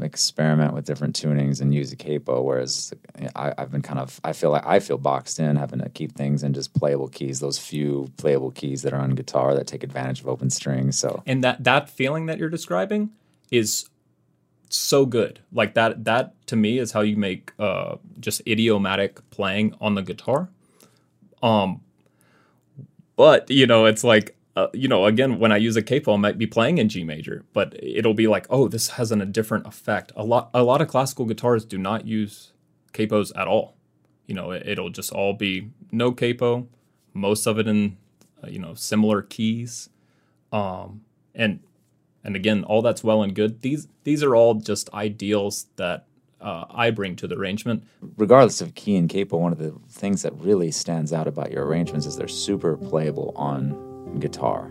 experiment 0.00 0.74
with 0.74 0.84
different 0.84 1.20
tunings 1.20 1.60
and 1.60 1.74
use 1.74 1.92
a 1.92 1.96
capo. 1.96 2.42
Whereas 2.42 2.92
I, 3.34 3.52
I've 3.58 3.70
been 3.70 3.82
kind 3.82 3.98
of, 3.98 4.20
I 4.24 4.32
feel 4.32 4.50
like 4.50 4.66
I 4.66 4.80
feel 4.80 4.98
boxed 4.98 5.38
in 5.38 5.56
having 5.56 5.80
to 5.80 5.88
keep 5.88 6.14
things 6.14 6.42
in 6.42 6.54
just 6.54 6.74
playable 6.74 7.08
keys, 7.08 7.40
those 7.40 7.58
few 7.58 8.10
playable 8.16 8.50
keys 8.50 8.82
that 8.82 8.92
are 8.92 9.00
on 9.00 9.10
guitar 9.10 9.54
that 9.54 9.66
take 9.66 9.82
advantage 9.82 10.20
of 10.20 10.28
open 10.28 10.50
strings. 10.50 10.98
So 10.98 11.22
and 11.26 11.42
that 11.44 11.64
that 11.64 11.90
feeling 11.90 12.26
that 12.26 12.38
you're 12.38 12.48
describing 12.48 13.10
is 13.50 13.88
so 14.70 15.06
good 15.06 15.40
like 15.52 15.74
that 15.74 16.04
that 16.04 16.34
to 16.46 16.54
me 16.56 16.78
is 16.78 16.92
how 16.92 17.00
you 17.00 17.16
make 17.16 17.52
uh 17.58 17.96
just 18.20 18.42
idiomatic 18.46 19.18
playing 19.30 19.74
on 19.80 19.94
the 19.94 20.02
guitar 20.02 20.48
um 21.42 21.80
but 23.16 23.50
you 23.50 23.66
know 23.66 23.86
it's 23.86 24.04
like 24.04 24.36
uh, 24.58 24.68
you 24.72 24.88
know 24.88 25.04
again 25.06 25.38
when 25.38 25.52
i 25.52 25.56
use 25.56 25.76
a 25.76 25.82
capo 25.82 26.14
i 26.14 26.16
might 26.16 26.38
be 26.38 26.46
playing 26.46 26.78
in 26.78 26.88
g 26.88 27.04
major 27.04 27.44
but 27.52 27.76
it'll 27.82 28.14
be 28.14 28.26
like 28.26 28.46
oh 28.50 28.68
this 28.68 28.88
has 28.90 29.12
an, 29.12 29.20
a 29.20 29.26
different 29.26 29.66
effect. 29.66 30.12
A 30.16 30.24
lot 30.24 30.50
a 30.54 30.62
lot 30.62 30.80
of 30.80 30.88
classical 30.88 31.24
guitars 31.24 31.64
do 31.64 31.78
not 31.78 32.06
use 32.06 32.52
capos 32.92 33.32
at 33.36 33.46
all. 33.46 33.76
You 34.26 34.34
know 34.34 34.50
it, 34.50 34.66
it'll 34.66 34.90
just 34.90 35.12
all 35.12 35.32
be 35.34 35.70
no 35.92 36.12
capo 36.12 36.66
most 37.14 37.46
of 37.46 37.58
it 37.58 37.66
in 37.66 37.96
uh, 38.42 38.48
you 38.48 38.58
know 38.58 38.74
similar 38.74 39.22
keys. 39.22 39.88
Um 40.52 41.02
and 41.34 41.60
and 42.24 42.36
again 42.36 42.64
all 42.64 42.82
that's 42.82 43.04
well 43.04 43.22
and 43.22 43.34
good. 43.34 43.62
These 43.62 43.88
these 44.04 44.22
are 44.22 44.34
all 44.34 44.54
just 44.54 44.92
ideals 44.92 45.66
that 45.76 46.06
uh, 46.40 46.64
i 46.70 46.90
bring 46.90 47.16
to 47.16 47.26
the 47.26 47.36
arrangement. 47.36 47.84
Regardless 48.16 48.60
of 48.60 48.74
key 48.74 48.96
and 48.96 49.08
capo, 49.08 49.36
one 49.36 49.52
of 49.52 49.58
the 49.58 49.74
things 49.88 50.22
that 50.22 50.32
really 50.34 50.70
stands 50.70 51.12
out 51.12 51.26
about 51.26 51.50
your 51.50 51.66
arrangements 51.66 52.06
is 52.06 52.16
they're 52.16 52.28
super 52.28 52.76
playable 52.76 53.32
on 53.36 53.87
guitar. 54.18 54.70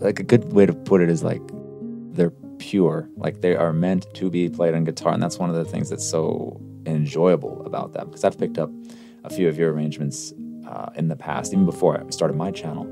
Like 0.00 0.20
a 0.20 0.22
good 0.22 0.52
way 0.52 0.66
to 0.66 0.72
put 0.72 1.00
it 1.00 1.10
is 1.10 1.22
like 1.22 1.42
they're 2.12 2.32
pure, 2.58 3.08
like 3.16 3.40
they 3.40 3.56
are 3.56 3.72
meant 3.72 4.12
to 4.14 4.30
be 4.30 4.48
played 4.48 4.74
on 4.74 4.84
guitar, 4.84 5.12
and 5.12 5.22
that's 5.22 5.38
one 5.38 5.50
of 5.50 5.56
the 5.56 5.64
things 5.64 5.90
that's 5.90 6.08
so 6.08 6.60
enjoyable 6.86 7.64
about 7.66 7.92
them. 7.92 8.06
Because 8.06 8.24
I've 8.24 8.38
picked 8.38 8.58
up 8.58 8.70
a 9.24 9.30
few 9.30 9.48
of 9.48 9.58
your 9.58 9.72
arrangements 9.72 10.32
uh, 10.66 10.90
in 10.94 11.08
the 11.08 11.16
past, 11.16 11.52
even 11.52 11.66
before 11.66 12.00
I 12.00 12.08
started 12.10 12.36
my 12.36 12.50
channel. 12.50 12.84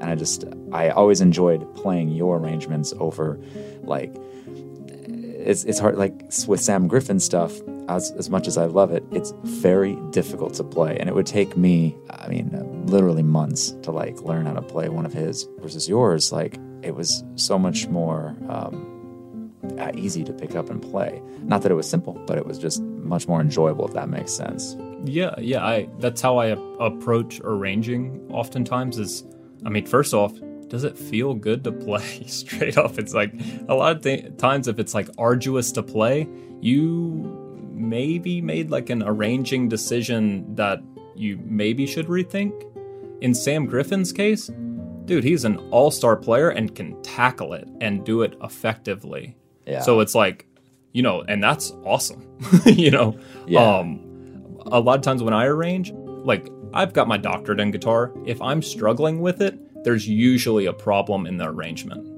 And 0.00 0.10
I 0.10 0.14
just, 0.14 0.44
I 0.72 0.90
always 0.90 1.20
enjoyed 1.20 1.74
playing 1.74 2.10
your 2.10 2.38
arrangements 2.38 2.92
over 3.00 3.40
like, 3.82 4.14
it's, 4.46 5.64
it's 5.64 5.78
hard, 5.78 5.96
like 5.96 6.12
with 6.46 6.60
Sam 6.60 6.86
Griffin 6.86 7.18
stuff, 7.18 7.58
as, 7.88 8.10
as 8.12 8.30
much 8.30 8.46
as 8.48 8.56
I 8.58 8.64
love 8.66 8.92
it, 8.92 9.04
it's 9.12 9.32
very 9.42 9.96
difficult 10.10 10.54
to 10.54 10.64
play. 10.64 10.96
And 10.98 11.08
it 11.08 11.14
would 11.14 11.26
take 11.26 11.56
me, 11.56 11.96
I 12.10 12.28
mean, 12.28 12.50
literally 12.86 13.22
months 13.22 13.72
to 13.82 13.90
like 13.90 14.20
learn 14.22 14.46
how 14.46 14.54
to 14.54 14.62
play 14.62 14.88
one 14.88 15.06
of 15.06 15.12
his 15.12 15.48
versus 15.58 15.88
yours. 15.88 16.32
Like, 16.32 16.58
it 16.82 16.94
was 16.94 17.24
so 17.36 17.58
much 17.58 17.88
more 17.88 18.36
um, 18.48 19.52
uh, 19.78 19.90
easy 19.94 20.24
to 20.24 20.32
pick 20.32 20.54
up 20.54 20.70
and 20.70 20.80
play. 20.80 21.20
Not 21.42 21.62
that 21.62 21.72
it 21.72 21.74
was 21.74 21.88
simple, 21.88 22.14
but 22.26 22.38
it 22.38 22.46
was 22.46 22.58
just 22.58 22.82
much 22.82 23.28
more 23.28 23.40
enjoyable, 23.40 23.86
if 23.86 23.94
that 23.94 24.08
makes 24.08 24.32
sense. 24.32 24.76
Yeah, 25.04 25.34
yeah. 25.38 25.64
I 25.64 25.88
that's 25.98 26.20
how 26.20 26.38
I 26.38 26.56
approach 26.80 27.40
arranging. 27.44 28.28
Oftentimes, 28.30 28.98
is 28.98 29.24
I 29.64 29.68
mean, 29.68 29.86
first 29.86 30.14
off, 30.14 30.32
does 30.68 30.84
it 30.84 30.96
feel 30.96 31.34
good 31.34 31.64
to 31.64 31.72
play? 31.72 32.24
Straight 32.26 32.76
up, 32.76 32.98
it's 32.98 33.14
like 33.14 33.32
a 33.68 33.74
lot 33.74 33.96
of 33.96 34.02
th- 34.02 34.36
times 34.38 34.68
if 34.68 34.78
it's 34.78 34.94
like 34.94 35.08
arduous 35.18 35.72
to 35.72 35.82
play, 35.82 36.28
you 36.60 37.35
maybe 37.76 38.40
made 38.40 38.70
like 38.70 38.90
an 38.90 39.02
arranging 39.02 39.68
decision 39.68 40.54
that 40.54 40.82
you 41.14 41.38
maybe 41.44 41.86
should 41.86 42.06
rethink. 42.06 42.52
In 43.20 43.34
Sam 43.34 43.66
Griffin's 43.66 44.12
case, 44.12 44.50
dude, 45.06 45.24
he's 45.24 45.44
an 45.44 45.56
all-star 45.70 46.16
player 46.16 46.50
and 46.50 46.74
can 46.74 47.00
tackle 47.02 47.52
it 47.54 47.66
and 47.80 48.04
do 48.04 48.22
it 48.22 48.34
effectively. 48.42 49.36
Yeah. 49.66 49.80
So 49.80 50.00
it's 50.00 50.14
like, 50.14 50.46
you 50.92 51.02
know, 51.02 51.22
and 51.22 51.42
that's 51.42 51.70
awesome. 51.84 52.26
you 52.66 52.90
know, 52.90 53.18
Yeah. 53.46 53.78
um, 53.78 54.00
a 54.66 54.80
lot 54.80 54.96
of 54.96 55.02
times 55.02 55.22
when 55.22 55.32
I 55.34 55.44
arrange, 55.46 55.92
like 55.92 56.50
I've 56.74 56.92
got 56.92 57.08
my 57.08 57.16
doctorate 57.16 57.60
in 57.60 57.70
guitar. 57.70 58.12
If 58.26 58.40
I'm 58.42 58.60
struggling 58.62 59.20
with 59.20 59.40
it, 59.40 59.58
there's 59.84 60.08
usually 60.08 60.66
a 60.66 60.72
problem 60.72 61.26
in 61.26 61.36
the 61.36 61.48
arrangement. 61.48 62.12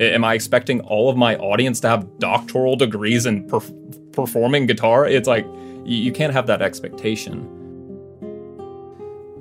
Am 0.00 0.24
I 0.24 0.34
expecting 0.34 0.80
all 0.80 1.10
of 1.10 1.16
my 1.16 1.36
audience 1.36 1.78
to 1.80 1.88
have 1.88 2.18
doctoral 2.18 2.76
degrees 2.76 3.26
in 3.26 3.46
perf- 3.46 3.70
performing 4.12 4.66
guitar? 4.66 5.06
It's 5.06 5.28
like 5.28 5.44
you, 5.84 5.96
you 5.96 6.12
can't 6.12 6.32
have 6.32 6.46
that 6.46 6.62
expectation. 6.62 7.48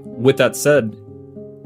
With 0.04 0.38
that 0.38 0.56
said, 0.56 0.96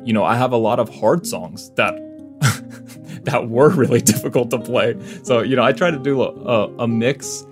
you 0.03 0.13
know, 0.13 0.23
I 0.23 0.35
have 0.37 0.51
a 0.51 0.57
lot 0.57 0.79
of 0.79 0.87
hard 0.89 1.25
songs 1.27 1.71
that 1.75 1.93
that 3.25 3.49
were 3.49 3.69
really 3.69 4.01
difficult 4.13 4.49
to 4.51 4.59
play. 4.59 4.95
So, 5.23 5.41
you 5.41 5.55
know, 5.55 5.63
I 5.63 5.71
try 5.71 5.91
to 5.91 5.97
do 5.99 6.21
a, 6.21 6.27
a, 6.31 6.67
a 6.83 6.87
mix. 6.87 7.45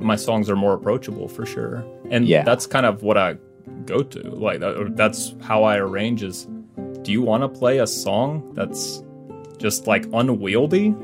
My 0.00 0.16
songs 0.16 0.50
are 0.50 0.56
more 0.56 0.74
approachable 0.74 1.28
for 1.28 1.46
sure. 1.46 1.84
And 2.10 2.26
Yeah. 2.26 2.42
that's 2.42 2.66
kind 2.66 2.84
of 2.86 3.02
what 3.02 3.16
I 3.16 3.36
go 3.86 4.02
to. 4.02 4.22
Like 4.30 4.60
that, 4.60 4.96
that's 4.96 5.34
how 5.42 5.64
I 5.64 5.76
arrange 5.78 6.22
is 6.22 6.46
do 7.02 7.12
you 7.12 7.22
want 7.22 7.42
to 7.42 7.48
play 7.48 7.78
a 7.78 7.86
song 7.86 8.50
that's 8.54 9.02
just 9.58 9.86
like 9.86 10.06
unwieldy? 10.12 10.94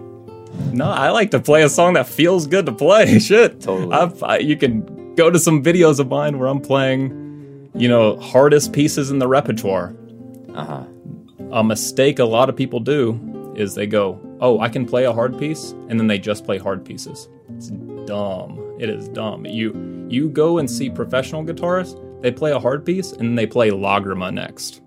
No, 0.72 0.84
I 0.86 1.10
like 1.10 1.30
to 1.32 1.40
play 1.40 1.62
a 1.62 1.68
song 1.68 1.94
that 1.94 2.06
feels 2.08 2.46
good 2.46 2.66
to 2.66 2.72
play. 2.72 3.18
Shit. 3.20 3.60
Totally. 3.60 3.92
I've, 3.92 4.22
I, 4.22 4.38
you 4.38 4.56
can 4.56 5.14
go 5.14 5.30
to 5.30 5.38
some 5.38 5.62
videos 5.62 5.98
of 6.00 6.08
mine 6.08 6.38
where 6.38 6.48
I'm 6.48 6.60
playing, 6.60 7.70
you 7.74 7.88
know, 7.88 8.18
hardest 8.18 8.72
pieces 8.72 9.10
in 9.10 9.18
the 9.18 9.28
repertoire 9.28 9.94
Uh 10.54 10.64
huh. 10.64 10.84
a 11.52 11.64
mistake 11.64 12.18
a 12.18 12.24
lot 12.24 12.48
of 12.48 12.56
people 12.56 12.80
do 12.80 13.52
is 13.56 13.74
they 13.74 13.86
go, 13.86 14.18
"Oh, 14.40 14.60
I 14.60 14.68
can 14.68 14.86
play 14.86 15.04
a 15.04 15.12
hard 15.12 15.38
piece," 15.38 15.72
and 15.88 15.98
then 15.98 16.06
they 16.06 16.18
just 16.18 16.44
play 16.44 16.56
hard 16.58 16.84
pieces. 16.84 17.28
It's 17.56 17.70
dumb. 18.06 18.76
It 18.78 18.88
is 18.88 19.08
dumb. 19.08 19.44
You 19.44 20.06
you 20.08 20.28
go 20.28 20.58
and 20.58 20.70
see 20.70 20.88
professional 20.90 21.44
guitarists, 21.44 21.98
they 22.22 22.30
play 22.30 22.52
a 22.52 22.58
hard 22.58 22.84
piece 22.86 23.12
and 23.12 23.20
then 23.28 23.34
they 23.34 23.46
play 23.46 23.70
Lagrima 23.70 24.32
next. 24.32 24.80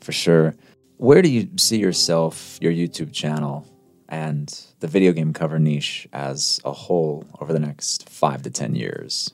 For 0.00 0.12
sure. 0.12 0.54
Where 0.96 1.22
do 1.22 1.28
you 1.28 1.48
see 1.56 1.78
yourself, 1.78 2.58
your 2.60 2.72
YouTube 2.72 3.12
channel, 3.12 3.66
and 4.12 4.66
the 4.78 4.86
video 4.86 5.10
game 5.10 5.32
cover 5.32 5.58
niche 5.58 6.06
as 6.12 6.60
a 6.64 6.72
whole 6.72 7.24
over 7.40 7.52
the 7.52 7.58
next 7.58 8.08
five 8.08 8.42
to 8.42 8.50
10 8.50 8.76
years? 8.76 9.32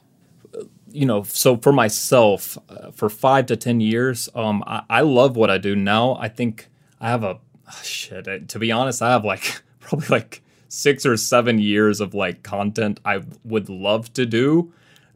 you 0.90 1.06
know, 1.06 1.22
so 1.22 1.56
for 1.56 1.72
myself, 1.72 2.56
uh, 2.68 2.90
for 2.92 3.08
five 3.08 3.46
to 3.46 3.56
ten 3.56 3.80
years, 3.80 4.28
um, 4.34 4.64
I, 4.66 4.82
I 4.88 5.00
love 5.02 5.36
what 5.36 5.50
I 5.50 5.58
do 5.58 5.76
now. 5.76 6.16
I 6.16 6.28
think 6.28 6.68
I 7.00 7.08
have 7.10 7.24
a 7.24 7.38
shit. 7.82 8.26
uh, 8.26 8.38
To 8.48 8.58
be 8.58 8.72
honest, 8.72 9.02
I 9.02 9.10
have 9.10 9.24
like 9.24 9.62
probably 9.80 10.08
like 10.08 10.42
six 10.68 11.04
or 11.06 11.16
seven 11.16 11.58
years 11.58 12.00
of 12.00 12.14
like 12.14 12.42
content 12.42 13.00
I 13.04 13.22
would 13.44 13.68
love 13.68 14.12
to 14.14 14.26
do. 14.26 14.72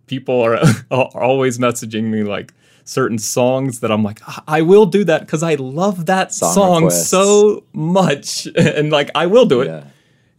People 0.07 0.41
are, 0.41 0.59
are 0.91 1.23
always 1.23 1.59
messaging 1.59 2.05
me 2.05 2.23
like 2.23 2.53
certain 2.85 3.19
songs 3.19 3.81
that 3.81 3.91
I'm 3.91 4.03
like, 4.03 4.21
"I- 4.47 4.63
will 4.63 4.87
do 4.87 5.05
that 5.05 5.21
because 5.21 5.43
I 5.43 5.55
love 5.55 6.07
that 6.07 6.33
Song 6.33 6.55
song, 6.55 6.91
so 6.91 7.65
much, 7.73 8.47
and 8.57 8.91
like 8.91 9.11
I 9.15 9.27
will 9.27 9.47
do 9.47 9.61
it. 9.61 9.67
Yeah. 9.67 9.85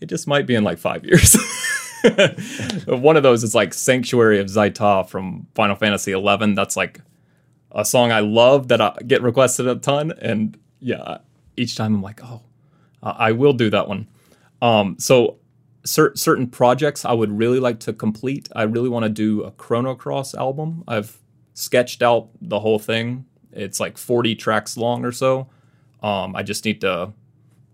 It 0.02 0.08
just 0.08 0.28
might 0.28 0.46
be 0.46 0.56
in 0.56 0.64
like 0.64 0.80
five 0.80 1.06
years. 1.06 1.36
One 2.88 3.16
of 3.16 3.24
those 3.24 3.44
is 3.44 3.56
like 3.56 3.74
Sanctuary 3.74 4.39
of 4.39 4.48
Zi'Tah 4.48 5.08
from 5.08 5.48
Final 5.56 5.78
Fantasy 5.78 6.12
XI. 6.12 6.54
That's 6.56 6.76
like 6.76 7.00
a 7.72 7.86
song 7.86 8.12
I 8.12 8.20
love 8.20 8.68
that 8.68 8.82
I 8.82 8.98
get 9.08 9.22
requested 9.22 9.68
a 9.68 9.76
ton. 9.76 10.12
And 10.22 10.58
yeah, 10.80 11.20
each 11.56 11.76
time 11.76 11.96
I'm 11.96 12.02
like, 12.02 12.22
oh, 12.24 12.41
I 13.02 13.30
I 13.30 13.32
will 13.32 13.54
do 13.54 13.70
that 13.70 13.88
one. 13.88 14.08
Um, 14.62 14.98
so 15.00 15.38
cer- 15.86 16.16
certain 16.16 16.48
projects 16.48 17.06
I 17.06 17.14
would 17.14 17.32
really 17.32 17.60
like 17.60 17.80
to 17.82 17.94
complete. 17.94 18.50
I 18.56 18.64
really 18.64 18.89
want 18.89 19.04
to 19.04 19.10
do 19.10 19.44
a 19.44 19.52
Chrono 19.52 19.96
Cross 19.96 20.36
album. 20.36 20.84
I've 20.88 21.20
sketched 21.54 22.01
out 22.01 22.30
the 22.41 22.60
whole 22.60 22.80
thing. 22.80 23.26
It's 23.51 23.80
like 23.80 23.97
40 23.97 24.36
tracks 24.36 24.78
long 24.78 25.06
or 25.06 25.12
so. 25.12 25.49
Um, 26.01 26.36
I 26.36 26.43
just 26.43 26.66
need 26.66 26.82
to 26.82 27.14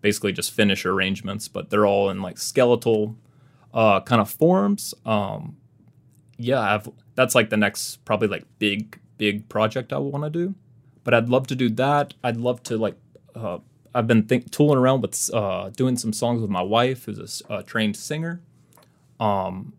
basically 0.02 0.32
just 0.32 0.52
finish 0.52 0.86
arrangements, 0.86 1.48
but 1.48 1.70
they're 1.70 1.86
all 1.86 2.10
in 2.10 2.22
like 2.22 2.38
skeletal 2.38 3.16
uh, 3.74 4.02
kind 4.02 4.22
of 4.22 4.30
forms. 4.30 4.94
Um, 5.06 5.58
yeah, 6.38 6.62
I've, 6.62 6.90
that's 7.16 7.36
like 7.36 7.50
the 7.50 7.58
next 7.58 8.04
probably 8.06 8.28
like 8.28 8.46
big 8.60 9.00
big 9.18 9.50
project 9.50 9.92
I 9.92 9.98
want 9.98 10.24
to 10.24 10.30
do. 10.30 10.56
But 11.04 11.14
I'd 11.14 11.30
love 11.30 11.48
to 11.48 11.56
do 11.56 11.70
that. 11.72 12.14
I'd 12.24 12.38
love 12.38 12.64
to 12.64 12.78
like 12.78 12.96
uh, 13.36 13.60
I've 13.94 14.08
been 14.08 14.24
think 14.24 14.52
tooling 14.52 14.78
around 14.78 15.02
with 15.02 15.30
uh, 15.34 15.70
doing 15.70 15.98
some 15.98 16.14
songs 16.14 16.42
with 16.42 16.50
my 16.50 16.62
wife, 16.62 17.06
who's 17.06 17.42
a 17.50 17.64
trained 17.64 17.96
singer. 17.96 18.42
Um, 19.20 19.74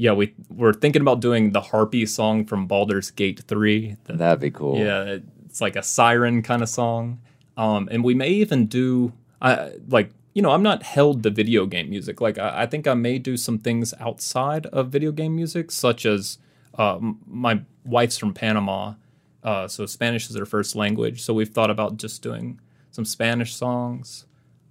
yeah, 0.00 0.12
we 0.12 0.32
we're 0.48 0.72
thinking 0.72 1.02
about 1.02 1.18
doing 1.20 1.50
the 1.50 1.60
Harpy 1.60 2.06
song 2.06 2.44
from 2.46 2.66
Baldur's 2.68 3.10
Gate 3.10 3.40
Three. 3.48 3.96
The- 4.04 4.12
That'd 4.14 4.40
be 4.40 4.50
cool. 4.52 4.78
yeah, 4.78 5.18
it's 5.46 5.60
like 5.60 5.74
a 5.74 5.82
siren 5.82 6.40
kind 6.42 6.62
of 6.62 6.68
song. 6.68 7.20
Um, 7.56 7.88
and 7.90 8.04
we 8.04 8.14
may 8.14 8.28
even 8.28 8.66
do, 8.68 9.12
I 9.42 9.72
like, 9.88 10.10
you 10.32 10.42
know, 10.42 10.52
I'm 10.52 10.62
not 10.62 10.84
held 10.84 11.24
to 11.24 11.30
video 11.30 11.66
game 11.66 11.90
music. 11.90 12.20
Like, 12.20 12.38
I, 12.38 12.62
I 12.62 12.66
think 12.66 12.86
I 12.86 12.94
may 12.94 13.18
do 13.18 13.36
some 13.36 13.58
things 13.58 13.92
outside 13.98 14.66
of 14.66 14.90
video 14.90 15.10
game 15.10 15.34
music, 15.34 15.72
such 15.72 16.06
as 16.06 16.38
uh, 16.78 17.00
my 17.26 17.62
wife's 17.84 18.16
from 18.16 18.32
Panama, 18.32 18.94
uh, 19.42 19.66
so 19.66 19.84
Spanish 19.86 20.30
is 20.30 20.36
her 20.36 20.46
first 20.46 20.76
language. 20.76 21.20
So 21.22 21.34
we've 21.34 21.48
thought 21.48 21.70
about 21.70 21.96
just 21.96 22.22
doing 22.22 22.60
some 22.92 23.04
Spanish 23.04 23.56
songs. 23.56 24.26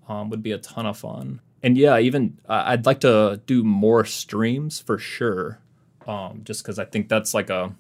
Um, 0.08 0.30
would 0.30 0.42
be 0.42 0.54
a 0.54 0.58
ton 0.58 0.86
of 0.86 0.98
fun. 0.98 1.42
And 1.64 1.78
yeah, 1.78 1.98
even 2.00 2.40
I- 2.48 2.74
I'd 2.74 2.86
like 2.86 3.00
to 3.02 3.42
do 3.46 3.64
more 3.64 4.06
streams 4.06 4.80
for 4.80 4.98
sure. 4.98 5.60
Um, 6.08 6.42
just 6.44 6.64
because 6.64 6.80
I 6.80 6.86
think 6.86 7.10
that's 7.10 7.34
like 7.34 7.50
a 7.50 7.74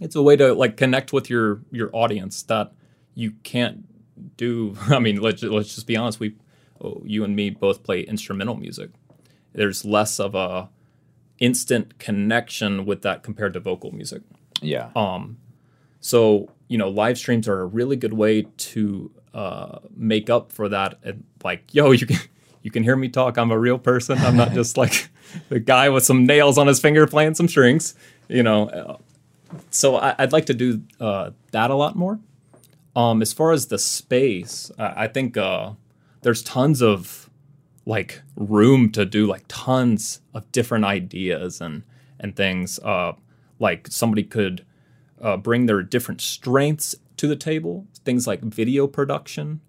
it's 0.00 0.16
a 0.16 0.22
way 0.22 0.36
to 0.36 0.54
like 0.54 0.76
connect 0.76 1.12
with 1.12 1.28
your 1.30 1.60
your 1.70 1.90
audience 1.92 2.42
that 2.44 2.72
you 3.14 3.32
can't 3.42 3.84
do 4.36 4.76
i 4.88 4.98
mean 4.98 5.20
let's 5.20 5.42
let's 5.42 5.74
just 5.74 5.86
be 5.86 5.96
honest 5.96 6.18
we 6.20 6.34
oh, 6.80 7.02
you 7.04 7.22
and 7.24 7.36
me 7.36 7.50
both 7.50 7.82
play 7.82 8.00
instrumental 8.02 8.54
music 8.56 8.90
there's 9.52 9.84
less 9.84 10.18
of 10.18 10.34
a 10.34 10.68
instant 11.38 11.98
connection 11.98 12.84
with 12.86 13.02
that 13.02 13.22
compared 13.22 13.52
to 13.52 13.60
vocal 13.60 13.90
music 13.92 14.22
Yeah. 14.60 14.90
um 14.96 15.36
so 16.00 16.48
you 16.68 16.78
know 16.78 16.88
live 16.88 17.18
streams 17.18 17.46
are 17.48 17.60
a 17.60 17.66
really 17.66 17.96
good 17.96 18.12
way 18.14 18.42
to 18.42 19.10
uh 19.34 19.78
make 19.96 20.30
up 20.30 20.50
for 20.52 20.68
that 20.68 20.98
and 21.02 21.24
like 21.44 21.64
yo 21.72 21.90
you 21.90 22.06
can 22.06 22.18
you 22.62 22.70
can 22.70 22.82
hear 22.82 22.96
me 22.96 23.08
talk 23.08 23.36
i'm 23.36 23.50
a 23.50 23.58
real 23.58 23.78
person 23.78 24.18
i'm 24.18 24.36
not 24.36 24.52
just 24.52 24.76
like 24.76 25.08
the 25.48 25.60
guy 25.60 25.88
with 25.88 26.04
some 26.04 26.24
nails 26.26 26.58
on 26.58 26.66
his 26.66 26.80
finger 26.80 27.06
playing 27.06 27.34
some 27.34 27.48
strings 27.48 27.94
you 28.28 28.42
know 28.42 28.98
so 29.70 29.96
I, 29.96 30.14
I'd 30.18 30.32
like 30.32 30.46
to 30.46 30.54
do 30.54 30.82
uh, 31.00 31.30
that 31.52 31.70
a 31.70 31.74
lot 31.74 31.96
more. 31.96 32.20
Um, 32.94 33.22
as 33.22 33.32
far 33.32 33.52
as 33.52 33.66
the 33.66 33.78
space, 33.78 34.70
I, 34.78 35.04
I 35.04 35.08
think 35.08 35.36
uh, 35.36 35.72
there's 36.22 36.42
tons 36.42 36.82
of 36.82 37.30
like 37.84 38.22
room 38.36 38.90
to 38.92 39.04
do 39.04 39.26
like 39.26 39.44
tons 39.48 40.20
of 40.34 40.50
different 40.52 40.84
ideas 40.84 41.60
and 41.60 41.82
and 42.18 42.36
things. 42.36 42.78
Uh, 42.80 43.12
like 43.58 43.88
somebody 43.88 44.22
could 44.22 44.64
uh, 45.20 45.36
bring 45.36 45.66
their 45.66 45.82
different 45.82 46.20
strengths 46.20 46.94
to 47.16 47.26
the 47.26 47.36
table. 47.36 47.86
Things 48.04 48.26
like 48.26 48.40
video 48.42 48.86
production, 48.86 49.60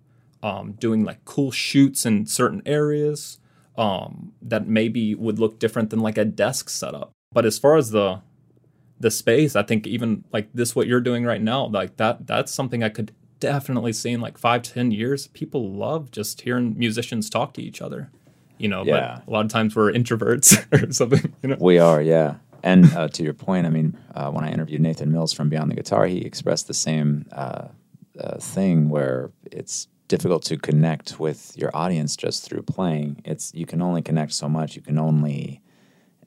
um, 0.43 0.73
doing 0.73 1.03
like 1.03 1.25
cool 1.25 1.49
shoots 1.49 2.05
in 2.05 2.27
certain 2.27 2.61
areas 2.65 3.39
um, 3.75 4.33
that 4.41 4.67
maybe 4.67 5.15
would 5.15 5.39
look 5.39 5.57
different 5.57 5.89
than 5.89 5.99
like 5.99 6.19
a 6.19 6.25
desk 6.25 6.69
setup. 6.69 7.11
But 7.31 7.45
as 7.45 7.57
far 7.57 7.77
as 7.77 7.89
the 7.89 8.21
the 9.03 9.11
space. 9.11 9.55
I 9.55 9.61
think 9.61 9.85
even 9.85 10.23
like 10.33 10.49
this, 10.53 10.75
what 10.75 10.87
you're 10.87 11.01
doing 11.01 11.23
right 11.23 11.41
now, 11.41 11.67
like 11.67 11.97
that, 11.97 12.25
that's 12.25 12.51
something 12.51 12.83
I 12.83 12.89
could 12.89 13.11
definitely 13.39 13.93
see 13.93 14.11
in 14.11 14.21
like 14.21 14.37
five, 14.39 14.63
ten 14.63 14.89
years. 14.89 15.27
People 15.27 15.71
love 15.71 16.09
just 16.09 16.41
hearing 16.41 16.77
musicians 16.77 17.29
talk 17.29 17.53
to 17.53 17.61
each 17.61 17.81
other, 17.81 18.09
you 18.57 18.67
know. 18.67 18.83
Yeah. 18.83 19.19
But 19.25 19.31
a 19.31 19.31
lot 19.31 19.45
of 19.45 19.51
times 19.51 19.75
we're 19.75 19.91
introverts 19.91 20.65
or 20.89 20.91
something, 20.91 21.33
you 21.43 21.49
know. 21.49 21.57
We 21.59 21.77
are, 21.77 22.01
yeah. 22.01 22.37
And 22.63 22.91
uh, 22.93 23.09
to 23.09 23.23
your 23.23 23.33
point, 23.33 23.67
I 23.67 23.69
mean, 23.69 23.97
uh, 24.15 24.31
when 24.31 24.45
I 24.45 24.51
interviewed 24.51 24.79
Nathan 24.81 25.11
Mills 25.11 25.33
from 25.33 25.49
Beyond 25.49 25.69
the 25.69 25.75
Guitar, 25.75 26.05
he 26.05 26.19
expressed 26.19 26.67
the 26.67 26.73
same 26.73 27.25
uh, 27.33 27.67
uh, 28.17 28.37
thing 28.37 28.87
where 28.87 29.31
it's 29.51 29.89
difficult 30.07 30.43
to 30.43 30.57
connect 30.57 31.19
with 31.19 31.53
your 31.57 31.71
audience 31.73 32.15
just 32.15 32.43
through 32.43 32.63
playing. 32.63 33.21
It's 33.25 33.53
you 33.53 33.65
can 33.65 33.81
only 33.81 34.01
connect 34.01 34.33
so 34.33 34.49
much. 34.49 34.75
You 34.75 34.81
can 34.81 34.97
only 34.97 35.61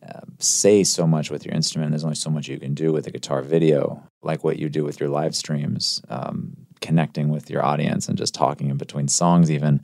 uh, 0.06 0.20
say 0.38 0.84
so 0.84 1.06
much 1.06 1.30
with 1.30 1.44
your 1.44 1.54
instrument. 1.54 1.90
There's 1.90 2.04
only 2.04 2.16
so 2.16 2.30
much 2.30 2.48
you 2.48 2.58
can 2.58 2.74
do 2.74 2.92
with 2.92 3.06
a 3.06 3.10
guitar 3.10 3.42
video, 3.42 4.02
like 4.22 4.44
what 4.44 4.58
you 4.58 4.68
do 4.68 4.84
with 4.84 5.00
your 5.00 5.08
live 5.08 5.34
streams, 5.34 6.02
um, 6.08 6.56
connecting 6.80 7.28
with 7.28 7.50
your 7.50 7.64
audience 7.64 8.08
and 8.08 8.16
just 8.16 8.34
talking 8.34 8.70
in 8.70 8.76
between 8.76 9.08
songs. 9.08 9.50
Even 9.50 9.82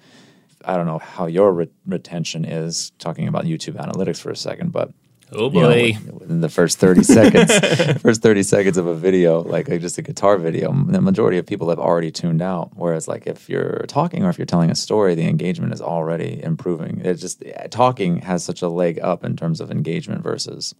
I 0.64 0.76
don't 0.76 0.86
know 0.86 0.98
how 0.98 1.26
your 1.26 1.52
re- 1.52 1.70
retention 1.86 2.44
is. 2.44 2.90
Talking 2.98 3.28
about 3.28 3.44
YouTube 3.44 3.74
analytics 3.74 4.20
for 4.20 4.30
a 4.30 4.36
second, 4.36 4.72
but 4.72 4.92
Oh 5.34 5.50
you 5.50 5.60
know, 5.60 5.68
boy. 5.68 5.98
within 6.12 6.40
the 6.40 6.48
first 6.48 6.78
30 6.78 7.02
seconds 7.02 8.00
first 8.02 8.22
30 8.22 8.42
seconds 8.42 8.76
of 8.76 8.86
a 8.86 8.94
video 8.94 9.42
like, 9.42 9.68
like 9.68 9.80
just 9.80 9.98
a 9.98 10.02
guitar 10.02 10.36
video 10.36 10.72
the 10.72 11.00
majority 11.00 11.38
of 11.38 11.46
people 11.46 11.68
have 11.68 11.78
already 11.78 12.10
tuned 12.10 12.42
out 12.42 12.70
whereas 12.74 13.08
like 13.08 13.26
if 13.26 13.48
you're 13.48 13.84
talking 13.88 14.24
or 14.24 14.30
if 14.30 14.38
you're 14.38 14.46
telling 14.46 14.70
a 14.70 14.74
story 14.74 15.14
the 15.14 15.26
engagement 15.26 15.72
is 15.72 15.80
already 15.80 16.42
improving 16.42 17.00
It 17.00 17.14
just 17.14 17.42
talking 17.70 18.18
has 18.18 18.44
such 18.44 18.62
a 18.62 18.68
leg 18.68 18.98
up 19.00 19.24
in 19.24 19.36
terms 19.36 19.60
of 19.60 19.70
engagement 19.70 20.22
versus 20.22 20.74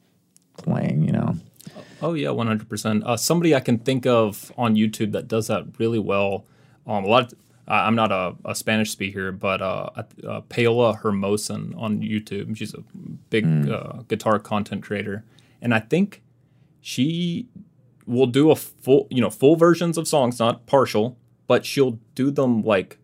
playing 0.58 1.02
you 1.02 1.12
know 1.12 1.36
Oh 2.02 2.14
yeah, 2.14 2.30
one 2.30 2.48
hundred 2.48 2.68
percent. 2.68 3.04
Somebody 3.16 3.54
I 3.54 3.60
can 3.60 3.78
think 3.78 4.06
of 4.06 4.52
on 4.58 4.74
YouTube 4.74 5.12
that 5.12 5.28
does 5.28 5.46
that 5.46 5.64
really 5.78 6.00
well. 6.00 6.44
Um, 6.86 7.04
a 7.04 7.06
lot. 7.06 7.32
Of, 7.32 7.38
I'm 7.68 7.94
not 7.94 8.10
a, 8.10 8.34
a 8.44 8.56
Spanish 8.56 8.90
speaker, 8.90 9.30
but 9.30 9.62
uh, 9.62 9.90
uh, 10.28 10.40
Paola 10.48 10.96
Hermosín 10.96 11.80
on 11.80 12.00
YouTube. 12.00 12.56
She's 12.56 12.74
a 12.74 12.82
big 13.32 13.44
uh, 13.68 14.02
guitar 14.08 14.38
content 14.38 14.82
creator, 14.82 15.24
and 15.62 15.74
I 15.74 15.80
think 15.80 16.22
she 16.80 17.48
will 18.06 18.26
do 18.26 18.50
a 18.50 18.56
full, 18.56 19.06
you 19.10 19.20
know, 19.20 19.30
full 19.30 19.56
versions 19.56 19.96
of 19.98 20.06
songs, 20.06 20.38
not 20.38 20.66
partial, 20.66 21.16
but 21.46 21.64
she'll 21.64 21.98
do 22.14 22.30
them 22.30 22.62
like, 22.62 22.98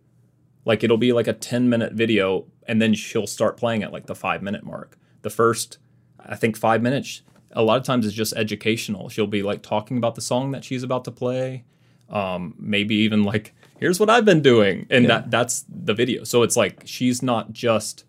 like 0.65 0.83
it'll 0.83 0.97
be 0.97 1.11
like 1.13 1.27
a 1.27 1.33
10 1.33 1.67
minute 1.69 1.93
video, 1.93 2.45
and 2.67 2.81
then 2.81 2.93
she'll 2.93 3.27
start 3.27 3.57
playing 3.57 3.81
at 3.83 3.91
like 3.91 4.05
the 4.07 4.15
five 4.15 4.41
minute 4.41 4.63
mark. 4.63 4.97
The 5.21 5.29
first, 5.29 5.77
I 6.19 6.35
think, 6.35 6.57
five 6.57 6.81
minutes, 6.81 7.21
a 7.53 7.63
lot 7.63 7.77
of 7.77 7.83
times 7.83 8.05
is 8.05 8.13
just 8.13 8.33
educational. 8.35 9.09
She'll 9.09 9.27
be 9.27 9.41
like 9.43 9.61
talking 9.63 9.97
about 9.97 10.15
the 10.15 10.21
song 10.21 10.51
that 10.51 10.63
she's 10.63 10.83
about 10.83 11.03
to 11.05 11.11
play, 11.11 11.63
um, 12.09 12.53
maybe 12.59 12.95
even 12.95 13.23
like, 13.23 13.53
here's 13.79 13.99
what 13.99 14.09
I've 14.09 14.25
been 14.25 14.41
doing, 14.41 14.85
and 14.89 15.03
Yeah. 15.05 15.09
that 15.21 15.31
that's 15.31 15.65
the 15.69 15.93
video. 15.93 16.23
So 16.25 16.43
it's 16.43 16.57
like 16.57 16.83
she's 16.85 17.23
not 17.23 17.53
just 17.53 18.03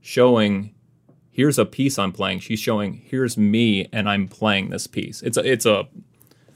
showing 0.00 0.74
here's 1.32 1.58
a 1.58 1.64
piece 1.64 1.98
I'm 1.98 2.12
playing. 2.12 2.38
She's 2.40 2.60
showing 2.60 3.02
here's 3.04 3.36
me 3.36 3.88
and 3.92 4.08
I'm 4.08 4.28
playing 4.28 4.70
this 4.70 4.86
piece. 4.86 5.22
It's 5.22 5.36
a 5.36 5.50
it's 5.50 5.66
a 5.66 5.88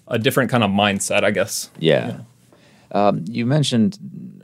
a 0.07 0.19
different 0.21 0.51
kind 0.51 0.63
of 0.63 0.71
mindset, 0.71 1.25
I 1.25 1.33
guess. 1.33 1.69
yeah, 1.81 2.19
Um, 2.93 3.25
you 3.27 3.45
mentioned 3.45 3.99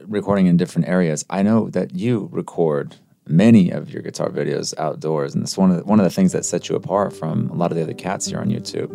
recording 0.09 0.47
in 0.47 0.57
different 0.57 0.89
areas 0.89 1.25
i 1.31 1.43
know 1.43 1.71
that 1.71 1.95
you 1.95 2.29
record 2.33 2.97
many 3.27 3.71
of 3.71 3.91
your 3.91 4.03
guitar 4.03 4.29
videos 4.29 4.77
outdoors 4.79 5.35
and 5.35 5.43
it's 5.43 5.57
one 5.57 5.71
of 5.71 5.77
the, 5.79 5.85
one 5.85 5.99
of 5.99 6.05
the 6.05 6.11
things 6.11 6.33
that 6.33 6.45
sets 6.45 6.69
you 6.69 6.77
apart 6.77 7.13
from 7.17 7.49
a 7.51 7.55
lot 7.55 7.71
of 7.71 7.77
the 7.77 7.83
other 7.83 7.95
cats 7.95 8.27
here 8.27 8.39
on 8.39 8.49
youtube 8.49 8.91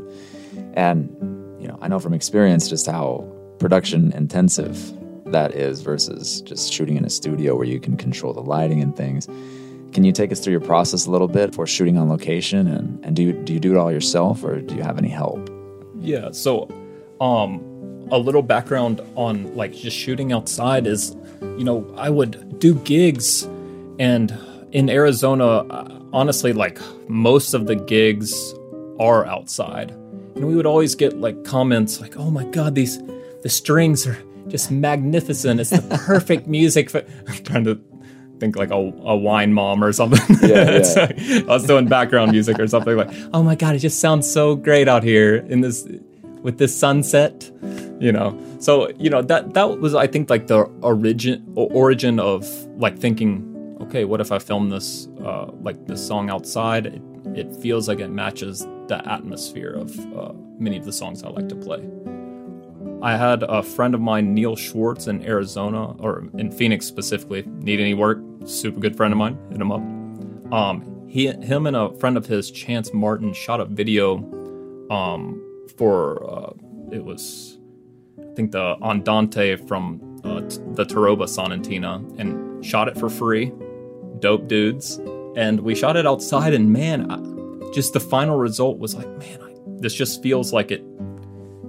and 0.75 1.09
you 1.59 1.67
know 1.67 1.77
i 1.81 1.87
know 1.87 1.99
from 1.99 2.13
experience 2.13 2.69
just 2.69 2.85
how 2.85 3.25
production 3.57 4.11
intensive 4.13 4.93
that 5.31 5.55
is 5.55 5.81
versus 5.81 6.41
just 6.41 6.71
shooting 6.71 6.97
in 6.97 7.03
a 7.05 7.09
studio 7.09 7.55
where 7.55 7.65
you 7.65 7.79
can 7.79 7.97
control 7.97 8.33
the 8.33 8.41
lighting 8.41 8.81
and 8.81 8.95
things 8.95 9.27
can 9.97 10.03
you 10.03 10.11
take 10.11 10.31
us 10.31 10.39
through 10.39 10.51
your 10.51 10.61
process 10.61 11.07
a 11.07 11.09
little 11.09 11.27
bit 11.27 11.55
for 11.55 11.65
shooting 11.65 11.97
on 11.97 12.07
location 12.07 12.67
and, 12.67 13.03
and 13.03 13.15
do, 13.15 13.23
you, 13.23 13.33
do 13.33 13.51
you 13.51 13.59
do 13.59 13.71
it 13.71 13.77
all 13.77 13.91
yourself 13.91 14.43
or 14.43 14.61
do 14.61 14.75
you 14.75 14.83
have 14.83 14.99
any 14.99 15.07
help 15.07 15.49
Yeah. 15.99 16.29
So, 16.33 16.69
um, 17.19 18.07
a 18.11 18.19
little 18.19 18.43
background 18.43 19.01
on 19.15 19.55
like 19.55 19.73
just 19.73 19.97
shooting 19.97 20.31
outside 20.31 20.85
is, 20.85 21.15
you 21.41 21.63
know, 21.63 21.91
I 21.97 22.11
would 22.11 22.59
do 22.59 22.75
gigs, 22.75 23.49
and 23.97 24.37
in 24.71 24.87
Arizona, 24.87 25.47
uh, 25.47 25.99
honestly, 26.13 26.53
like 26.53 26.79
most 27.09 27.55
of 27.55 27.65
the 27.65 27.75
gigs 27.75 28.53
are 28.99 29.25
outside, 29.25 29.89
and 30.35 30.47
we 30.47 30.55
would 30.55 30.67
always 30.67 30.93
get 30.93 31.19
like 31.19 31.43
comments 31.43 31.99
like, 31.99 32.15
"Oh 32.17 32.29
my 32.29 32.45
God, 32.45 32.75
these 32.75 33.01
the 33.41 33.49
strings 33.49 34.05
are 34.05 34.19
just 34.47 34.69
magnificent. 34.69 35.59
It's 35.59 35.71
the 35.71 35.81
perfect 36.05 36.45
music." 36.47 36.91
For... 36.91 37.03
I'm 37.27 37.43
trying 37.43 37.63
to 37.63 37.81
think 38.39 38.55
like 38.55 38.71
a, 38.71 38.75
a 38.75 39.15
wine 39.15 39.53
mom 39.53 39.83
or 39.83 39.91
something. 39.91 40.19
Yeah, 40.47 40.81
yeah. 41.17 41.41
I 41.41 41.43
was 41.45 41.65
doing 41.65 41.87
background 41.87 42.31
music 42.31 42.59
or 42.59 42.67
something 42.67 42.95
like, 42.95 43.09
oh 43.33 43.43
my 43.43 43.55
god, 43.55 43.75
it 43.75 43.79
just 43.79 43.99
sounds 43.99 44.31
so 44.31 44.55
great 44.55 44.87
out 44.87 45.03
here 45.03 45.37
in 45.37 45.61
this 45.61 45.87
with 46.41 46.57
this 46.57 46.77
sunset, 46.77 47.49
you 47.99 48.11
know. 48.11 48.39
So 48.59 48.89
you 48.97 49.09
know 49.09 49.21
that 49.23 49.53
that 49.53 49.79
was 49.79 49.93
I 49.95 50.07
think 50.07 50.29
like 50.29 50.47
the 50.47 50.61
origin 50.81 51.43
origin 51.55 52.19
of 52.19 52.47
like 52.77 52.97
thinking, 52.97 53.77
okay, 53.81 54.05
what 54.05 54.21
if 54.21 54.31
I 54.31 54.39
film 54.39 54.69
this 54.69 55.07
uh, 55.23 55.51
like 55.61 55.87
this 55.87 56.05
song 56.05 56.29
outside? 56.29 56.85
It, 56.85 57.01
it 57.35 57.55
feels 57.57 57.87
like 57.87 57.99
it 57.99 58.09
matches 58.09 58.65
the 58.87 59.01
atmosphere 59.05 59.73
of 59.73 59.99
uh, 60.15 60.33
many 60.57 60.77
of 60.77 60.85
the 60.85 60.93
songs 60.93 61.23
I 61.23 61.29
like 61.29 61.49
to 61.49 61.55
play. 61.55 61.81
I 63.01 63.15
had 63.15 63.43
a 63.43 63.61
friend 63.61 63.93
of 63.93 64.01
mine, 64.01 64.33
Neil 64.33 64.55
Schwartz, 64.55 65.07
in 65.07 65.25
Arizona 65.25 65.91
or 65.99 66.23
in 66.37 66.51
Phoenix 66.51 66.85
specifically. 66.85 67.43
Need 67.59 67.79
any 67.79 67.93
work? 67.93 68.19
Super 68.45 68.79
good 68.79 68.95
friend 68.95 69.13
of 69.13 69.17
mine. 69.17 69.37
Hit 69.51 69.61
him 69.61 69.71
up. 69.71 69.81
Um, 70.51 71.05
he, 71.07 71.27
him, 71.27 71.67
and 71.67 71.75
a 71.75 71.93
friend 71.97 72.17
of 72.17 72.25
his, 72.25 72.51
Chance 72.51 72.93
Martin, 72.93 73.33
shot 73.33 73.61
a 73.61 73.65
video 73.65 74.17
um, 74.89 75.41
for 75.77 76.23
uh, 76.29 76.53
it 76.91 77.03
was, 77.03 77.59
I 78.19 78.33
think 78.33 78.51
the 78.51 78.75
Andante 78.81 79.55
from 79.55 80.19
uh, 80.23 80.41
t- 80.41 80.59
the 80.73 80.85
Torroba 80.85 81.25
Sonantina, 81.25 82.19
and 82.19 82.65
shot 82.65 82.87
it 82.87 82.97
for 82.97 83.09
free. 83.09 83.51
Dope 84.19 84.47
dudes, 84.47 84.99
and 85.35 85.59
we 85.59 85.75
shot 85.75 85.95
it 85.95 86.07
outside, 86.07 86.53
and 86.53 86.71
man, 86.73 87.11
I, 87.11 87.71
just 87.71 87.93
the 87.93 87.99
final 87.99 88.37
result 88.37 88.79
was 88.79 88.95
like, 88.95 89.07
man, 89.17 89.41
I, 89.41 89.53
this 89.79 89.93
just 89.93 90.23
feels 90.23 90.53
like 90.53 90.71
it 90.71 90.83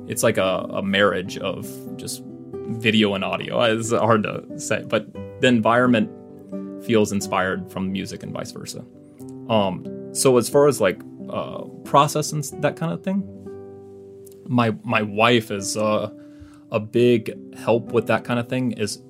it's 0.09 0.23
like 0.23 0.39
a, 0.39 0.67
a 0.71 0.83
marriage 0.83 1.39
of 1.39 1.67
just 1.97 2.23
video 2.25 3.15
and 3.15 3.25
audio. 3.25 3.61
It's 3.63 3.93
hard 3.93 4.25
to 4.25 4.59
say, 4.59 4.85
but 4.87 5.13
the 5.41 5.49
environment 5.49 6.11
feels 6.85 7.13
inspired 7.13 7.71
from 7.71 7.93
music 7.93 8.23
and 8.23 8.33
vice 8.33 8.53
versa. 8.53 8.85
Um, 9.49 9.87
so 10.13 10.37
as 10.37 10.49
far 10.49 10.67
as 10.69 10.81
like 10.81 11.01
uh, 11.31 11.63
process 11.85 12.33
and 12.33 12.43
that 12.63 12.77
kind 12.77 12.93
of 12.93 13.03
thing, 13.03 13.23
my 14.47 14.75
my 14.83 15.03
wife 15.03 15.51
is 15.51 15.77
uh, 15.77 16.11
a 16.71 16.81
big 16.81 17.55
help 17.57 17.93
with 17.93 18.07
that 18.07 18.25
kind 18.25 18.41
of 18.41 18.49
thing. 18.49 18.73
Is 18.73 19.03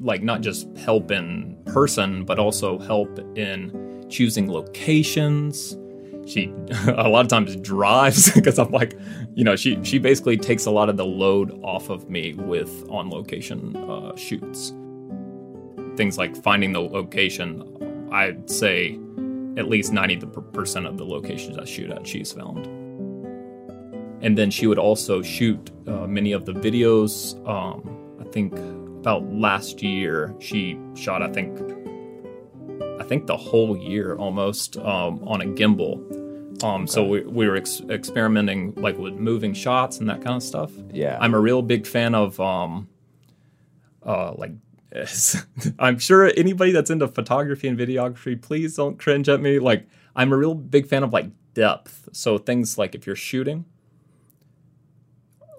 like 0.00 0.22
not 0.22 0.40
just 0.40 0.68
help 0.76 1.10
in 1.10 1.60
person, 1.66 2.24
but 2.24 2.38
also 2.38 2.78
help 2.78 3.18
in 3.36 4.06
choosing 4.08 4.50
locations. 4.50 5.76
She 6.28 6.52
a 6.86 7.08
lot 7.08 7.22
of 7.22 7.28
times 7.28 7.56
drives 7.56 8.30
because 8.34 8.58
I'm 8.58 8.70
like, 8.70 8.98
you 9.34 9.44
know, 9.44 9.56
she 9.56 9.82
she 9.82 9.98
basically 9.98 10.36
takes 10.36 10.66
a 10.66 10.70
lot 10.70 10.88
of 10.88 10.96
the 10.96 11.06
load 11.06 11.58
off 11.64 11.88
of 11.88 12.10
me 12.10 12.34
with 12.34 12.88
on 12.90 13.08
location 13.08 13.74
uh, 13.76 14.14
shoots. 14.14 14.74
Things 15.96 16.18
like 16.18 16.36
finding 16.36 16.72
the 16.72 16.80
location, 16.80 18.08
I'd 18.12 18.48
say 18.50 18.98
at 19.56 19.68
least 19.68 19.92
ninety 19.92 20.16
percent 20.52 20.86
of 20.86 20.98
the 20.98 21.04
locations 21.04 21.56
I 21.58 21.64
shoot 21.64 21.90
at, 21.90 22.06
she's 22.06 22.30
found. 22.32 22.66
And 24.20 24.36
then 24.36 24.50
she 24.50 24.66
would 24.66 24.78
also 24.78 25.22
shoot 25.22 25.70
uh, 25.86 26.06
many 26.06 26.32
of 26.32 26.44
the 26.44 26.52
videos. 26.52 27.34
Um, 27.48 28.18
I 28.20 28.24
think 28.30 28.52
about 28.98 29.24
last 29.32 29.82
year, 29.82 30.34
she 30.40 30.78
shot. 30.94 31.22
I 31.22 31.30
think 31.32 31.58
I 33.00 33.04
think 33.04 33.26
the 33.26 33.36
whole 33.36 33.76
year 33.76 34.16
almost 34.16 34.76
um, 34.76 35.26
on 35.26 35.40
a 35.40 35.46
gimbal. 35.46 36.17
Um, 36.62 36.86
So 36.86 37.04
we, 37.04 37.20
we 37.22 37.48
were 37.48 37.56
ex- 37.56 37.80
experimenting 37.88 38.74
like 38.76 38.98
with 38.98 39.14
moving 39.14 39.54
shots 39.54 39.98
and 39.98 40.08
that 40.08 40.22
kind 40.22 40.36
of 40.36 40.42
stuff. 40.42 40.72
Yeah. 40.92 41.16
I'm 41.20 41.34
a 41.34 41.40
real 41.40 41.62
big 41.62 41.86
fan 41.86 42.14
of 42.14 42.38
um, 42.40 42.88
uh, 44.04 44.32
like. 44.36 44.52
I'm 45.78 45.98
sure 45.98 46.32
anybody 46.36 46.72
that's 46.72 46.88
into 46.90 47.06
photography 47.08 47.68
and 47.68 47.78
videography, 47.78 48.40
please 48.40 48.74
don't 48.74 48.98
cringe 48.98 49.28
at 49.28 49.40
me. 49.40 49.58
Like, 49.58 49.86
I'm 50.16 50.32
a 50.32 50.36
real 50.36 50.54
big 50.54 50.86
fan 50.86 51.02
of 51.02 51.12
like 51.12 51.26
depth. 51.52 52.08
So 52.12 52.38
things 52.38 52.78
like 52.78 52.94
if 52.94 53.06
you're 53.06 53.14
shooting, 53.14 53.66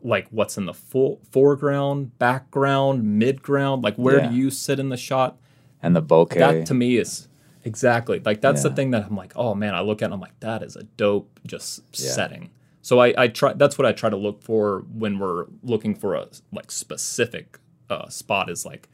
like 0.02 0.28
what's 0.32 0.58
in 0.58 0.66
the 0.66 0.74
full 0.74 1.22
foreground, 1.32 2.18
background, 2.20 3.22
midground, 3.22 3.84
like 3.84 3.95
where 3.95 4.18
Yeah. 4.18 4.30
do 4.30 4.36
you 4.36 4.50
sit 4.50 4.80
in 4.80 4.89
the 4.89 4.97
shot? 4.97 5.38
and 5.82 5.95
the 5.95 6.02
bokeh 6.02 6.34
That 6.38 6.66
to 6.66 6.74
me 6.74 6.97
is 6.97 7.28
exactly 7.66 8.20
like 8.24 8.41
that's 8.41 8.64
the 8.64 8.70
thing 8.76 8.91
that 8.91 9.05
I'm 9.05 9.16
like, 9.16 9.34
oh 9.36 9.53
man, 9.55 9.76
I 9.76 9.82
look 9.82 10.01
at 10.01 10.10
it, 10.10 10.14
I'm 10.14 10.20
like, 10.22 10.39
that 10.39 10.64
is 10.64 10.76
a 10.76 10.84
dope 10.84 11.39
just 11.45 11.82
Yeah. 11.93 12.12
setting. 12.12 12.49
so 12.82 12.99
I, 12.99 13.14
I 13.18 13.28
try 13.28 13.53
that's 13.53 13.78
what 13.78 13.86
I 13.86 13.91
try 13.91 14.10
to 14.10 14.18
look 14.18 14.41
for 14.41 14.86
when 14.93 15.20
we're 15.20 15.45
looking 15.64 15.93
for 15.95 16.16
a 16.16 16.28
like 16.51 16.72
specific 16.72 17.60
uh, 17.89 18.07
spot 18.10 18.49
is 18.49 18.66
like 18.66 18.88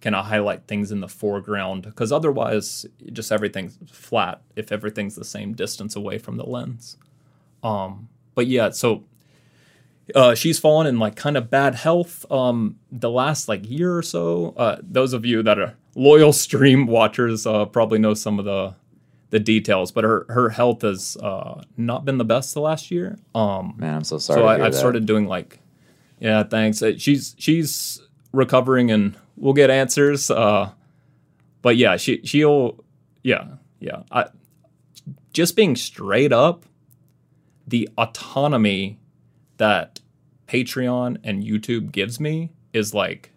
can 0.00 0.14
I 0.14 0.22
highlight 0.22 0.66
things 0.66 0.92
in 0.92 1.00
the 1.00 1.08
foreground 1.08 1.82
because 1.82 2.12
otherwise 2.12 2.84
just 3.12 3.32
everything's 3.32 3.78
flat 3.90 4.42
if 4.54 4.70
everything's 4.70 5.14
the 5.16 5.24
same 5.24 5.54
distance 5.54 5.96
away 5.96 6.18
from 6.18 6.36
the 6.36 6.44
lens. 6.44 6.98
Um, 7.62 8.08
but 8.34 8.46
yeah, 8.46 8.68
so 8.70 9.04
uh, 10.14 10.34
she's 10.34 10.58
fallen 10.58 10.86
in 10.86 10.98
like 10.98 11.16
kind 11.16 11.36
of 11.38 11.48
bad 11.50 11.74
health 11.76 12.30
um, 12.30 12.76
the 12.92 13.10
last 13.10 13.48
like 13.48 13.68
year 13.68 13.96
or 13.96 14.02
so. 14.02 14.52
Uh, 14.58 14.76
those 14.82 15.14
of 15.14 15.24
you 15.24 15.42
that 15.42 15.58
are 15.58 15.74
loyal 15.94 16.32
stream 16.32 16.86
watchers 16.86 17.46
uh, 17.46 17.64
probably 17.66 17.98
know 17.98 18.14
some 18.14 18.38
of 18.38 18.44
the 18.44 18.74
the 19.30 19.40
details, 19.40 19.90
but 19.90 20.04
her 20.04 20.26
her 20.28 20.50
health 20.50 20.82
has 20.82 21.16
uh, 21.16 21.62
not 21.76 22.04
been 22.04 22.18
the 22.18 22.24
best 22.24 22.54
the 22.54 22.60
last 22.60 22.90
year. 22.90 23.18
Um, 23.34 23.74
Man, 23.76 23.96
I'm 23.96 24.04
so 24.04 24.18
sorry. 24.18 24.40
so 24.40 24.46
I, 24.46 24.58
that. 24.58 24.74
started 24.74 25.06
doing 25.06 25.26
like, 25.26 25.58
yeah, 26.20 26.44
thanks. 26.44 26.80
Uh, 26.82 26.92
She's 26.96 27.34
she's 27.38 28.00
recovering 28.32 28.90
and 28.92 29.16
we'll 29.36 29.52
get 29.52 29.70
answers. 29.70 30.30
Uh, 30.30 30.70
but 31.62 31.76
yeah, 31.76 31.96
she 31.96 32.20
she'll 32.24 32.84
yeah 33.22 33.46
yeah. 33.80 34.02
I 34.12 34.26
just 35.32 35.56
being 35.56 35.74
straight 35.74 36.32
up, 36.32 36.64
the 37.66 37.88
autonomy 37.98 39.00
that 39.56 39.98
Patreon 40.46 41.18
and 41.24 41.42
YouTube 41.42 41.90
gives 41.90 42.20
me 42.20 42.52
is 42.72 42.94
like. 42.94 43.30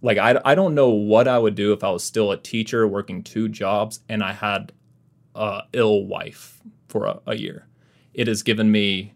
Like 0.00 0.18
I, 0.18 0.40
I 0.44 0.54
don't 0.54 0.74
know 0.74 0.90
what 0.90 1.26
I 1.26 1.38
would 1.38 1.54
do 1.54 1.72
if 1.72 1.82
I 1.82 1.90
was 1.90 2.04
still 2.04 2.30
a 2.30 2.36
teacher 2.36 2.86
working 2.86 3.22
two 3.22 3.48
jobs 3.48 4.00
and 4.08 4.22
I 4.22 4.32
had 4.32 4.72
a 5.34 5.62
ill 5.72 6.04
wife 6.04 6.60
for 6.88 7.06
a, 7.06 7.20
a 7.26 7.34
year. 7.36 7.66
It 8.14 8.28
has 8.28 8.42
given 8.42 8.70
me 8.70 9.14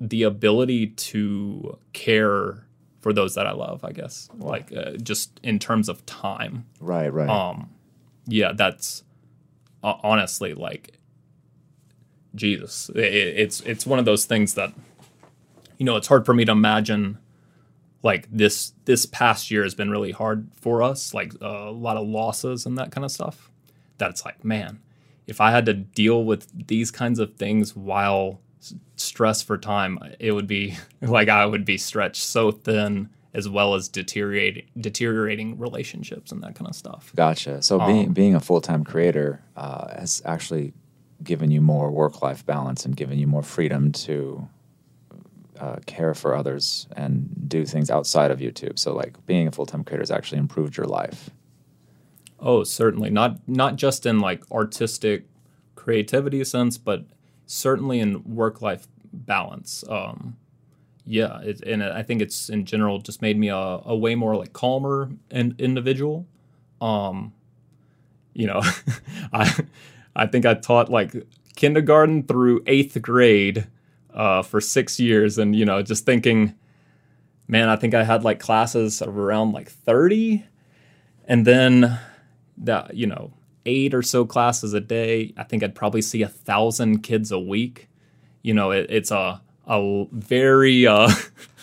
the 0.00 0.22
ability 0.22 0.88
to 0.88 1.78
care 1.92 2.66
for 3.00 3.12
those 3.12 3.34
that 3.34 3.46
I 3.46 3.52
love, 3.52 3.84
I 3.84 3.92
guess. 3.92 4.28
Like 4.36 4.72
uh, 4.76 4.92
just 4.92 5.38
in 5.42 5.58
terms 5.58 5.88
of 5.88 6.04
time. 6.06 6.64
Right, 6.80 7.12
right. 7.12 7.28
Um 7.28 7.70
yeah, 8.26 8.52
that's 8.52 9.04
uh, 9.82 9.94
honestly 10.02 10.54
like 10.54 10.98
Jesus. 12.34 12.90
It, 12.94 13.00
it's 13.00 13.60
it's 13.62 13.86
one 13.86 13.98
of 13.98 14.04
those 14.04 14.24
things 14.24 14.54
that 14.54 14.72
you 15.78 15.86
know, 15.86 15.96
it's 15.96 16.08
hard 16.08 16.26
for 16.26 16.34
me 16.34 16.44
to 16.44 16.52
imagine 16.52 17.18
like 18.02 18.28
this 18.30 18.72
this 18.84 19.06
past 19.06 19.50
year 19.50 19.62
has 19.62 19.74
been 19.74 19.90
really 19.90 20.12
hard 20.12 20.48
for 20.60 20.82
us, 20.82 21.12
like 21.14 21.34
a 21.40 21.70
lot 21.70 21.96
of 21.96 22.06
losses 22.06 22.66
and 22.66 22.78
that 22.78 22.92
kind 22.92 23.04
of 23.04 23.10
stuff. 23.10 23.50
That 23.98 24.10
it's 24.10 24.24
like, 24.24 24.44
man, 24.44 24.80
if 25.26 25.40
I 25.40 25.50
had 25.50 25.66
to 25.66 25.74
deal 25.74 26.24
with 26.24 26.46
these 26.68 26.90
kinds 26.90 27.18
of 27.18 27.34
things 27.34 27.74
while 27.74 28.40
stressed 28.96 29.44
for 29.44 29.58
time, 29.58 29.98
it 30.18 30.32
would 30.32 30.46
be 30.46 30.76
like 31.00 31.28
I 31.28 31.46
would 31.46 31.64
be 31.64 31.78
stretched 31.78 32.22
so 32.22 32.50
thin, 32.52 33.08
as 33.34 33.48
well 33.48 33.74
as 33.74 33.88
deteriorating 33.88 34.66
deteriorating 34.80 35.58
relationships 35.58 36.30
and 36.32 36.42
that 36.42 36.54
kind 36.54 36.68
of 36.68 36.76
stuff. 36.76 37.12
Gotcha. 37.16 37.62
So 37.62 37.80
Um, 37.80 37.92
being 37.92 38.12
being 38.12 38.34
a 38.34 38.40
full 38.40 38.60
time 38.60 38.84
creator 38.84 39.42
uh, 39.56 39.88
has 39.98 40.22
actually 40.24 40.72
given 41.24 41.50
you 41.50 41.60
more 41.60 41.90
work 41.90 42.22
life 42.22 42.46
balance 42.46 42.84
and 42.84 42.96
given 42.96 43.18
you 43.18 43.26
more 43.26 43.42
freedom 43.42 43.90
to 43.90 44.48
uh, 45.58 45.76
care 45.86 46.14
for 46.14 46.34
others 46.34 46.86
and 46.96 47.28
do 47.48 47.64
things 47.64 47.90
outside 47.90 48.30
of 48.30 48.38
YouTube. 48.38 48.78
So 48.78 48.94
like 48.94 49.24
being 49.26 49.48
a 49.48 49.52
full 49.52 49.66
time 49.66 49.84
creator 49.84 50.02
has 50.02 50.10
actually 50.10 50.38
improved 50.38 50.76
your 50.76 50.86
life. 50.86 51.30
Oh, 52.40 52.64
certainly 52.64 53.10
not 53.10 53.46
not 53.48 53.76
just 53.76 54.06
in 54.06 54.20
like 54.20 54.48
artistic 54.52 55.26
creativity 55.74 56.42
sense, 56.44 56.78
but 56.78 57.04
certainly 57.46 57.98
in 58.00 58.22
work 58.24 58.62
life 58.62 58.86
balance. 59.12 59.84
Um, 59.88 60.36
yeah, 61.04 61.40
it, 61.40 61.62
and 61.62 61.82
I 61.82 62.02
think 62.02 62.20
it's 62.20 62.48
in 62.50 62.64
general 62.64 62.98
just 63.00 63.22
made 63.22 63.38
me 63.38 63.48
a, 63.48 63.56
a 63.56 63.96
way 63.96 64.14
more 64.14 64.36
like 64.36 64.52
calmer 64.52 65.10
and 65.30 65.58
individual. 65.58 66.26
Um, 66.80 67.32
you 68.34 68.46
know, 68.46 68.62
I 69.32 69.52
I 70.14 70.26
think 70.26 70.46
I 70.46 70.54
taught 70.54 70.90
like 70.90 71.26
kindergarten 71.56 72.22
through 72.22 72.62
eighth 72.66 73.00
grade 73.02 73.66
uh, 74.14 74.42
for 74.42 74.60
six 74.60 74.98
years, 74.98 75.38
and 75.38 75.54
you 75.54 75.64
know, 75.64 75.82
just 75.82 76.06
thinking, 76.06 76.54
man, 77.46 77.68
I 77.68 77.76
think 77.76 77.94
I 77.94 78.04
had 78.04 78.24
like 78.24 78.40
classes 78.40 79.00
of 79.02 79.16
around 79.16 79.52
like 79.52 79.68
thirty, 79.70 80.44
and 81.26 81.46
then 81.46 81.98
that 82.58 82.94
you 82.94 83.06
know 83.06 83.32
eight 83.66 83.94
or 83.94 84.02
so 84.02 84.24
classes 84.24 84.72
a 84.74 84.80
day. 84.80 85.32
I 85.36 85.44
think 85.44 85.62
I'd 85.62 85.74
probably 85.74 86.02
see 86.02 86.22
a 86.22 86.28
thousand 86.28 87.02
kids 87.02 87.30
a 87.30 87.38
week. 87.38 87.88
You 88.42 88.54
know, 88.54 88.70
it, 88.70 88.86
it's 88.88 89.10
a 89.10 89.40
a 89.66 90.06
very 90.12 90.86
uh, 90.86 91.10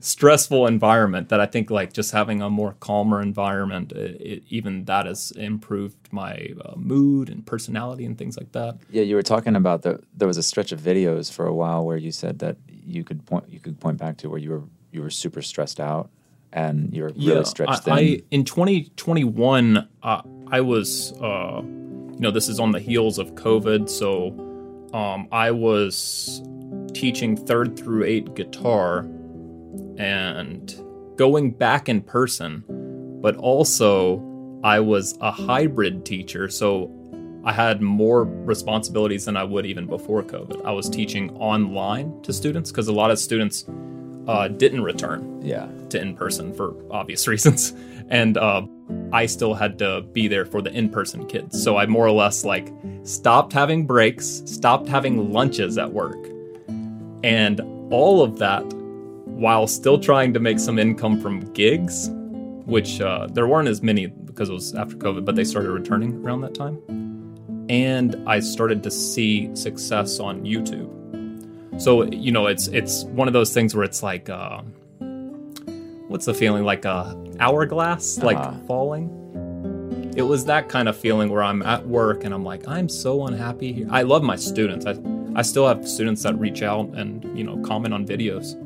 stressful 0.00 0.66
environment 0.66 1.28
that 1.28 1.40
I 1.40 1.46
think 1.46 1.70
like 1.70 1.92
just 1.92 2.12
having 2.12 2.42
a 2.42 2.50
more 2.50 2.74
calmer 2.80 3.22
environment, 3.22 3.92
it, 3.92 4.20
it, 4.20 4.42
even 4.48 4.84
that 4.86 5.06
has 5.06 5.30
improved 5.32 5.96
my 6.10 6.50
uh, 6.64 6.74
mood 6.76 7.28
and 7.28 7.44
personality 7.44 8.04
and 8.04 8.16
things 8.16 8.36
like 8.36 8.52
that. 8.52 8.78
Yeah, 8.90 9.02
you 9.02 9.14
were 9.14 9.22
talking 9.22 9.56
about 9.56 9.82
the 9.82 10.00
there 10.16 10.28
was 10.28 10.36
a 10.36 10.42
stretch 10.42 10.72
of 10.72 10.80
videos 10.80 11.32
for 11.32 11.46
a 11.46 11.54
while 11.54 11.84
where 11.84 11.96
you 11.96 12.12
said 12.12 12.38
that 12.40 12.56
you 12.68 13.04
could 13.04 13.24
point 13.26 13.44
you 13.48 13.60
could 13.60 13.78
point 13.80 13.98
back 13.98 14.16
to 14.18 14.28
where 14.28 14.38
you 14.38 14.50
were 14.50 14.62
you 14.92 15.02
were 15.02 15.10
super 15.10 15.42
stressed 15.42 15.80
out 15.80 16.10
and 16.52 16.94
you're 16.94 17.10
really 17.10 17.44
stretched 17.44 17.84
thin. 17.84 17.92
I, 17.92 17.98
I 17.98 18.22
in 18.30 18.44
2021, 18.44 19.88
uh, 20.02 20.22
I 20.50 20.60
was, 20.60 21.12
uh, 21.20 21.62
you 21.62 22.18
know, 22.18 22.30
this 22.30 22.48
is 22.48 22.58
on 22.58 22.72
the 22.72 22.80
heels 22.80 23.18
of 23.18 23.34
COVID, 23.34 23.88
so 23.88 24.28
um, 24.92 25.28
I 25.30 25.52
was 25.52 26.42
teaching 26.92 27.36
third 27.36 27.78
through 27.78 28.04
eight 28.04 28.34
guitar 28.34 29.06
and 30.00 30.82
going 31.16 31.50
back 31.50 31.90
in 31.90 32.00
person, 32.00 32.64
but 33.20 33.36
also 33.36 34.18
I 34.64 34.80
was 34.80 35.16
a 35.20 35.30
hybrid 35.30 36.06
teacher, 36.06 36.48
so 36.48 36.90
I 37.44 37.52
had 37.52 37.82
more 37.82 38.24
responsibilities 38.24 39.26
than 39.26 39.36
I 39.36 39.44
would 39.44 39.66
even 39.66 39.86
before 39.86 40.22
COVID. 40.22 40.64
I 40.64 40.72
was 40.72 40.88
teaching 40.88 41.30
online 41.36 42.22
to 42.22 42.32
students 42.32 42.70
because 42.70 42.88
a 42.88 42.94
lot 42.94 43.10
of 43.10 43.18
students 43.18 43.66
uh, 44.26 44.48
didn't 44.48 44.82
return 44.82 45.42
yeah. 45.42 45.68
to 45.90 46.00
in 46.00 46.16
person 46.16 46.54
for 46.54 46.74
obvious 46.90 47.28
reasons. 47.32 47.74
And 48.08 48.38
uh, 48.38 48.62
I 49.12 49.26
still 49.26 49.52
had 49.52 49.78
to 49.80 50.00
be 50.12 50.28
there 50.28 50.46
for 50.46 50.62
the 50.62 50.72
in 50.72 50.88
person 50.88 51.26
kids. 51.26 51.62
So 51.62 51.76
I 51.76 51.84
more 51.84 52.06
or 52.06 52.12
less 52.12 52.42
like 52.42 52.72
stopped 53.02 53.52
having 53.52 53.86
breaks, 53.86 54.42
stopped 54.46 54.88
having 54.88 55.30
lunches 55.30 55.76
at 55.76 55.92
work. 55.92 56.18
And 57.22 57.60
all 57.90 58.22
of 58.22 58.38
that 58.38 58.64
while 59.40 59.66
still 59.66 59.98
trying 59.98 60.34
to 60.34 60.40
make 60.40 60.58
some 60.58 60.78
income 60.78 61.18
from 61.20 61.40
gigs, 61.54 62.10
which 62.66 63.00
uh, 63.00 63.26
there 63.32 63.46
weren't 63.46 63.68
as 63.68 63.82
many 63.82 64.06
because 64.06 64.50
it 64.50 64.52
was 64.52 64.74
after 64.74 64.96
COVID, 64.96 65.24
but 65.24 65.34
they 65.34 65.44
started 65.44 65.70
returning 65.70 66.22
around 66.22 66.42
that 66.42 66.54
time. 66.54 66.76
And 67.70 68.16
I 68.28 68.40
started 68.40 68.82
to 68.82 68.90
see 68.90 69.48
success 69.56 70.20
on 70.20 70.42
YouTube. 70.44 70.90
So 71.80 72.02
you 72.04 72.32
know, 72.32 72.46
it's 72.48 72.68
it's 72.68 73.04
one 73.04 73.28
of 73.28 73.32
those 73.32 73.54
things 73.54 73.74
where 73.74 73.84
it's 73.84 74.02
like, 74.02 74.28
uh, 74.28 74.60
what's 76.08 76.26
the 76.26 76.34
feeling 76.34 76.64
like 76.64 76.84
a 76.84 77.16
hourglass, 77.38 78.18
like 78.18 78.36
Uh-huh. 78.36 78.52
falling. 78.66 79.16
It 80.16 80.22
was 80.22 80.44
that 80.46 80.68
kind 80.68 80.88
of 80.88 80.96
feeling 80.96 81.30
where 81.30 81.42
I'm 81.42 81.62
at 81.62 81.86
work 81.86 82.24
and 82.24 82.34
I'm 82.34 82.44
like, 82.44 82.66
I'm 82.68 82.88
so 82.88 83.26
unhappy 83.26 83.72
here. 83.72 83.86
I 83.90 84.02
love 84.02 84.22
my 84.22 84.36
students. 84.36 84.84
I 84.84 84.96
I 85.34 85.42
still 85.42 85.66
have 85.66 85.88
students 85.88 86.24
that 86.24 86.34
reach 86.38 86.60
out 86.62 86.86
and 87.00 87.24
you 87.38 87.44
know 87.44 87.56
comment 87.62 87.94
on 87.94 88.04
videos. 88.04 88.56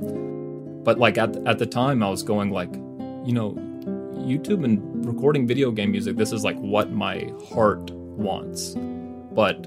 But 0.84 0.98
like 0.98 1.18
at 1.18 1.36
at 1.46 1.58
the 1.58 1.66
time, 1.66 2.02
I 2.02 2.08
was 2.10 2.22
going 2.22 2.50
like, 2.50 2.72
you 2.74 3.32
know, 3.32 3.52
YouTube 4.16 4.64
and 4.64 5.04
recording 5.06 5.46
video 5.46 5.70
game 5.70 5.90
music. 5.90 6.16
This 6.16 6.32
is 6.32 6.44
like 6.44 6.56
what 6.58 6.92
my 6.92 7.30
heart 7.50 7.90
wants. 7.90 8.74
But 9.34 9.66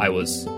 I 0.00 0.08
was 0.08 0.48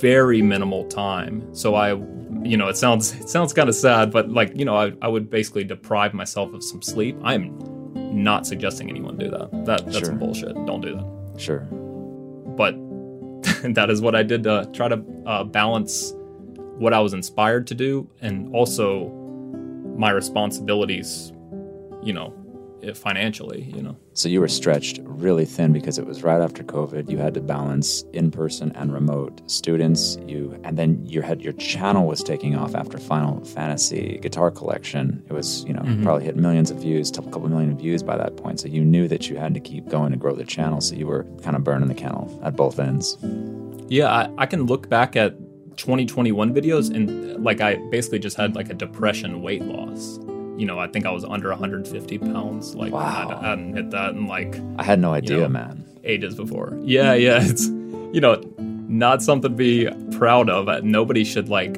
very 0.00 0.42
minimal 0.42 0.84
time. 0.88 1.54
So 1.54 1.74
I, 1.74 1.94
you 2.42 2.56
know, 2.56 2.68
it 2.68 2.76
sounds 2.76 3.12
it 3.14 3.28
sounds 3.28 3.52
kind 3.52 3.68
of 3.68 3.74
sad, 3.74 4.10
but 4.10 4.30
like 4.30 4.56
you 4.56 4.64
know, 4.64 4.76
I, 4.76 4.92
I 5.02 5.08
would 5.08 5.30
basically 5.30 5.64
deprive 5.64 6.14
myself 6.14 6.52
of 6.54 6.62
some 6.62 6.82
sleep. 6.82 7.16
I'm 7.22 7.58
not 7.94 8.46
suggesting 8.46 8.88
anyone 8.88 9.16
do 9.16 9.30
that. 9.30 9.50
That 9.66 9.84
that's 9.84 9.98
Sure. 9.98 10.06
some 10.06 10.18
bullshit. 10.18 10.54
Don't 10.66 10.80
do 10.80 10.94
that. 10.96 11.40
Sure. 11.40 11.60
But 12.56 12.74
that 13.74 13.90
is 13.90 14.00
what 14.00 14.14
I 14.14 14.22
did 14.22 14.42
to 14.44 14.68
try 14.72 14.88
to 14.88 15.02
uh, 15.26 15.44
balance 15.44 16.12
what 16.78 16.92
I 16.92 17.00
was 17.00 17.12
inspired 17.12 17.66
to 17.68 17.74
do 17.74 18.08
and 18.20 18.54
also 18.54 19.08
my 19.96 20.10
responsibilities. 20.10 21.32
You 22.02 22.12
know, 22.12 22.34
eh, 22.84 22.92
financially. 22.92 23.72
You 23.74 23.82
know. 23.82 23.96
So 24.12 24.28
you 24.28 24.40
were 24.40 24.48
stretched 24.48 25.00
really 25.02 25.44
thin 25.44 25.72
because 25.72 25.98
it 25.98 26.06
was 26.06 26.22
right 26.22 26.40
after 26.40 26.62
COVID. 26.62 27.10
You 27.10 27.18
had 27.18 27.34
to 27.34 27.40
balance 27.40 28.04
in 28.12 28.30
person 28.30 28.70
and 28.76 28.92
remote 28.92 29.42
students. 29.50 30.16
You 30.26 30.58
and 30.62 30.78
then 30.78 31.04
you 31.04 31.22
had 31.22 31.42
your 31.42 31.54
channel 31.54 32.06
was 32.06 32.22
taking 32.22 32.56
off 32.56 32.74
after 32.74 32.98
Final 32.98 33.44
Fantasy 33.44 34.18
Guitar 34.22 34.50
Collection. 34.50 35.24
It 35.28 35.32
was 35.32 35.64
you 35.64 35.72
know 35.72 35.82
probably 36.02 36.24
hit 36.24 36.36
millions 36.36 36.70
of 36.70 36.78
views, 36.78 37.10
a 37.10 37.22
couple 37.22 37.48
million 37.48 37.76
views 37.76 38.02
by 38.02 38.16
that 38.16 38.36
point. 38.36 38.60
So 38.60 38.68
you 38.68 38.84
knew 38.84 39.08
that 39.08 39.28
you 39.28 39.36
had 39.36 39.54
to 39.54 39.60
keep 39.60 39.88
going 39.88 40.12
to 40.12 40.18
grow 40.18 40.34
the 40.34 40.44
channel. 40.44 40.80
So 40.80 40.94
you 40.94 41.06
were 41.06 41.24
kind 41.42 41.56
of 41.56 41.64
burning 41.64 41.88
the 41.88 41.94
candle 41.94 42.40
at 42.44 42.54
both 42.54 42.78
ends. 42.78 43.16
Yeah, 43.88 44.12
I, 44.12 44.30
I 44.38 44.46
can 44.46 44.64
look 44.64 44.88
back 44.88 45.16
at 45.16 45.36
2021 45.76 46.54
videos, 46.54 46.94
and 46.94 47.42
like 47.44 47.60
I 47.60 47.76
basically 47.90 48.18
just 48.18 48.36
had 48.36 48.54
like 48.54 48.70
a 48.70 48.74
depression 48.74 49.42
weight 49.42 49.62
loss. 49.62 50.18
You 50.56 50.64
know, 50.64 50.78
I 50.78 50.88
think 50.88 51.04
I 51.04 51.10
was 51.10 51.24
under 51.24 51.50
150 51.50 52.18
pounds. 52.18 52.74
Like 52.74 52.92
Wow. 52.92 53.38
I 53.40 53.48
hadn't 53.48 53.74
hit 53.76 53.90
that 53.90 54.14
and 54.14 54.26
like 54.26 54.56
I 54.78 54.82
had 54.82 54.98
no 54.98 55.12
idea, 55.12 55.40
know, 55.40 55.48
man. 55.48 55.84
ages 56.04 56.34
before. 56.34 56.78
Yeah, 56.82 57.14
yeah, 57.14 57.38
it's 57.42 57.66
you 57.66 58.20
know, 58.20 58.40
not 58.58 59.22
something 59.22 59.50
to 59.50 59.56
be 59.56 59.88
proud 60.16 60.48
of. 60.48 60.68
Uh, 60.68 60.80
Nobody 60.82 61.24
should 61.24 61.48
like 61.48 61.74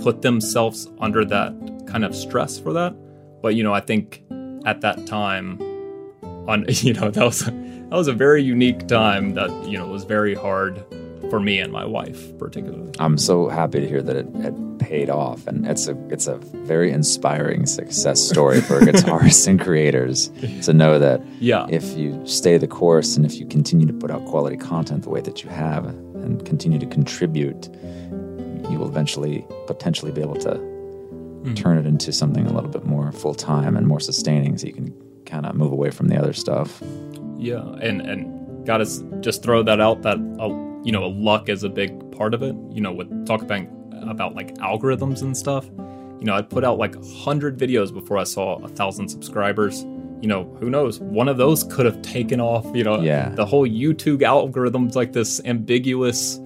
put 0.00 0.22
themselves 0.22 0.88
under 1.00 1.24
that 1.24 1.52
kind 1.86 2.04
of 2.04 2.14
stress 2.14 2.58
for 2.58 2.72
that. 2.72 2.94
But 3.42 3.54
you 3.54 3.62
know, 3.62 3.74
I 3.74 3.80
think 3.80 4.22
at 4.64 4.80
that 4.80 5.06
time 5.06 5.60
on 6.48 6.64
you 6.68 6.94
know, 6.94 7.10
that 7.10 7.24
was 7.24 7.40
that 7.44 7.90
was 7.96 8.08
a 8.08 8.12
very 8.12 8.42
unique 8.42 8.88
time 8.88 9.34
that, 9.34 9.50
you 9.68 9.78
know, 9.78 9.86
was 9.86 10.04
very 10.04 10.34
hard 10.34 10.82
for 11.30 11.40
me 11.40 11.58
and 11.58 11.72
my 11.72 11.84
wife 11.84 12.36
particularly. 12.38 12.92
I'm 12.98 13.18
so 13.18 13.48
happy 13.48 13.80
to 13.80 13.88
hear 13.88 14.02
that 14.02 14.16
it, 14.16 14.26
it 14.36 14.54
paid 14.78 15.10
off, 15.10 15.46
and 15.46 15.66
it's 15.66 15.88
a 15.88 15.96
it's 16.10 16.26
a 16.26 16.36
very 16.36 16.90
inspiring 16.92 17.66
success 17.66 18.22
story 18.22 18.60
for 18.60 18.80
guitarists 18.80 19.46
and 19.48 19.60
creators 19.60 20.28
to 20.62 20.72
know 20.72 20.98
that 20.98 21.20
Yeah. 21.40 21.66
if 21.70 21.96
you 21.96 22.20
stay 22.26 22.58
the 22.58 22.68
course 22.68 23.16
and 23.16 23.24
if 23.26 23.34
you 23.40 23.46
continue 23.46 23.86
to 23.86 23.92
put 23.92 24.10
out 24.10 24.24
quality 24.26 24.56
content 24.56 25.02
the 25.02 25.10
way 25.10 25.20
that 25.22 25.42
you 25.42 25.50
have 25.50 25.86
and 25.86 26.44
continue 26.44 26.78
to 26.78 26.86
contribute, 26.86 27.68
you 28.70 28.78
will 28.78 28.88
eventually 28.88 29.44
potentially 29.66 30.12
be 30.12 30.20
able 30.20 30.36
to 30.36 30.74
turn 31.54 31.78
it 31.78 31.86
into 31.86 32.12
something 32.12 32.44
a 32.46 32.52
little 32.52 32.70
bit 32.70 32.84
more 32.84 33.12
full 33.12 33.34
time 33.34 33.76
and 33.76 33.86
more 33.86 34.00
sustaining, 34.00 34.58
so 34.58 34.66
you 34.66 34.72
can 34.72 34.92
kind 35.26 35.46
of 35.46 35.54
move 35.54 35.72
away 35.72 35.90
from 35.90 36.08
the 36.08 36.16
other 36.18 36.32
stuff. 36.32 36.82
Yeah, 37.38 37.62
and 37.80 38.00
and 38.02 38.66
gotta 38.66 38.84
just 39.20 39.42
throw 39.44 39.62
that 39.62 39.80
out 39.80 40.02
that 40.02 40.18
uh, 40.40 40.48
you 40.86 40.92
know 40.92 41.06
luck 41.08 41.48
is 41.50 41.62
a 41.64 41.68
big 41.68 41.90
part 42.12 42.32
of 42.32 42.42
it. 42.42 42.54
You 42.70 42.80
know, 42.80 42.92
with 42.92 43.26
talk 43.26 43.42
about 43.42 43.66
about 44.08 44.34
like 44.34 44.54
algorithms 44.56 45.20
and 45.22 45.36
stuff. 45.36 45.66
You 46.18 46.24
know, 46.24 46.34
I 46.34 46.40
put 46.42 46.64
out 46.64 46.78
like 46.78 46.94
hundred 47.24 47.58
videos 47.58 47.92
before 47.92 48.16
I 48.16 48.24
saw 48.24 48.56
a 48.64 48.68
thousand 48.68 49.08
subscribers. 49.08 49.82
You 50.22 50.28
know, 50.28 50.44
who 50.60 50.70
knows? 50.70 50.98
One 51.00 51.28
of 51.28 51.36
those 51.36 51.64
could 51.64 51.84
have 51.84 52.00
taken 52.00 52.40
off. 52.40 52.64
You 52.74 52.84
know, 52.84 53.00
Yeah. 53.02 53.28
the 53.30 53.44
whole 53.44 53.66
YouTube 53.68 54.22
algorithm's 54.22 54.96
like 54.96 55.12
this 55.12 55.40
ambiguous 55.44 56.40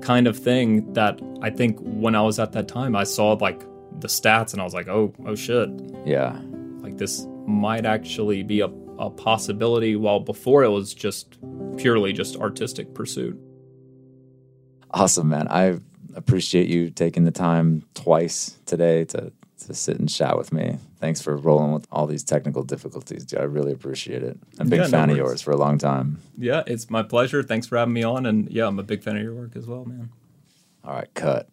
kind 0.00 0.28
of 0.28 0.36
thing 0.38 0.92
that 0.92 1.20
I 1.42 1.50
think 1.50 1.78
when 1.80 2.14
I 2.14 2.22
was 2.22 2.38
at 2.38 2.52
that 2.52 2.68
time, 2.68 2.94
I 2.94 3.02
saw 3.04 3.32
like 3.32 3.60
the 3.98 4.06
stats 4.08 4.52
and 4.52 4.60
I 4.60 4.64
was 4.64 4.74
like, 4.74 4.86
oh, 4.88 5.12
oh 5.26 5.34
shit, 5.34 5.68
Yeah. 6.04 6.38
like 6.82 6.98
this 6.98 7.26
might 7.46 7.84
actually 7.86 8.42
be 8.44 8.60
a, 8.60 8.70
a 8.98 9.10
possibility 9.10 9.96
while 9.96 10.20
before 10.20 10.62
it 10.62 10.68
was 10.70 10.94
just 10.94 11.38
purely 11.78 12.12
just 12.12 12.36
artistic 12.36 12.94
pursuit 12.94 13.36
Awesome, 14.96 15.28
man. 15.28 15.46
I 15.50 15.78
appreciate 16.14 16.68
you 16.68 16.88
taking 16.90 17.24
the 17.24 17.30
time 17.30 17.82
twice 17.94 18.56
today 18.64 19.04
to, 19.04 19.30
to 19.66 19.74
sit 19.74 19.98
and 19.98 20.08
chat 20.08 20.38
with 20.38 20.52
me. 20.54 20.78
Thanks 21.00 21.20
for 21.20 21.36
rolling 21.36 21.72
with 21.72 21.86
all 21.92 22.06
these 22.06 22.24
technical 22.24 22.62
difficulties. 22.62 23.26
dude. 23.26 23.40
I 23.40 23.42
really 23.42 23.72
appreciate 23.72 24.22
it. 24.22 24.38
I'm 24.58 24.68
a 24.68 24.70
big 24.70 24.78
Yeah, 24.80 24.86
no 24.86 24.90
fan 24.90 25.10
of 25.10 25.16
yours 25.18 25.42
for 25.42 25.50
a 25.50 25.56
long 25.58 25.76
time. 25.76 26.18
yeah 26.38 26.62
it's 26.66 26.88
my 26.88 27.02
pleasure 27.02 27.42
thanks 27.42 27.66
for 27.66 27.76
having 27.76 27.92
me 27.92 28.02
on 28.02 28.24
and 28.24 28.48
yeah 28.50 28.66
i'm 28.66 28.78
a 28.78 28.82
big 28.82 29.02
fan 29.02 29.16
of 29.16 29.22
your 29.22 29.34
work 29.34 29.54
as 29.56 29.66
well 29.66 29.84
man 29.84 30.08
All 30.84 30.94
right, 30.94 31.12
cut. 31.14 31.48